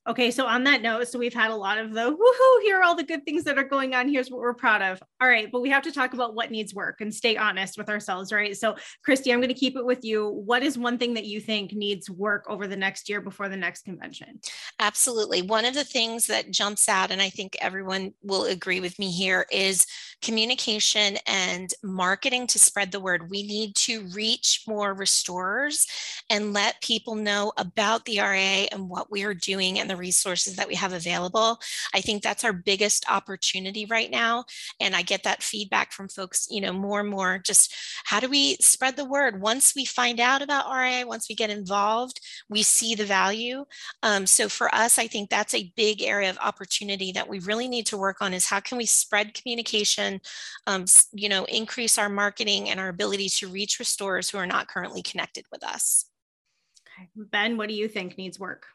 Okay, 0.10 0.32
so 0.32 0.48
on 0.48 0.64
that 0.64 0.82
note, 0.82 1.08
so 1.08 1.20
we've 1.20 1.36
had 1.36 1.52
a 1.52 1.56
lot 1.56 1.78
of 1.78 1.94
the 1.94 2.02
woohoo, 2.02 2.64
here 2.64 2.80
are 2.80 2.84
all 2.84 2.96
the 2.96 3.04
good 3.04 3.24
things 3.26 3.44
that 3.44 3.60
are 3.60 3.64
going 3.64 3.94
on. 3.94 4.10
Here's 4.10 4.32
what 4.32 4.42
we're 4.42 4.56
proud 4.56 4.82
of. 4.82 5.00
All 5.22 5.28
right, 5.30 5.52
but 5.52 5.62
we 5.62 5.70
have 5.70 5.84
to 5.84 5.92
talk 5.92 6.16
about 6.16 6.34
what 6.34 6.50
needs 6.50 6.74
work 6.74 7.00
and 7.02 7.14
stay 7.14 7.38
honest 7.38 7.78
with 7.78 7.90
ourselves, 7.90 8.34
right? 8.34 8.58
So, 8.58 8.76
Christy, 9.06 9.32
I'm 9.32 9.40
going 9.40 9.50
to 9.50 9.54
keep 9.54 9.76
it 9.76 9.86
with 9.86 10.04
you. 10.04 10.28
What 10.28 10.64
is 10.64 10.80
one 10.80 10.98
thing 10.98 11.14
that 11.14 11.26
you 11.26 11.40
think 11.40 11.74
needs 11.74 12.10
work 12.10 12.46
over 12.50 12.66
the 12.66 12.76
next 12.76 13.08
year 13.08 13.22
before 13.22 13.50
the 13.50 13.58
next 13.58 13.84
convention? 13.84 14.40
Absolutely. 14.80 15.44
One 15.44 15.64
of 15.64 15.76
the 15.76 15.84
things 15.84 16.26
that 16.26 16.50
jumps 16.50 16.90
out, 16.90 17.12
and 17.12 17.22
I 17.22 17.30
think 17.30 17.56
everyone 17.62 18.16
will 18.24 18.46
agree 18.46 18.80
with 18.80 18.98
me 18.98 19.12
here, 19.12 19.46
is 19.52 19.86
communication 20.24 21.18
and 21.28 21.72
marketing 21.84 22.48
to 22.48 22.58
spread 22.58 22.92
the 22.92 23.00
word. 23.00 23.30
We 23.30 23.44
need 23.44 23.76
to 23.76 24.08
reach 24.16 24.64
more 24.68 24.96
restorers 24.96 25.86
and 26.32 26.52
let 26.52 26.82
people 26.82 27.14
know 27.14 27.54
about 27.58 28.06
the 28.06 28.20
RA 28.20 28.66
and 28.72 28.90
what 28.90 29.12
we 29.12 29.24
are 29.24 29.36
doing 29.36 29.78
and 29.78 29.88
the 29.88 29.99
resources 30.00 30.56
that 30.56 30.68
we 30.68 30.76
have 30.76 30.94
available. 30.94 31.60
I 31.94 32.02
think 32.02 32.24
that's 32.24 32.44
our 32.44 32.54
biggest 32.54 33.10
opportunity 33.10 33.86
right 33.86 34.10
now. 34.10 34.46
And 34.80 34.96
I 34.96 35.02
get 35.02 35.24
that 35.24 35.44
feedback 35.44 35.92
from 35.92 36.08
folks, 36.08 36.48
you 36.50 36.62
know, 36.62 36.74
more 36.74 37.02
and 37.02 37.10
more 37.10 37.40
just 37.40 37.74
how 38.06 38.20
do 38.20 38.30
we 38.30 38.56
spread 38.56 38.96
the 38.96 39.06
word? 39.06 39.42
Once 39.42 39.76
we 39.76 39.86
find 39.86 40.20
out 40.20 40.42
about 40.42 40.70
RIA, 40.72 41.06
once 41.06 41.28
we 41.30 41.36
get 41.36 41.50
involved, 41.50 42.20
we 42.50 42.64
see 42.64 42.96
the 42.96 43.06
value. 43.06 43.66
Um, 44.04 44.26
so 44.26 44.50
for 44.50 44.74
us, 44.74 44.98
I 44.98 45.08
think 45.08 45.30
that's 45.30 45.54
a 45.54 45.72
big 45.76 46.02
area 46.02 46.30
of 46.30 46.38
opportunity 46.40 47.12
that 47.12 47.28
we 47.28 47.40
really 47.40 47.68
need 47.68 47.86
to 47.88 47.98
work 47.98 48.18
on 48.22 48.34
is 48.34 48.46
how 48.46 48.60
can 48.60 48.78
we 48.78 48.86
spread 48.86 49.34
communication, 49.34 50.22
um, 50.68 50.86
you 51.14 51.30
know, 51.30 51.46
increase 51.46 51.98
our 51.98 52.10
marketing 52.10 52.70
and 52.70 52.80
our 52.80 52.90
ability 52.90 53.30
to 53.30 53.48
reach 53.48 53.80
restorers 53.80 54.30
who 54.30 54.38
are 54.38 54.48
not 54.48 54.68
currently 54.68 55.02
connected 55.02 55.46
with 55.52 55.64
us. 55.64 56.06
Okay. 56.88 57.10
Ben, 57.16 57.58
what 57.58 57.70
do 57.70 57.76
you 57.76 57.88
think 57.88 58.18
needs 58.18 58.40
work? 58.40 58.66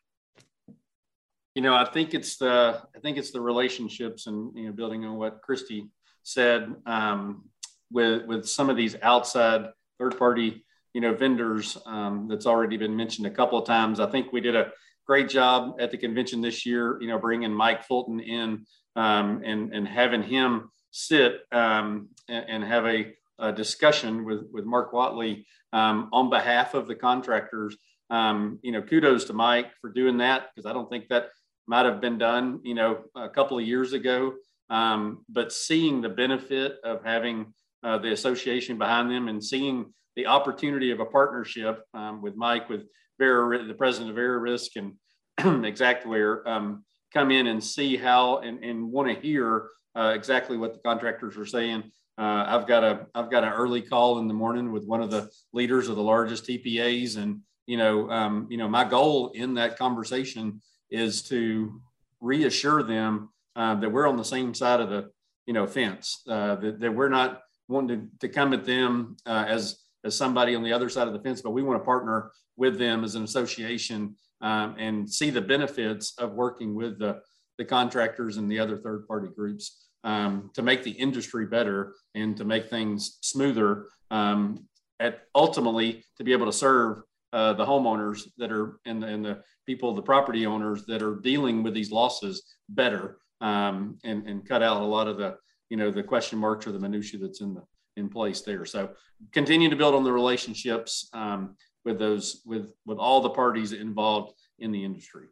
You 1.54 1.62
know, 1.62 1.74
I 1.74 1.84
think 1.84 2.14
it's 2.14 2.36
the 2.36 2.82
I 2.96 2.98
think 3.00 3.16
it's 3.16 3.30
the 3.30 3.40
relationships 3.40 4.26
and 4.26 4.56
you 4.56 4.66
know 4.66 4.72
building 4.72 5.04
on 5.04 5.16
what 5.16 5.40
Christy 5.42 5.88
said 6.22 6.74
um, 6.86 7.44
with 7.92 8.26
with 8.26 8.48
some 8.48 8.70
of 8.70 8.76
these 8.76 8.96
outside 9.02 9.66
third 9.98 10.18
party 10.18 10.64
you 10.94 11.00
know 11.00 11.12
vendors 11.12 11.76
um, 11.84 12.26
that's 12.28 12.46
already 12.46 12.76
been 12.76 12.96
mentioned 12.96 13.26
a 13.26 13.30
couple 13.30 13.58
of 13.58 13.66
times. 13.66 14.00
I 14.00 14.06
think 14.06 14.32
we 14.32 14.40
did 14.40 14.56
a 14.56 14.72
great 15.06 15.28
job 15.28 15.76
at 15.80 15.90
the 15.90 15.98
convention 15.98 16.40
this 16.40 16.64
year. 16.64 16.98
You 17.00 17.08
know, 17.08 17.18
bringing 17.18 17.52
Mike 17.52 17.84
Fulton 17.84 18.20
in 18.20 18.64
um, 18.96 19.42
and 19.44 19.74
and 19.74 19.86
having 19.86 20.22
him 20.22 20.70
sit 20.92 21.40
um, 21.50 22.08
and, 22.28 22.44
and, 22.48 22.64
have 22.64 22.86
a, 22.86 23.12
a, 23.40 23.52
discussion 23.52 24.24
with 24.24 24.44
with 24.52 24.64
Mark 24.64 24.92
Watley 24.92 25.44
um, 25.72 26.08
on 26.12 26.30
behalf 26.30 26.74
of 26.74 26.86
the 26.86 26.94
contractors. 26.94 27.76
Um, 28.10 28.60
you 28.62 28.70
know, 28.70 28.82
kudos 28.82 29.24
to 29.24 29.32
Mike 29.32 29.72
for 29.80 29.90
doing 29.90 30.18
that 30.18 30.50
because 30.54 30.70
I 30.70 30.72
don't 30.72 30.88
think 30.88 31.08
that 31.08 31.30
might 31.66 31.86
have 31.86 32.00
been 32.00 32.18
done, 32.18 32.60
you 32.62 32.74
know, 32.74 33.04
a 33.14 33.28
couple 33.28 33.58
of 33.58 33.66
years 33.66 33.92
ago. 33.92 34.34
Um, 34.70 35.24
but 35.28 35.52
seeing 35.52 36.00
the 36.00 36.08
benefit 36.08 36.78
of 36.84 37.04
having 37.04 37.52
uh, 37.82 37.98
the 37.98 38.12
association 38.12 38.78
behind 38.78 39.10
them 39.10 39.28
and 39.28 39.44
seeing 39.44 39.92
the 40.16 40.26
opportunity 40.26 40.90
of 40.90 41.00
a 41.00 41.04
partnership 41.04 41.82
um, 41.92 42.22
with 42.22 42.34
Mike, 42.36 42.68
with 42.68 42.82
Vera, 43.18 43.64
the 43.64 43.74
president 43.74 44.10
of 44.10 44.16
Verisk 44.16 44.76
and 44.76 44.94
Xactware, 45.76 46.46
um, 46.46 46.84
come 47.12 47.30
in 47.30 47.46
and 47.46 47.62
see 47.62 47.96
how 47.96 48.38
and, 48.38 48.62
and 48.64 48.90
want 48.90 49.08
to 49.08 49.20
hear 49.20 49.68
uh, 49.96 50.12
exactly 50.14 50.56
what 50.56 50.72
the 50.72 50.80
contractors 50.80 51.36
are 51.36 51.46
saying. 51.46 51.84
uh, 52.18 52.44
I've 52.46 52.66
got 52.66 52.84
a 52.84 53.06
I've 53.14 53.30
got 53.30 53.44
an 53.44 53.52
early 53.52 53.82
call 53.82 54.18
in 54.18 54.28
the 54.28 54.34
morning 54.34 54.72
with 54.72 54.84
one 54.84 55.02
of 55.02 55.10
the 55.10 55.30
leaders 55.52 55.88
of 55.88 55.96
the 55.96 56.02
largest 56.02 56.46
TPAs, 56.46 57.16
and 57.16 57.40
you 57.66 57.76
know, 57.76 58.10
um, 58.10 58.46
you 58.50 58.56
know, 58.56 58.68
my 58.68 58.84
goal 58.84 59.30
in 59.34 59.54
that 59.54 59.78
conversation 59.78 60.60
is 60.94 61.22
to 61.22 61.80
reassure 62.20 62.82
them 62.82 63.30
uh, 63.56 63.74
that 63.76 63.90
we're 63.90 64.08
on 64.08 64.16
the 64.16 64.24
same 64.24 64.54
side 64.54 64.80
of 64.80 64.88
the 64.88 65.10
you 65.46 65.52
know 65.52 65.66
fence, 65.66 66.22
uh, 66.28 66.54
that, 66.56 66.80
that 66.80 66.94
we're 66.94 67.08
not 67.08 67.42
wanting 67.68 68.10
to, 68.20 68.26
to 68.26 68.32
come 68.32 68.52
at 68.52 68.64
them 68.64 69.16
uh, 69.26 69.44
as 69.46 69.84
as 70.04 70.16
somebody 70.16 70.54
on 70.54 70.62
the 70.62 70.72
other 70.72 70.88
side 70.88 71.06
of 71.06 71.14
the 71.14 71.20
fence, 71.20 71.40
but 71.40 71.52
we 71.52 71.62
want 71.62 71.80
to 71.80 71.84
partner 71.84 72.30
with 72.56 72.78
them 72.78 73.04
as 73.04 73.14
an 73.14 73.24
association 73.24 74.14
um, 74.42 74.76
and 74.78 75.10
see 75.10 75.30
the 75.30 75.40
benefits 75.40 76.14
of 76.18 76.32
working 76.32 76.74
with 76.74 76.98
the, 76.98 77.20
the 77.56 77.64
contractors 77.64 78.36
and 78.36 78.50
the 78.50 78.58
other 78.58 78.76
third 78.76 79.08
party 79.08 79.28
groups 79.34 79.88
um, 80.04 80.50
to 80.54 80.62
make 80.62 80.82
the 80.82 80.90
industry 80.90 81.46
better 81.46 81.94
and 82.14 82.36
to 82.36 82.44
make 82.44 82.68
things 82.68 83.18
smoother 83.22 83.86
um, 84.10 84.66
at 85.00 85.22
ultimately 85.34 86.04
to 86.18 86.24
be 86.24 86.32
able 86.32 86.46
to 86.46 86.52
serve 86.52 87.02
uh, 87.34 87.52
the 87.52 87.66
homeowners 87.66 88.28
that 88.38 88.52
are 88.52 88.78
and, 88.86 89.02
and 89.02 89.24
the 89.24 89.42
people 89.66 89.92
the 89.92 90.00
property 90.00 90.46
owners 90.46 90.86
that 90.86 91.02
are 91.02 91.16
dealing 91.16 91.64
with 91.64 91.74
these 91.74 91.90
losses 91.90 92.54
better 92.68 93.18
um, 93.40 93.98
and, 94.04 94.28
and 94.28 94.48
cut 94.48 94.62
out 94.62 94.80
a 94.80 94.84
lot 94.84 95.08
of 95.08 95.18
the 95.18 95.36
you 95.68 95.76
know 95.76 95.90
the 95.90 96.02
question 96.02 96.38
marks 96.38 96.64
or 96.66 96.72
the 96.72 96.78
minutia 96.78 97.18
that's 97.18 97.40
in 97.40 97.52
the 97.52 97.62
in 97.96 98.08
place 98.08 98.40
there. 98.40 98.64
So 98.64 98.90
continue 99.32 99.68
to 99.68 99.76
build 99.76 99.94
on 99.94 100.04
the 100.04 100.12
relationships 100.12 101.08
um, 101.12 101.56
with 101.84 101.98
those 101.98 102.42
with 102.46 102.72
with 102.86 102.98
all 102.98 103.20
the 103.20 103.30
parties 103.30 103.72
involved 103.72 104.32
in 104.60 104.70
the 104.70 104.84
industry. 104.84 105.26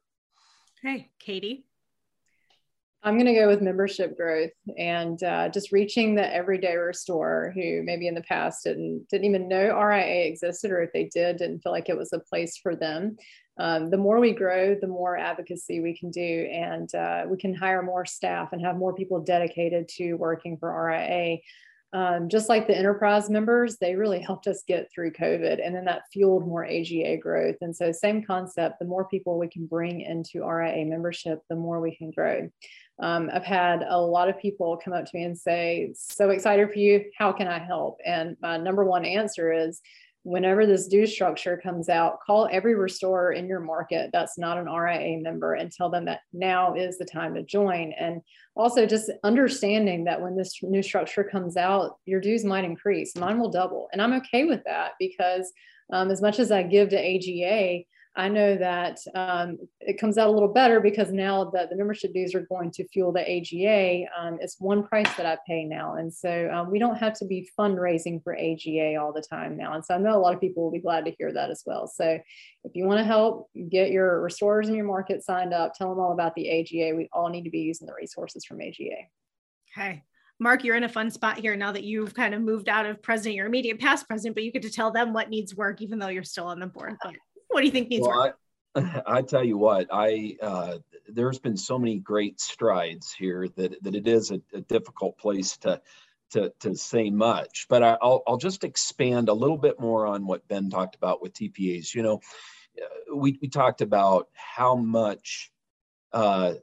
Okay 0.85 1.09
katie 1.21 1.67
I'm 3.05 3.15
going 3.15 3.27
to 3.27 3.35
go 3.35 3.49
with 3.49 3.61
membership 3.61 4.17
growth 4.17 4.53
and 4.79 5.21
uh, 5.25 5.49
just 5.49 5.73
reaching 5.73 6.15
the 6.15 6.35
everyday 6.35 6.77
restorer 6.77 7.51
who 7.53 7.83
maybe 7.83 8.07
in 8.07 8.15
the 8.15 8.23
past 8.23 8.63
didn't 8.63 9.09
didn't 9.09 9.25
even 9.25 9.49
know 9.49 9.77
RIA 9.77 10.27
existed, 10.27 10.71
or 10.71 10.83
if 10.83 10.93
they 10.93 11.11
did, 11.13 11.39
didn't 11.39 11.61
feel 11.61 11.73
like 11.73 11.89
it 11.89 11.99
was 11.99 12.13
a 12.13 12.21
place 12.21 12.57
for 12.57 12.77
them. 12.77 13.17
Um, 13.59 13.91
the 13.91 13.99
more 13.99 14.21
we 14.21 14.33
grow, 14.33 14.77
the 14.81 14.87
more 14.87 15.19
advocacy 15.19 15.81
we 15.81 15.99
can 15.99 16.11
do, 16.11 16.49
and 16.51 16.95
uh, 16.95 17.25
we 17.27 17.37
can 17.37 17.55
hire 17.55 17.83
more 17.83 18.07
staff 18.07 18.53
and 18.53 18.65
have 18.65 18.77
more 18.77 18.95
people 18.95 19.21
dedicated 19.21 19.89
to 19.97 20.15
working 20.15 20.57
for 20.57 20.73
RIA. 20.73 21.39
Um, 21.95 22.31
just 22.31 22.49
like 22.49 22.67
the 22.67 22.77
enterprise 22.77 23.29
members, 23.29 23.77
they 23.77 23.97
really 23.97 24.21
helped 24.21 24.47
us 24.47 24.63
get 24.67 24.91
through 24.91 25.13
COVID, 25.13 25.65
and 25.65 25.75
then 25.75 25.85
that 25.85 26.05
fueled 26.11 26.47
more 26.47 26.65
AGA 26.65 27.19
growth. 27.19 27.57
And 27.61 27.77
so, 27.77 27.93
same 27.93 28.23
concept: 28.23 28.79
the 28.79 28.87
more 28.87 29.07
people 29.09 29.39
we 29.39 29.49
can 29.49 29.67
bring 29.67 30.01
into 30.01 30.47
RIA 30.47 30.87
membership, 30.87 31.41
the 31.51 31.57
more 31.57 31.81
we 31.81 31.95
can 31.95 32.11
grow. 32.11 32.49
Um, 33.03 33.31
I've 33.35 33.45
had 33.45 33.85
a 33.87 34.01
lot 34.01 34.29
of 34.29 34.39
people 34.39 34.81
come 34.83 34.95
up 34.95 35.05
to 35.05 35.11
me 35.13 35.25
and 35.25 35.37
say, 35.37 35.91
So 35.95 36.31
excited 36.31 36.71
for 36.71 36.79
you. 36.79 37.05
How 37.19 37.33
can 37.33 37.49
I 37.49 37.59
help? 37.59 37.99
And 38.07 38.37
my 38.41 38.57
number 38.57 38.85
one 38.85 39.05
answer 39.05 39.53
is, 39.53 39.83
whenever 40.25 40.67
this 40.67 40.87
due 40.87 41.07
structure 41.07 41.61
comes 41.61 41.89
out, 41.89 42.21
call 42.25 42.49
every 42.53 42.77
restorer 42.77 43.33
in 43.33 43.49
your 43.49 43.59
market 43.59 44.11
that's 44.13 44.39
not 44.39 44.57
an 44.57 44.73
RIA 44.73 45.21
member 45.21 45.55
and 45.55 45.73
tell 45.73 45.91
them 45.91 46.05
that 46.05 46.21
now 46.33 46.75
is 46.75 46.97
the 46.97 47.05
time 47.05 47.35
to 47.35 47.43
join. 47.43 47.93
And 47.99 48.23
also 48.55 48.87
just 48.87 49.11
understanding 49.25 50.05
that 50.05 50.21
when 50.21 50.37
this 50.37 50.63
new 50.63 50.83
structure 50.83 51.25
comes 51.25 51.57
out, 51.57 51.97
your 52.07 52.21
dues 52.21 52.45
might 52.45 52.65
increase, 52.65 53.17
mine 53.17 53.41
will 53.41 53.51
double. 53.51 53.89
And 53.93 54.01
I'm 54.01 54.13
okay 54.15 54.45
with 54.45 54.63
that 54.65 54.93
because 55.01 55.53
um, 55.93 56.11
as 56.11 56.23
much 56.23 56.39
as 56.39 56.53
I 56.53 56.63
give 56.63 56.91
to 56.91 56.99
AGA, 56.99 57.85
I 58.15 58.29
know 58.29 58.57
that 58.57 58.99
um, 59.15 59.57
it 59.81 59.99
comes 59.99 60.19
out 60.19 60.29
a 60.29 60.33
little 60.33 60.53
better 60.53 60.81
because 60.81 61.11
now 61.11 61.51
that 61.55 61.71
the 61.71 61.77
membership 61.77 62.13
dues 62.13 62.35
are 62.35 62.47
going 62.47 62.71
to 62.73 62.87
fuel 62.89 63.11
the 63.11 63.21
AGA, 63.21 64.07
um, 64.19 64.39
it's 64.41 64.61
one 64.61 64.87
price 64.87 65.09
that 65.17 65.25
I 65.25 65.39
pay 65.47 65.65
now. 65.65 65.95
And 65.95 66.13
so 66.13 66.51
um, 66.53 66.71
we 66.71 66.79
don't 66.79 66.99
have 66.99 67.15
to 67.21 67.25
be 67.25 67.49
fundraising 67.59 68.23
for 68.23 68.37
AGA 68.37 68.97
all 68.97 69.15
the 69.15 69.23
time 69.23 69.57
now. 69.57 69.73
And 69.73 69.85
so 69.85 69.95
I 69.95 69.99
know 69.99 70.15
a 70.15 70.21
lot 70.21 70.35
of 70.35 70.41
people 70.41 70.63
will 70.63 70.71
be 70.71 70.79
glad 70.79 71.07
to 71.07 71.15
hear 71.19 71.33
that 71.33 71.51
as 71.51 71.63
well. 71.65 71.87
So 71.87 72.19
if 72.65 72.73
you 72.75 72.85
want 72.85 72.99
to 72.99 73.05
help 73.05 73.49
get 73.71 73.91
your 73.91 74.21
restorers 74.21 74.69
in 74.69 74.75
your 74.75 74.85
market 74.85 75.25
signed 75.25 75.55
up, 75.55 75.73
tell 75.75 75.89
them 75.89 75.99
all 75.99 76.13
about 76.13 76.35
the 76.35 76.51
AGA. 76.51 76.95
We 76.95 77.09
all 77.15 77.31
need 77.31 77.45
to 77.45 77.51
be 77.51 77.61
using 77.61 77.87
the 77.87 77.95
resources 77.95 78.45
from 78.45 78.61
AGA. 78.61 79.09
Okay. 79.75 80.05
Mark, 80.39 80.65
you're 80.65 80.77
in 80.77 80.85
a 80.85 80.89
fun 80.89 81.11
spot 81.11 81.39
here 81.39 81.57
now 81.57 81.73
that 81.73 81.85
you've 81.85 82.15
kind 82.15 82.35
of 82.35 82.43
moved 82.43 82.69
out 82.69 82.85
of 82.85 83.01
president, 83.03 83.37
your 83.37 83.47
immediate 83.47 83.79
past 83.79 84.07
president, 84.07 84.35
but 84.35 84.45
you 84.45 84.53
get 84.53 84.63
to 84.63 84.71
tell 84.71 84.91
them 84.91 85.15
what 85.15 85.31
needs 85.31 85.55
work, 85.55 85.81
even 85.81 85.99
though 85.99 86.09
you're 86.09 86.25
still 86.25 86.47
on 86.47 86.59
the 86.59 86.67
board. 86.67 86.97
But 87.03 87.15
what 87.53 87.61
do 87.61 87.67
you 87.67 87.73
think 87.73 87.89
needs 87.89 88.07
well, 88.07 88.19
work? 88.19 88.39
I, 88.75 89.03
I, 89.19 89.23
tell 89.23 89.45
you 89.45 89.59
what, 89.59 89.89
I 89.93 90.37
uh, 90.41 90.79
there's 91.09 91.39
been 91.39 91.57
so 91.57 91.79
many 91.79 91.99
great 91.99 92.41
strides 92.41 93.13
here 93.13 93.49
that 93.57 93.83
that 93.83 93.95
it 93.95 94.07
is 94.07 94.31
a, 94.31 94.41
a 94.55 94.61
difficult 94.63 95.19
place 95.19 95.57
to 95.59 95.81
to 96.31 96.53
to 96.61 96.75
say 96.75 97.11
much. 97.11 97.67
But 97.69 97.83
I, 97.83 97.99
will 98.03 98.23
I'll 98.27 98.37
just 98.39 98.65
expand 98.65 99.29
a 99.29 99.35
little 99.35 99.59
bit 99.59 99.79
more 99.79 100.07
on 100.07 100.27
what 100.27 100.49
Ben 100.49 100.71
talked 100.71 100.95
about 100.95 101.23
with 101.23 101.35
TPAs. 101.35 101.95
You 101.95 102.03
know, 102.03 102.21
uh, 102.81 103.17
we 103.17 103.39
we 103.41 103.49
talked 103.49 103.81
about 103.81 104.29
how 104.35 104.77
much. 104.77 105.51
Uh, 106.13 106.55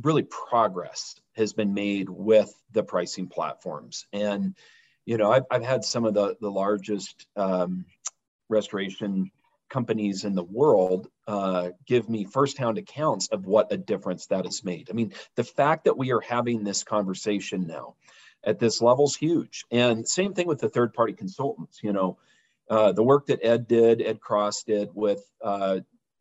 really 0.00 0.22
progress 0.22 1.20
has 1.36 1.52
been 1.52 1.74
made 1.74 2.08
with 2.08 2.50
the 2.72 2.82
pricing 2.82 3.28
platforms 3.28 4.06
and 4.14 4.56
you 5.04 5.18
know 5.18 5.30
i've, 5.30 5.44
I've 5.50 5.62
had 5.62 5.84
some 5.84 6.06
of 6.06 6.14
the 6.14 6.34
the 6.40 6.50
largest 6.50 7.26
um, 7.36 7.84
restoration 8.48 9.30
companies 9.72 10.24
in 10.24 10.34
the 10.34 10.44
world 10.44 11.08
uh, 11.26 11.70
give 11.86 12.08
me 12.08 12.24
firsthand 12.24 12.76
accounts 12.76 13.28
of 13.28 13.46
what 13.46 13.72
a 13.72 13.76
difference 13.76 14.26
that 14.26 14.44
has 14.44 14.62
made. 14.62 14.90
I 14.90 14.92
mean, 14.92 15.14
the 15.34 15.44
fact 15.44 15.84
that 15.84 15.96
we 15.96 16.12
are 16.12 16.20
having 16.20 16.62
this 16.62 16.84
conversation 16.84 17.66
now 17.66 17.94
at 18.44 18.58
this 18.58 18.82
level 18.82 19.06
is 19.06 19.16
huge. 19.16 19.64
And 19.70 20.06
same 20.06 20.34
thing 20.34 20.46
with 20.46 20.60
the 20.60 20.68
third 20.68 20.92
party 20.92 21.14
consultants. 21.14 21.80
You 21.82 21.94
know, 21.94 22.18
uh, 22.68 22.92
the 22.92 23.02
work 23.02 23.26
that 23.28 23.40
Ed 23.42 23.66
did, 23.66 24.02
Ed 24.02 24.20
Cross 24.20 24.64
did 24.64 24.90
with 24.94 25.24
uh, 25.42 25.80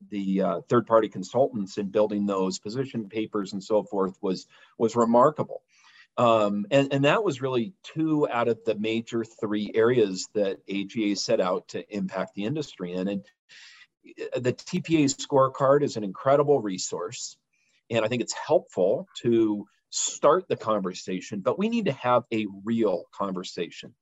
the 0.09 0.41
uh, 0.41 0.61
third 0.69 0.87
party 0.87 1.09
consultants 1.09 1.77
in 1.77 1.87
building 1.87 2.25
those 2.25 2.57
position 2.57 3.09
papers 3.09 3.51
and 3.51 3.63
so 3.63 3.83
forth 3.83 4.17
was 4.21 4.47
was 4.77 4.95
remarkable. 4.95 5.61
Um, 6.17 6.65
and, 6.71 6.93
and 6.93 7.05
that 7.05 7.23
was 7.23 7.41
really 7.41 7.73
two 7.83 8.27
out 8.29 8.49
of 8.49 8.59
the 8.65 8.75
major 8.75 9.23
three 9.23 9.71
areas 9.73 10.27
that 10.33 10.59
AGA 10.69 11.15
set 11.15 11.39
out 11.39 11.69
to 11.69 11.95
impact 11.95 12.35
the 12.35 12.43
industry 12.43 12.93
in. 12.93 13.07
And 13.07 13.23
the 14.35 14.53
TPA 14.53 15.05
scorecard 15.05 15.83
is 15.83 15.97
an 15.97 16.03
incredible 16.03 16.61
resource. 16.61 17.37
And 17.89 18.05
I 18.05 18.07
think 18.07 18.21
it's 18.21 18.33
helpful 18.33 19.07
to 19.21 19.65
start 19.89 20.47
the 20.47 20.55
conversation, 20.55 21.41
but 21.41 21.59
we 21.59 21.69
need 21.69 21.85
to 21.85 21.91
have 21.93 22.23
a 22.33 22.47
real 22.63 23.03
conversation 23.13 23.93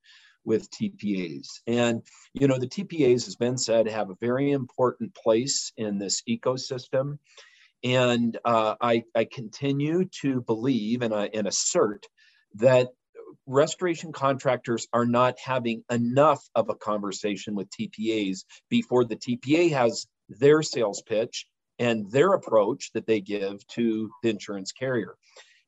with 0.46 0.70
TPAs. 0.72 1.48
And, 1.68 2.02
you 2.34 2.48
know, 2.48 2.58
the 2.58 2.68
TPAs, 2.68 3.28
as 3.28 3.36
Ben 3.36 3.58
said, 3.58 3.88
have 3.88 4.10
a 4.10 4.18
very 4.22 4.52
important 4.52 5.14
place 5.16 5.72
in 5.78 5.98
this 5.98 6.22
ecosystem. 6.30 7.18
And 7.84 8.38
uh, 8.46 8.76
I, 8.80 9.04
I 9.16 9.26
continue 9.26 10.06
to 10.22 10.42
believe 10.42 11.02
and, 11.02 11.14
I, 11.14 11.30
and 11.34 11.48
assert 11.48 12.06
that 12.56 12.90
restoration 13.50 14.12
contractors 14.12 14.88
are 14.94 15.06
not 15.06 15.36
having 15.44 15.84
enough 15.90 16.48
of 16.54 16.70
a 16.70 16.76
conversation 16.76 17.56
with 17.56 17.70
TPAs 17.72 18.46
before 18.70 19.04
the 19.04 19.16
TPA 19.16 19.72
has 19.72 20.06
their 20.30 20.62
sales 20.62 21.02
pitch 21.02 21.48
and 21.80 22.10
their 22.12 22.34
approach 22.34 22.92
that 22.94 23.08
they 23.08 23.20
give 23.20 23.66
to 23.68 24.12
the 24.22 24.30
insurance 24.30 24.72
carrier. 24.72 25.16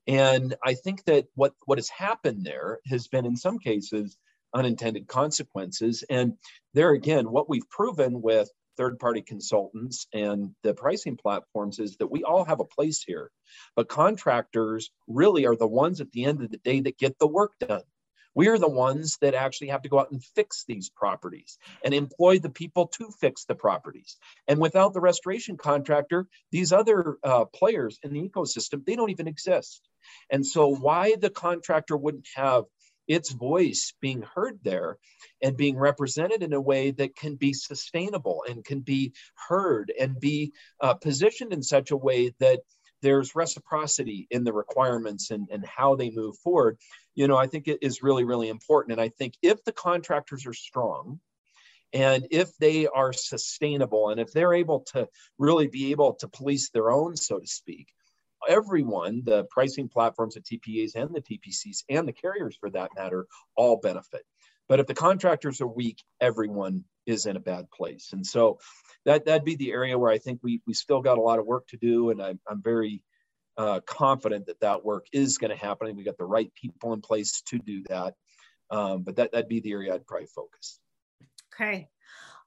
And 0.07 0.55
I 0.63 0.75
think 0.75 1.03
that 1.05 1.25
what, 1.33 1.53
what 1.65 1.79
has 1.79 1.89
happened 1.89 2.45
there 2.45 2.79
has 2.87 3.07
been, 3.07 3.25
in 3.25 3.35
some 3.35 3.57
cases, 3.57 4.17
unintended 4.53 5.07
consequences. 5.07 6.03
And 6.09 6.33
there 6.73 6.91
again, 6.91 7.31
what 7.31 7.49
we've 7.49 7.69
proven 7.69 8.21
with 8.21 8.49
third 8.77 8.99
party 8.99 9.21
consultants 9.21 10.07
and 10.13 10.55
the 10.63 10.73
pricing 10.73 11.17
platforms 11.17 11.79
is 11.79 11.97
that 11.97 12.11
we 12.11 12.23
all 12.23 12.45
have 12.45 12.59
a 12.59 12.65
place 12.65 13.03
here. 13.03 13.31
But 13.75 13.89
contractors 13.89 14.91
really 15.07 15.45
are 15.45 15.55
the 15.55 15.67
ones 15.67 16.01
at 16.01 16.11
the 16.11 16.25
end 16.25 16.41
of 16.41 16.51
the 16.51 16.57
day 16.57 16.81
that 16.81 16.97
get 16.97 17.17
the 17.19 17.27
work 17.27 17.53
done. 17.59 17.83
We 18.33 18.47
are 18.47 18.57
the 18.57 18.69
ones 18.69 19.17
that 19.21 19.33
actually 19.33 19.67
have 19.69 19.81
to 19.81 19.89
go 19.89 19.99
out 19.99 20.11
and 20.11 20.23
fix 20.23 20.63
these 20.65 20.89
properties 20.89 21.57
and 21.83 21.93
employ 21.93 22.39
the 22.39 22.49
people 22.49 22.87
to 22.87 23.11
fix 23.19 23.43
the 23.43 23.55
properties. 23.55 24.17
And 24.47 24.59
without 24.59 24.93
the 24.93 25.01
restoration 25.01 25.57
contractor, 25.57 26.27
these 26.51 26.71
other 26.71 27.17
uh, 27.23 27.45
players 27.45 27.99
in 28.03 28.13
the 28.13 28.21
ecosystem, 28.21 28.85
they 28.85 28.95
don't 28.95 29.11
even 29.11 29.27
exist. 29.27 29.87
And 30.31 30.45
so, 30.45 30.73
why 30.73 31.15
the 31.19 31.29
contractor 31.29 31.97
wouldn't 31.97 32.27
have 32.35 32.63
its 33.11 33.31
voice 33.33 33.93
being 33.99 34.21
heard 34.21 34.57
there 34.63 34.97
and 35.43 35.57
being 35.57 35.77
represented 35.77 36.43
in 36.43 36.53
a 36.53 36.61
way 36.61 36.91
that 36.91 37.13
can 37.13 37.35
be 37.35 37.51
sustainable 37.51 38.45
and 38.47 38.63
can 38.63 38.79
be 38.79 39.11
heard 39.49 39.91
and 39.99 40.17
be 40.17 40.53
uh, 40.79 40.93
positioned 40.93 41.51
in 41.51 41.61
such 41.61 41.91
a 41.91 41.97
way 41.97 42.33
that 42.39 42.61
there's 43.01 43.35
reciprocity 43.35 44.27
in 44.31 44.45
the 44.45 44.53
requirements 44.53 45.29
and, 45.29 45.49
and 45.51 45.65
how 45.65 45.93
they 45.93 46.09
move 46.09 46.37
forward. 46.37 46.77
You 47.13 47.27
know 47.27 47.35
i 47.35 47.47
think 47.47 47.67
it 47.67 47.79
is 47.81 48.01
really 48.01 48.23
really 48.23 48.47
important. 48.47 48.93
And 48.93 49.01
i 49.01 49.09
think 49.09 49.33
if 49.41 49.61
the 49.65 49.73
contractors 49.73 50.47
are 50.47 50.53
strong 50.53 51.19
and 51.91 52.25
if 52.31 52.55
they 52.59 52.87
are 52.87 53.11
sustainable 53.11 54.09
and 54.09 54.21
if 54.21 54.31
they're 54.31 54.53
able 54.53 54.85
to 54.93 55.09
really 55.37 55.67
be 55.67 55.91
able 55.91 56.13
to 56.13 56.29
police 56.29 56.69
their 56.69 56.89
own 56.89 57.17
so 57.17 57.39
to 57.39 57.47
speak 57.47 57.87
everyone, 58.47 59.21
the 59.25 59.45
pricing 59.45 59.87
platforms, 59.87 60.35
the 60.35 60.41
TPAs 60.41 60.95
and 60.95 61.13
the 61.13 61.21
TPCs 61.21 61.83
and 61.89 62.07
the 62.07 62.13
carriers 62.13 62.57
for 62.59 62.69
that 62.71 62.91
matter, 62.95 63.27
all 63.55 63.77
benefit. 63.77 64.23
But 64.67 64.79
if 64.79 64.87
the 64.87 64.93
contractors 64.93 65.59
are 65.61 65.67
weak, 65.67 66.01
everyone 66.19 66.85
is 67.05 67.25
in 67.25 67.35
a 67.35 67.41
bad 67.41 67.69
place. 67.71 68.09
And 68.13 68.25
so 68.25 68.59
that, 69.05 69.25
that'd 69.25 69.43
be 69.43 69.55
the 69.55 69.71
area 69.71 69.97
where 69.97 70.11
I 70.11 70.17
think 70.17 70.39
we, 70.43 70.61
we 70.65 70.73
still 70.73 71.01
got 71.01 71.17
a 71.17 71.21
lot 71.21 71.39
of 71.39 71.45
work 71.45 71.67
to 71.67 71.77
do. 71.77 72.09
And 72.09 72.21
I'm, 72.21 72.39
I'm 72.49 72.61
very 72.61 73.03
uh, 73.57 73.81
confident 73.85 74.45
that 74.45 74.61
that 74.61 74.85
work 74.85 75.07
is 75.11 75.37
going 75.37 75.51
to 75.51 75.57
happen. 75.57 75.87
And 75.87 75.97
we 75.97 76.03
got 76.03 76.17
the 76.17 76.25
right 76.25 76.51
people 76.53 76.93
in 76.93 77.01
place 77.01 77.41
to 77.47 77.59
do 77.59 77.83
that. 77.89 78.13
Um, 78.69 79.03
but 79.03 79.17
that, 79.17 79.33
that'd 79.33 79.49
be 79.49 79.59
the 79.59 79.73
area 79.73 79.93
I'd 79.93 80.07
probably 80.07 80.27
focus. 80.27 80.79
Okay. 81.53 81.89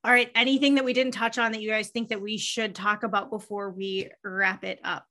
All 0.03 0.11
right. 0.11 0.31
Anything 0.35 0.75
that 0.77 0.85
we 0.85 0.93
didn't 0.93 1.13
touch 1.13 1.39
on 1.39 1.53
that 1.53 1.61
you 1.61 1.71
guys 1.71 1.89
think 1.89 2.09
that 2.09 2.21
we 2.21 2.39
should 2.39 2.75
talk 2.75 3.03
about 3.03 3.31
before 3.31 3.71
we 3.71 4.11
wrap 4.23 4.65
it 4.65 4.81
up? 4.85 5.07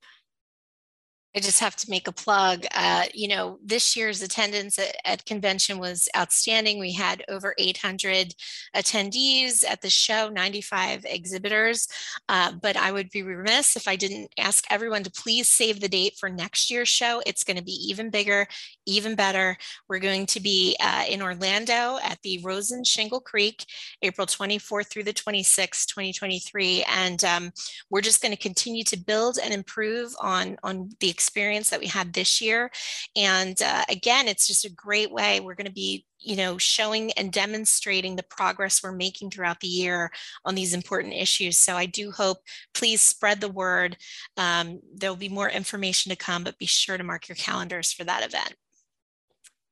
I 1.36 1.40
just 1.40 1.58
have 1.58 1.74
to 1.76 1.90
make 1.90 2.06
a 2.06 2.12
plug. 2.12 2.64
Uh, 2.72 3.04
you 3.12 3.26
know, 3.26 3.58
this 3.60 3.96
year's 3.96 4.22
attendance 4.22 4.78
at, 4.78 4.94
at, 5.04 5.26
convention 5.26 5.78
was 5.78 6.08
outstanding. 6.16 6.78
We 6.78 6.92
had 6.92 7.24
over 7.28 7.56
800 7.58 8.34
attendees 8.76 9.64
at 9.68 9.82
the 9.82 9.90
show, 9.90 10.28
95 10.28 11.04
exhibitors. 11.04 11.88
Uh, 12.28 12.52
but 12.62 12.76
I 12.76 12.92
would 12.92 13.10
be 13.10 13.22
remiss 13.22 13.74
if 13.74 13.88
I 13.88 13.96
didn't 13.96 14.32
ask 14.38 14.64
everyone 14.70 15.02
to 15.02 15.10
please 15.10 15.50
save 15.50 15.80
the 15.80 15.88
date 15.88 16.14
for 16.20 16.28
next 16.28 16.70
year's 16.70 16.88
show. 16.88 17.20
It's 17.26 17.42
going 17.42 17.56
to 17.56 17.64
be 17.64 17.84
even 17.88 18.10
bigger, 18.10 18.46
even 18.86 19.16
better. 19.16 19.56
We're 19.88 19.98
going 19.98 20.26
to 20.26 20.40
be 20.40 20.76
uh, 20.80 21.04
in 21.08 21.20
Orlando 21.20 21.98
at 22.04 22.18
the 22.22 22.38
Rosen 22.44 22.84
Shingle 22.84 23.20
Creek, 23.20 23.64
April 24.02 24.26
24th 24.28 24.88
through 24.88 25.04
the 25.04 25.12
26th, 25.12 25.86
2023. 25.86 26.84
And 26.84 27.24
um, 27.24 27.50
we're 27.90 28.02
just 28.02 28.22
going 28.22 28.32
to 28.32 28.40
continue 28.40 28.84
to 28.84 28.96
build 28.96 29.38
and 29.42 29.52
improve 29.52 30.14
on, 30.20 30.58
on 30.62 30.90
the 31.00 31.10
experience 31.10 31.23
that 31.30 31.80
we 31.80 31.86
had 31.86 32.12
this 32.12 32.40
year. 32.40 32.70
And 33.16 33.60
uh, 33.62 33.84
again, 33.88 34.28
it's 34.28 34.46
just 34.46 34.64
a 34.64 34.72
great 34.72 35.10
way. 35.10 35.40
We're 35.40 35.54
going 35.54 35.66
to 35.66 35.72
be 35.72 36.04
you 36.20 36.36
know 36.36 36.56
showing 36.56 37.12
and 37.12 37.30
demonstrating 37.30 38.16
the 38.16 38.22
progress 38.22 38.82
we're 38.82 38.92
making 38.92 39.30
throughout 39.30 39.60
the 39.60 39.68
year 39.68 40.10
on 40.44 40.54
these 40.54 40.72
important 40.72 41.12
issues. 41.12 41.58
So 41.58 41.76
i 41.76 41.84
do 41.86 42.10
hope 42.10 42.38
please 42.72 43.02
spread 43.02 43.40
the 43.40 43.48
word. 43.48 43.96
Um, 44.36 44.80
there'll 44.94 45.16
be 45.16 45.28
more 45.28 45.50
information 45.50 46.10
to 46.10 46.16
come 46.16 46.44
but 46.44 46.58
be 46.58 46.66
sure 46.66 46.96
to 46.96 47.04
mark 47.04 47.28
your 47.28 47.36
calendars 47.36 47.92
for 47.92 48.04
that 48.04 48.24
event. 48.24 48.54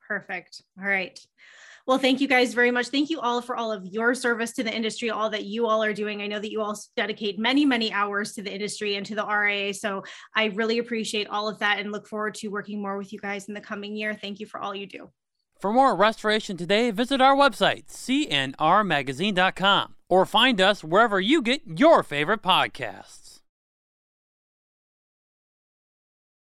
Perfect. 0.07 0.62
All 0.78 0.86
right 0.86 1.18
well, 1.87 1.99
thank 1.99 2.20
you 2.20 2.28
guys 2.28 2.55
very 2.55 2.70
much. 2.70 2.89
Thank 2.89 3.11
you 3.11 3.20
all 3.20 3.43
for 3.43 3.57
all 3.57 3.72
of 3.72 3.85
your 3.87 4.14
service 4.14 4.53
to 4.53 4.62
the 4.62 4.74
industry, 4.74 5.11
all 5.11 5.28
that 5.30 5.45
you 5.45 5.66
all 5.66 5.83
are 5.83 5.93
doing. 5.93 6.22
I 6.22 6.28
know 6.28 6.39
that 6.39 6.51
you 6.51 6.62
all 6.62 6.78
dedicate 6.97 7.39
many, 7.39 7.64
many 7.64 7.93
hours 7.93 8.33
to 8.35 8.43
the 8.43 8.53
industry 8.53 8.97
and 8.97 9.07
to 9.07 9.14
the 9.14 9.26
RIA. 9.26 9.72
So 9.74 10.05
I 10.37 10.47
really 10.47 10.78
appreciate 10.78 11.28
all 11.28 11.49
of 11.49 11.59
that 11.59 11.80
and 11.80 11.91
look 11.91 12.07
forward 12.07 12.35
to 12.35 12.49
working 12.49 12.80
more 12.80 12.97
with 12.97 13.12
you 13.12 13.18
guys 13.18 13.49
in 13.49 13.55
the 13.55 13.61
coming 13.61 13.97
year. 13.97 14.14
Thank 14.14 14.41
you 14.41 14.47
for 14.47 14.61
all 14.61 14.74
you 14.74 14.87
do. 14.87 15.11
For 15.59 15.72
more 15.72 15.95
Restoration 15.95 16.57
Today, 16.57 16.91
visit 16.91 17.20
our 17.20 17.37
website, 17.37 17.87
cnrmagazine.com, 17.87 19.95
or 20.09 20.26
find 20.26 20.61
us 20.61 20.83
wherever 20.83 21.20
you 21.20 21.41
get 21.41 21.62
your 21.66 22.03
favorite 22.03 22.43
podcasts. 22.43 23.21